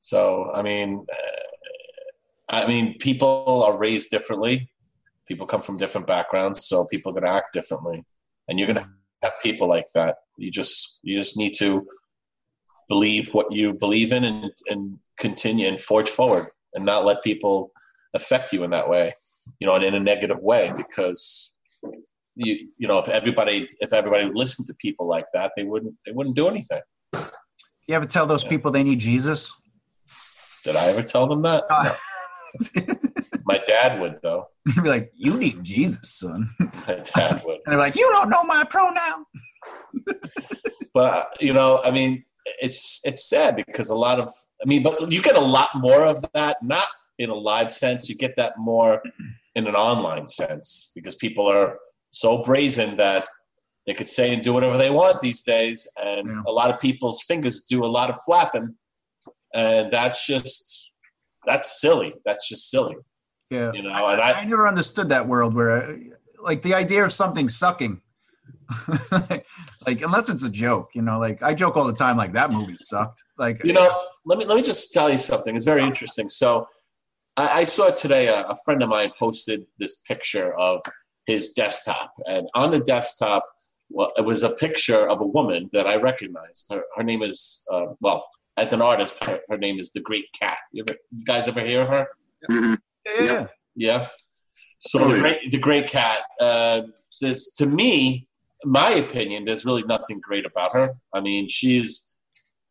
[0.00, 4.70] So, I mean, uh, I mean, people are raised differently.
[5.26, 8.04] People come from different backgrounds, so people are going to act differently,
[8.48, 8.88] and you're going to
[9.22, 10.16] have people like that.
[10.36, 11.86] You just you just need to
[12.88, 17.70] believe what you believe in and and continue and forge forward, and not let people
[18.14, 19.14] affect you in that way,
[19.60, 21.52] you know, and in a negative way, because
[22.36, 26.12] you you know if everybody if everybody listened to people like that they wouldn't they
[26.12, 26.80] wouldn't do anything.
[27.88, 29.52] You ever tell those people they need Jesus?
[30.62, 31.64] did i ever tell them that?
[31.70, 31.90] Uh,
[33.44, 34.46] my dad would though.
[34.74, 37.60] He'd be like, "You need Jesus, son," and my dad would.
[37.64, 39.24] They're like, "You don't know my pronoun."
[40.94, 42.24] but you know i mean
[42.60, 44.28] it's it's sad because a lot of
[44.62, 46.86] i mean but you get a lot more of that not
[47.18, 49.02] in a live sense you get that more
[49.54, 51.76] in an online sense because people are
[52.10, 53.26] so brazen that
[53.86, 56.42] they could say and do whatever they want these days and Yeah.
[56.46, 58.74] a lot of people's fingers do a lot of flapping
[59.54, 60.92] and that's just
[61.46, 62.96] that's silly that's just silly
[63.50, 65.96] Yeah, you know and I, i I never understood that world where, uh,
[66.42, 68.00] like, the idea of something sucking.
[69.86, 71.18] like, unless it's a joke, you know.
[71.18, 73.22] Like, I joke all the time, like that movie sucked.
[73.36, 73.88] Like, You know,
[74.24, 75.56] let me let me just tell you something.
[75.56, 76.28] It's very interesting.
[76.30, 76.66] So,
[77.40, 80.80] I, I saw today a, a friend of mine posted this picture of
[81.26, 83.44] his desktop, and on the desktop,
[83.88, 86.62] well, it was a picture of a woman that I recognized.
[86.72, 88.20] Her, her name is uh, well,
[88.56, 90.58] as an artist, her, her name is the Great Cat.
[90.72, 92.06] You, ever, you guys ever hear of her?
[92.50, 92.78] Mhm.
[93.06, 93.46] yeah, yeah.
[93.76, 94.06] Yeah.
[94.78, 95.20] So Oh, the yeah.
[95.20, 96.20] great, the great cat.
[96.40, 96.82] Uh,
[97.20, 98.26] there's, to me,
[98.64, 100.88] my opinion, there's really nothing great about her.
[101.14, 102.16] I mean, she's.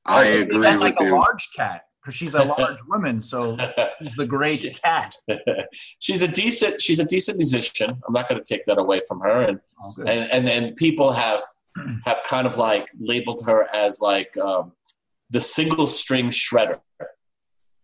[0.05, 3.55] I They agree meant with like a large cat because she's a large woman, so
[4.01, 5.15] she's the great cat.
[5.99, 6.81] she's a decent.
[6.81, 7.89] She's a decent musician.
[7.89, 9.41] I'm not going to take that away from her.
[9.41, 11.43] And Oh, and and then people have
[12.05, 14.71] have kind of like labeled her as like um,
[15.29, 16.79] the single string shredder.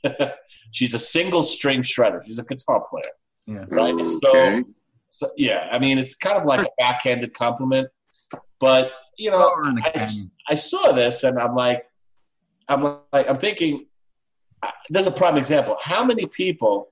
[0.71, 2.23] she's a single string shredder.
[2.23, 3.03] She's a guitar player.
[3.45, 3.65] yeah.
[3.69, 3.93] Right.
[3.93, 4.63] Okay.
[5.09, 7.89] So yeah, I mean, it's kind of like a backhanded compliment,
[8.59, 10.07] but you know, Throw her in the I.
[10.47, 11.85] I saw this and I'm like,
[12.67, 12.83] I'm
[13.13, 13.85] like, I'm thinking,
[14.89, 15.77] there's a prime example.
[15.81, 16.91] How many people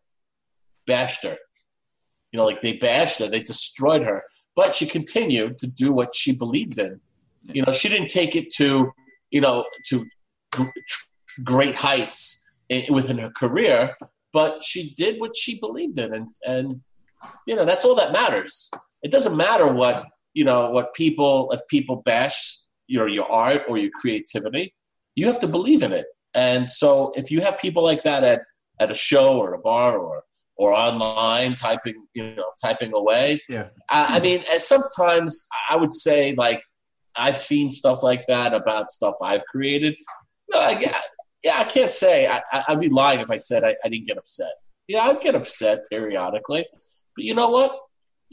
[0.86, 1.38] bashed her?
[2.32, 4.24] You know, like they bashed her, they destroyed her,
[4.56, 7.00] but she continued to do what she believed in.
[7.44, 8.92] You know, she didn't take it to,
[9.30, 10.06] you know, to
[11.44, 12.46] great heights
[12.90, 13.96] within her career,
[14.32, 16.82] but she did what she believed in, and and
[17.48, 18.72] you know that's all that matters.
[19.04, 23.78] It doesn't matter what you know what people if people bash your your art or
[23.78, 24.74] your creativity,
[25.16, 26.08] you have to believe in it.
[26.36, 28.42] And so if you have people like that at
[28.80, 30.24] at a show or a bar or
[30.56, 33.70] or online typing you know typing away, Yeah.
[33.90, 36.62] I, I mean, and sometimes I would say like
[37.16, 39.96] I've seen stuff like that about stuff I've created.
[40.52, 41.00] No, I, yeah,
[41.44, 44.18] yeah, I can't say I, I'd be lying if I said I, I didn't get
[44.18, 44.54] upset.
[44.88, 46.66] Yeah, I'd get upset periodically,
[47.16, 47.80] but you know what?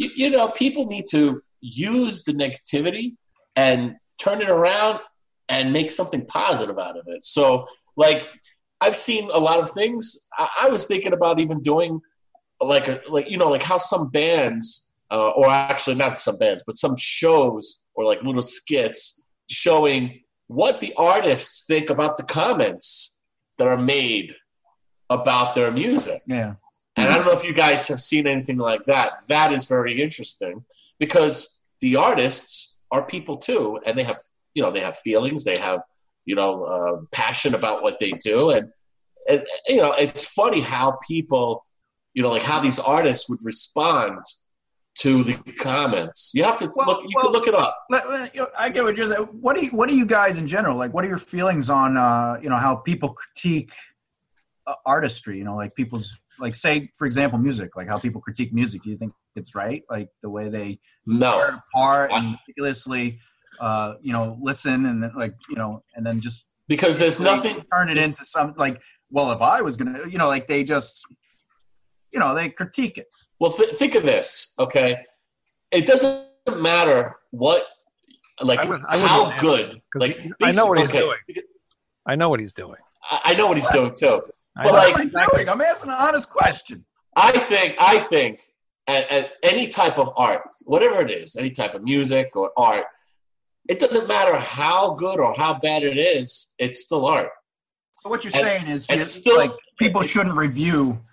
[0.00, 3.16] you, you know, people need to use the negativity
[3.54, 4.98] and turn it around
[5.48, 7.24] and make something positive out of it.
[7.24, 8.24] So, like,
[8.80, 10.26] I've seen a lot of things.
[10.38, 12.00] I, I was thinking about even doing
[12.60, 16.62] like a like you know like how some bands uh, or actually not some bands
[16.66, 23.18] but some shows or like little skits showing what the artists think about the comments
[23.58, 24.34] that are made
[25.08, 26.54] about their music Yeah.
[26.96, 30.00] and i don't know if you guys have seen anything like that that is very
[30.02, 30.64] interesting
[30.98, 34.18] because the artists are people too and they have
[34.52, 35.80] you know they have feelings they have
[36.24, 38.68] you know uh, passion about what they do and,
[39.28, 41.62] and you know it's funny how people
[42.14, 44.18] you know like how these artists would respond
[44.96, 48.08] to the comments you have to Well- look you well- can look it up Let-
[48.10, 49.22] let- you I get what you're saying.
[49.40, 50.92] What do you, what do you guys in general like?
[50.92, 53.72] What are your feelings on uh, you know how people critique
[54.66, 55.38] uh, artistry?
[55.38, 58.82] You know, like people's like say for example music, like how people critique music.
[58.82, 59.82] Do you think it's right?
[59.88, 63.20] Like the way they tear no it apart and ridiculously,
[63.58, 67.64] uh, you know, listen and then like you know, and then just because there's nothing
[67.72, 68.80] turn it into some like.
[69.12, 71.04] Well, if I was gonna, you know, like they just,
[72.12, 73.08] you know, they critique it.
[73.40, 75.04] Well, th- think of this, okay?
[75.72, 76.26] It doesn't
[76.58, 77.66] matter what,
[78.40, 81.18] like, I would- I how good, Like, he- I know what he's okay, doing.
[82.06, 82.76] I know what he's doing.
[83.02, 84.22] I, I know what he's doing too.
[84.56, 84.72] I But, know.
[84.74, 85.48] like- what am I doing?
[85.48, 86.84] I'm asking an honest question.
[87.16, 88.40] I think, I think,
[88.86, 92.84] at, at any type of art, whatever it is, any type of music or art,
[93.68, 96.54] it doesn't matter how good or how bad it is.
[96.58, 97.30] It's still art.
[98.00, 101.04] So what you're And- saying is, and you- it's still- like people shouldn't review.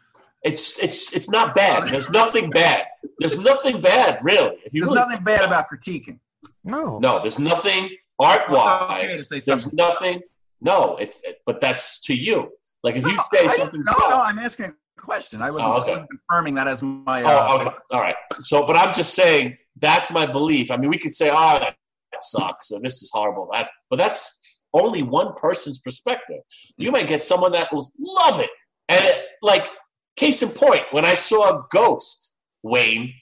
[0.43, 1.83] It's it's it's not bad.
[1.91, 2.85] There's nothing bad.
[3.19, 4.55] There's nothing bad, really.
[4.63, 6.19] If you There's really nothing bad about critiquing.
[6.63, 6.99] No.
[6.99, 9.29] No, there's nothing art It's okay wise.
[9.45, 10.21] there's nothing.
[10.61, 12.51] No, it's it, but that's to you.
[12.83, 15.41] Like if you say I- something, No, sucks- no, I'm asking a question.
[15.41, 15.89] I wasn't, Oh, okay.
[15.89, 17.23] I wasn't confirming that as my.
[17.23, 17.75] Oh, Uh, okay.
[17.91, 18.15] all right.
[18.39, 20.71] So, but I'm just saying that's my belief.
[20.71, 21.75] I mean, we could say, "Oh, that, that
[22.23, 24.39] sucks," or "This is horrible." That, but that's
[24.73, 26.39] only one person's perspective.
[26.77, 28.49] You might get someone that will love it,
[28.89, 29.67] and it, like
[30.15, 32.33] case in point, when I saw Ghost,
[32.63, 33.13] Wayne,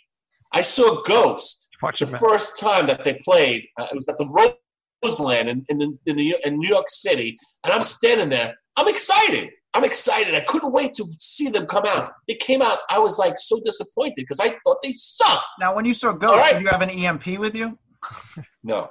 [0.54, 3.66] I saw Ghost Watch the first time that they played.
[3.78, 4.58] Uh, it was at the
[5.04, 8.56] Roseland in in, the, in, the, in New York City, and I'm standing there.
[8.78, 9.50] I'm excited.
[9.76, 10.34] I'm excited.
[10.34, 12.10] I couldn't wait to see them come out.
[12.30, 12.80] They came out.
[12.90, 15.46] I was like so disappointed because I thought they sucked.
[15.60, 16.54] now, when you saw Ghost, right.
[16.54, 17.78] did you have an EMP with you?
[18.64, 18.90] No,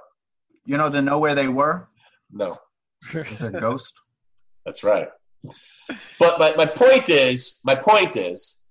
[0.65, 1.89] You know to know where they were.
[2.31, 2.59] no,
[3.13, 3.93] Is it Ghost?
[4.65, 5.09] that's right.
[6.19, 8.63] But my, my point is, my point is,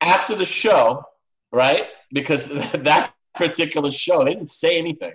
[0.00, 1.02] after the show,
[1.52, 1.86] right?
[2.12, 2.48] Because
[2.90, 5.12] that particular show, they didn't say anything.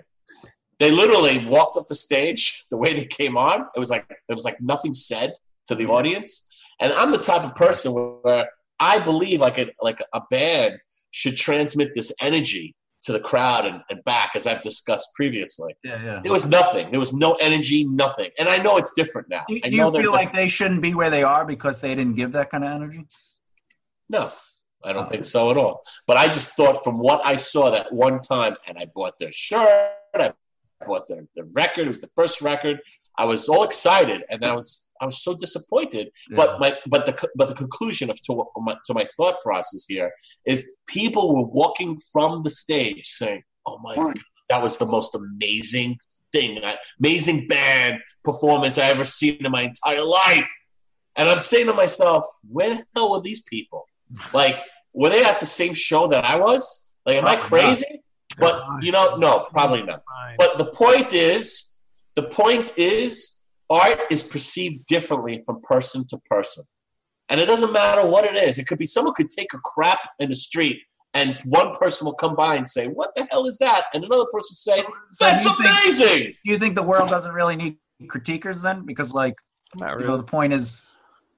[0.80, 3.66] They literally walked off the stage the way they came on.
[3.74, 5.34] It was like there was like nothing said
[5.68, 6.42] to the audience.
[6.80, 8.48] And I'm the type of person where
[8.80, 10.78] I believe like a like a band
[11.10, 12.74] should transmit this energy
[13.06, 15.76] to the crowd and, and back, as I've discussed previously.
[15.84, 16.20] Yeah, yeah.
[16.24, 16.90] There was nothing.
[16.90, 18.30] There was no energy, nothing.
[18.36, 19.44] And I know it's different now.
[19.46, 20.12] Do, do you feel different.
[20.12, 23.06] like they shouldn't be where they are because they didn't give that kind of energy?
[24.08, 24.32] No,
[24.84, 25.82] I don't think so at all.
[26.08, 29.30] But I just thought from what I saw that one time, and I bought their
[29.30, 29.68] shirt,
[30.16, 30.32] I
[30.84, 31.84] bought their, their record.
[31.84, 32.80] It was the first record.
[33.18, 36.10] I was all excited, and I was I was so disappointed.
[36.36, 40.12] But my but the but the conclusion of to my, to my thought process here
[40.46, 44.18] is people were walking from the stage saying, "Oh my, God,
[44.48, 45.98] that was the most amazing
[46.32, 46.60] thing,
[47.00, 50.50] amazing band performance I ever seen in my entire life."
[51.16, 53.84] And I'm saying to myself, "Where the hell were these people?
[54.32, 54.62] Like,
[54.92, 56.82] were they at the same show that I was?
[57.06, 57.42] Like, am I not.
[57.42, 58.02] crazy?"
[58.38, 60.02] But you know, no, probably not.
[60.38, 61.75] But the point is,
[62.16, 66.64] the point is, art is perceived differently from person to person.
[67.28, 68.58] And it doesn't matter what it is.
[68.58, 70.78] It could be someone could take a crap in the street
[71.14, 73.84] and one person will come by and say, What the hell is that?
[73.94, 76.34] And another person say, So That's do you think- amazing.
[76.44, 78.84] Do you think the world doesn't really need critiquers then?
[78.86, 79.34] Because like
[79.76, 80.90] Not you know, the point is,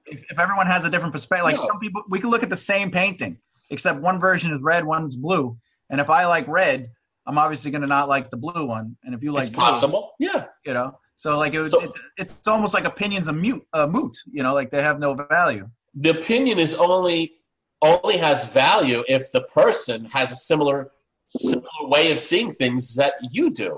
[0.05, 1.61] if, if everyone has a different perspective, like No.
[1.63, 3.37] some people, we can look at the same painting,
[3.69, 5.57] except one version is red, one's blue.
[5.89, 6.91] And if I like red,
[7.29, 8.97] I'm obviously going to not like the blue one.
[9.03, 10.13] And if you like it's blue, possible.
[10.19, 10.45] Yeah.
[10.65, 13.85] you know, so like it was, So- it, it's almost like opinions a mute, uh,
[13.85, 14.17] moot.
[14.31, 15.69] You know, like they have no value.
[15.93, 17.35] The opinion is only
[17.81, 20.91] only has value if the person has a similar
[21.27, 23.77] similar way of seeing things that you do.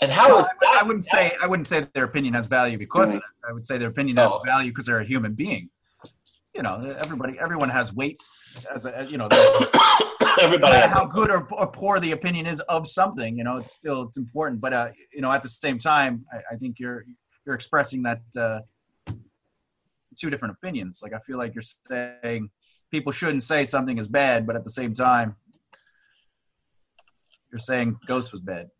[0.00, 0.78] And how No, is that?
[0.80, 3.48] I wouldn't say I wouldn't say their opinion has value because of that.
[3.48, 4.40] I would say their opinion has Oh.
[4.46, 5.70] value because they're a human being.
[6.54, 8.22] You know, everybody, everyone has weight.
[8.72, 12.60] As a, you know, no everybody matter how good or, or poor the opinion is
[12.60, 14.60] of something, you know, it's still it's important.
[14.60, 17.04] But uh, you know, at the same time, I, I think you're
[17.46, 18.60] you're expressing that uh,
[20.18, 21.00] two different opinions.
[21.02, 21.62] Like I feel like you're
[22.22, 22.50] saying
[22.90, 25.36] people shouldn't say something is bad, but at the same time,
[27.50, 28.70] you're saying Ghost was bad.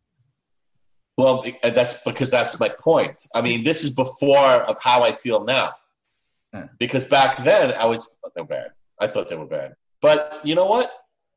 [1.17, 3.25] Well, uh, that's because that's my point.
[3.35, 5.75] I mean, this is before of how I feel now.
[6.53, 6.67] Yeah.
[6.79, 8.69] Because back then, I was they were bad.
[9.01, 9.75] I thought they were bad.
[10.01, 10.93] But you know what?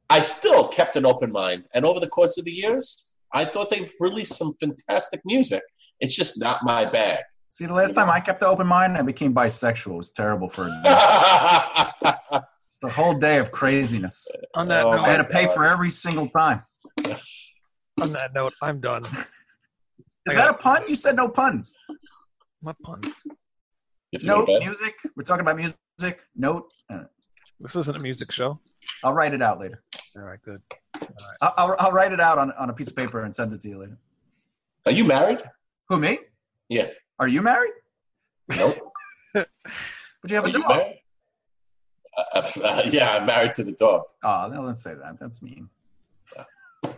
[0.09, 3.69] I still kept an open mind, and over the course of the years, I thought
[3.69, 5.61] they've released some fantastic music.
[5.99, 7.19] It's just not my bag.
[7.49, 9.93] See, the last time I kept an open mind, I became bisexual.
[9.93, 11.93] It was terrible for a.
[12.69, 14.27] It's the whole day of craziness.
[14.53, 15.55] On that Oh, note, I had to pay God.
[15.55, 16.61] for every single time.
[17.99, 19.03] on that note, I'm done.
[19.05, 20.83] Is that a pun?
[20.87, 21.75] You said no puns.
[22.61, 23.01] What pun?
[23.03, 23.11] You
[24.13, 24.93] have to go to Note, music.
[25.15, 26.21] We're talking about music.
[26.35, 26.65] Note.
[26.87, 27.05] Uh,
[27.59, 28.59] This isn't a music show.
[29.03, 29.81] I'll write it out later.
[30.17, 30.61] All right, good.
[31.41, 33.61] I'll, I'll, I'll write it out on, on a piece of paper and send it
[33.61, 33.97] to you later.
[34.85, 35.39] Are you married?
[35.89, 36.19] Who, me?
[36.69, 36.87] Yeah.
[37.19, 37.73] Are you married?
[38.49, 38.77] Nope.
[40.19, 40.67] But you have Are a dog.
[40.67, 41.01] married?
[42.17, 44.05] Uh, uh, yeah, I'm married to the dog.
[44.23, 45.19] Oh, no, let's say that.
[45.19, 45.69] That's mean.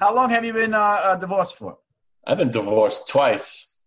[0.00, 1.78] How long have you been uh, uh, divorced for?
[2.26, 3.78] I've been divorced twice.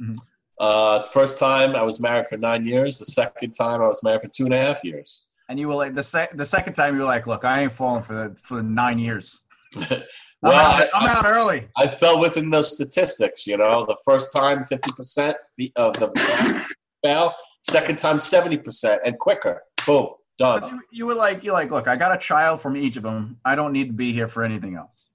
[0.00, 0.16] Mhm.
[0.58, 2.98] Uh, the first time I was married for nine years.
[2.98, 5.26] The second time I was married for two and a half years.
[5.50, 7.72] And you were like the sec- the second time you were like, look, I ain't
[7.72, 9.42] falling for the, for nine years.
[9.74, 9.84] well,
[10.44, 11.66] I'm, out, I, I'm out early.
[11.76, 13.48] I fell within those statistics.
[13.48, 15.36] You know, the first time fifty percent
[15.74, 16.64] of the uh,
[17.04, 17.34] fell.
[17.62, 19.64] Second time seventy percent and quicker.
[19.84, 20.62] Boom, done.
[20.70, 23.38] You, you were like, you're like, look, I got a child from each of them.
[23.44, 25.10] I don't need to be here for anything else.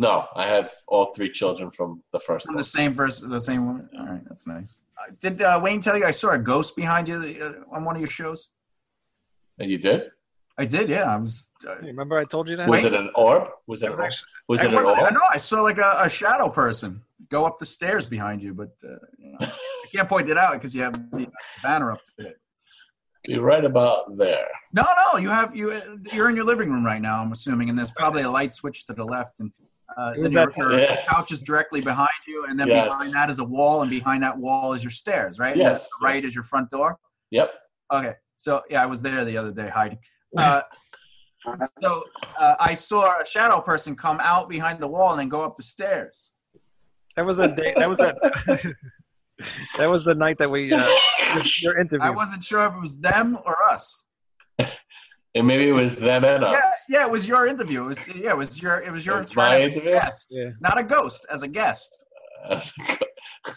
[0.00, 2.60] No, I had all three children from the first From one.
[2.60, 3.88] the same verse, the same woman.
[3.98, 4.78] All right, that's nice.
[4.96, 7.96] Uh, did uh, Wayne tell you I saw a ghost behind you uh, on one
[7.96, 8.50] of your shows?
[9.58, 10.10] And you did?
[10.56, 11.14] I did, yeah.
[11.14, 11.50] I was.
[11.66, 12.68] Uh, Remember I told you that?
[12.68, 13.48] Was it an orb?
[13.66, 14.06] Was it an was orb?
[14.06, 15.14] actually- Was I, it an wasn't- I orb?
[15.14, 18.70] know I saw like a, a shadow person go up the stairs behind you, but
[18.84, 21.26] uh, you know, I can't point it out because you have the
[21.62, 22.40] banner up to it.
[23.24, 24.46] You're right about there.
[24.74, 25.72] No, no, you have you.
[25.72, 25.80] uh,
[26.12, 27.20] You're in your living room right now.
[27.20, 29.52] I'm assuming, and there's probably a light switch to the left, and
[29.98, 31.04] uh, It then was your, that Yeah.
[31.06, 32.88] couch is directly behind you, and then Yes.
[32.88, 35.56] behind that is a wall, and behind that wall is your stairs, right?
[35.56, 36.24] Yes, to the right yes.
[36.24, 36.98] is your front door.
[37.30, 37.52] Yep.
[37.92, 39.98] Okay, so yeah, I was there the other day hiding.
[40.36, 40.62] Uh,
[41.80, 42.04] so
[42.38, 45.56] uh, I saw a shadow person come out behind the wall and then go up
[45.56, 46.34] the stairs.
[47.16, 47.74] That was a day.
[47.76, 48.14] That was a.
[49.78, 50.78] that was the night that we uh,
[51.34, 52.06] your, your interview.
[52.06, 54.02] I wasn't sure if it was them or us.
[55.38, 56.84] And maybe it was them and Yeah, us.
[56.88, 57.84] yeah, it was your interview.
[57.84, 59.92] It was yeah, it was your it was your It was my as a interview?
[59.92, 60.50] guest, Yeah.
[60.60, 62.04] not a ghost, as a guest.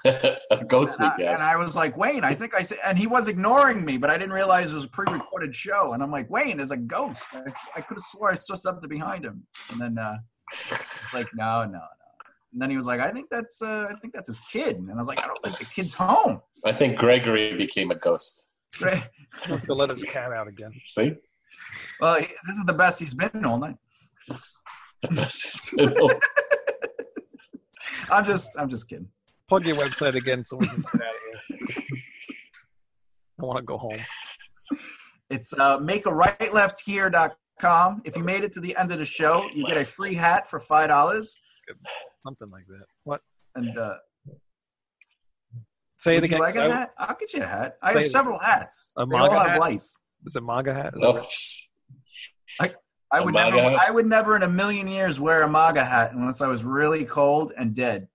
[0.05, 1.41] a ghostly And I, guest.
[1.41, 4.09] and I was like, Wayne, I think I said, and he was ignoring me, but
[4.09, 5.93] I didn't realize it was a pre-recorded show.
[5.93, 7.29] And I'm like, Wayne, there's a ghost.
[7.33, 9.43] I, I could have swore I saw something behind him.
[9.71, 10.17] And then, uh,
[10.69, 11.79] he's like, no, no, no.
[12.53, 14.77] And then he was like, I think that's, uh, I think that's his kid.
[14.77, 16.41] And I was like, I don't think the kid's home.
[16.65, 18.49] I think Gregory became a ghost.
[18.81, 19.03] Right?
[19.47, 20.71] He to let his cat out again.
[20.89, 21.15] See?
[21.99, 23.75] Well, he, this is the best he's been all night.
[24.27, 25.93] The best is good.
[25.99, 26.19] Oh,
[28.11, 29.07] I'm just, I'm just kidding.
[29.47, 31.85] Plug your website again so we can get out of here.
[33.41, 33.97] I want to go home.
[35.29, 38.01] It's uh, make a right left here.com.
[38.05, 40.47] If you made it to the end of the show, you get a free hat
[40.49, 41.39] for five dollars.
[42.23, 42.85] Something like that.
[43.03, 43.21] What?
[43.55, 43.95] And uh,
[45.99, 46.39] Say it would you again.
[46.39, 46.91] like a I- hat?
[46.97, 47.77] I'll get you a hat.
[47.81, 48.91] I have several hats.
[48.97, 49.59] A they all MAGA have hat?
[49.59, 49.97] lice.
[50.25, 50.93] Is it MAGA hat?
[50.95, 51.17] Is no.
[51.17, 51.27] it-
[53.13, 53.69] I A would MAGA never.
[53.71, 53.79] hat?
[53.87, 57.03] I would never in a million years wear a MAGA hat unless I was really
[57.03, 58.07] cold and dead.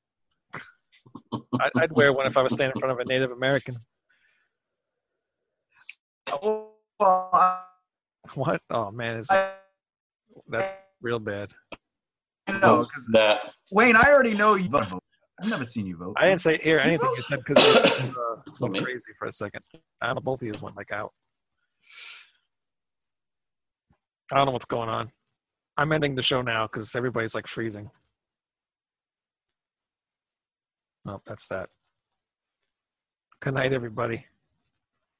[1.34, 3.76] I- I'd wear one if I was standing in front of a Native American.
[6.30, 7.60] Oh, Well, I,
[8.34, 8.62] What?
[8.70, 9.52] Oh man, is I
[10.48, 10.72] that's
[11.02, 11.50] real bad.
[12.48, 13.52] know because that.
[13.70, 15.02] Wayne, I already know you vote.
[15.42, 16.14] I've never seen you vote.
[16.16, 19.32] I didn't say hear anything you said because it was uh, so crazy for a
[19.32, 19.62] second.
[20.00, 20.20] I don't know.
[20.22, 21.12] Both of you went like out.
[24.32, 25.12] I don't know what's going on.
[25.76, 27.90] I'm ending the show now because everybody's like freezing.
[31.06, 31.68] Oh, that's that.
[33.40, 34.24] Good night, everybody.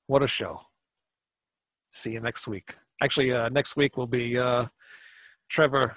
[0.09, 0.61] What a show.
[1.93, 2.75] See you next week.
[3.03, 4.67] Actually, uh, next week will be uh,
[5.49, 5.95] Trevor.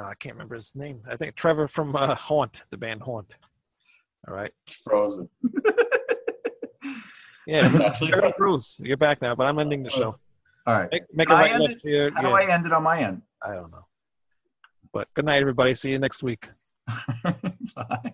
[0.00, 1.00] Uh, I can't remember his name.
[1.10, 3.34] I think Trevor from uh, Haunt, the band Haunt.
[4.28, 4.52] All right.
[4.62, 5.28] It's frozen.
[7.46, 10.16] Yeah, It's actually Trevor Church, you're back now, but I'm ending the show.
[10.66, 10.88] All right.
[10.92, 12.10] Make, make a right end left here.
[12.14, 13.22] How Yeah, do I end it on my end?
[13.42, 13.86] I don't know.
[14.92, 15.74] But good night, everybody.
[15.74, 16.48] See you next week.
[17.24, 18.12] Bye.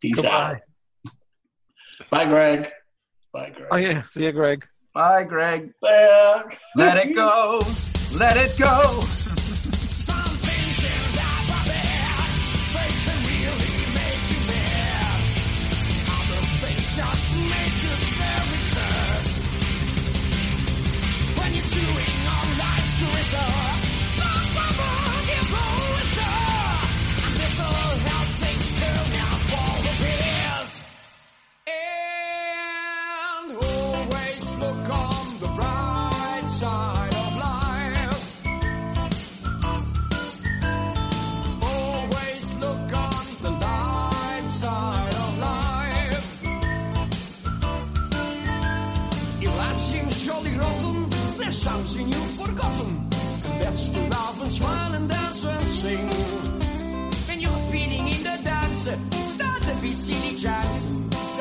[0.00, 0.60] Peace Goodbye.
[1.06, 1.12] out.
[2.10, 2.70] Bye, Greg.
[3.32, 3.68] Bye, Greg.
[3.70, 4.66] Oh yeah, see you, Greg.
[4.94, 5.72] Bye, Greg.
[5.82, 6.48] Let
[6.96, 7.60] it go.
[8.14, 9.02] Let it go.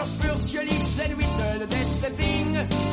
[0.05, 2.84] Your lips and whistle, that's the thing.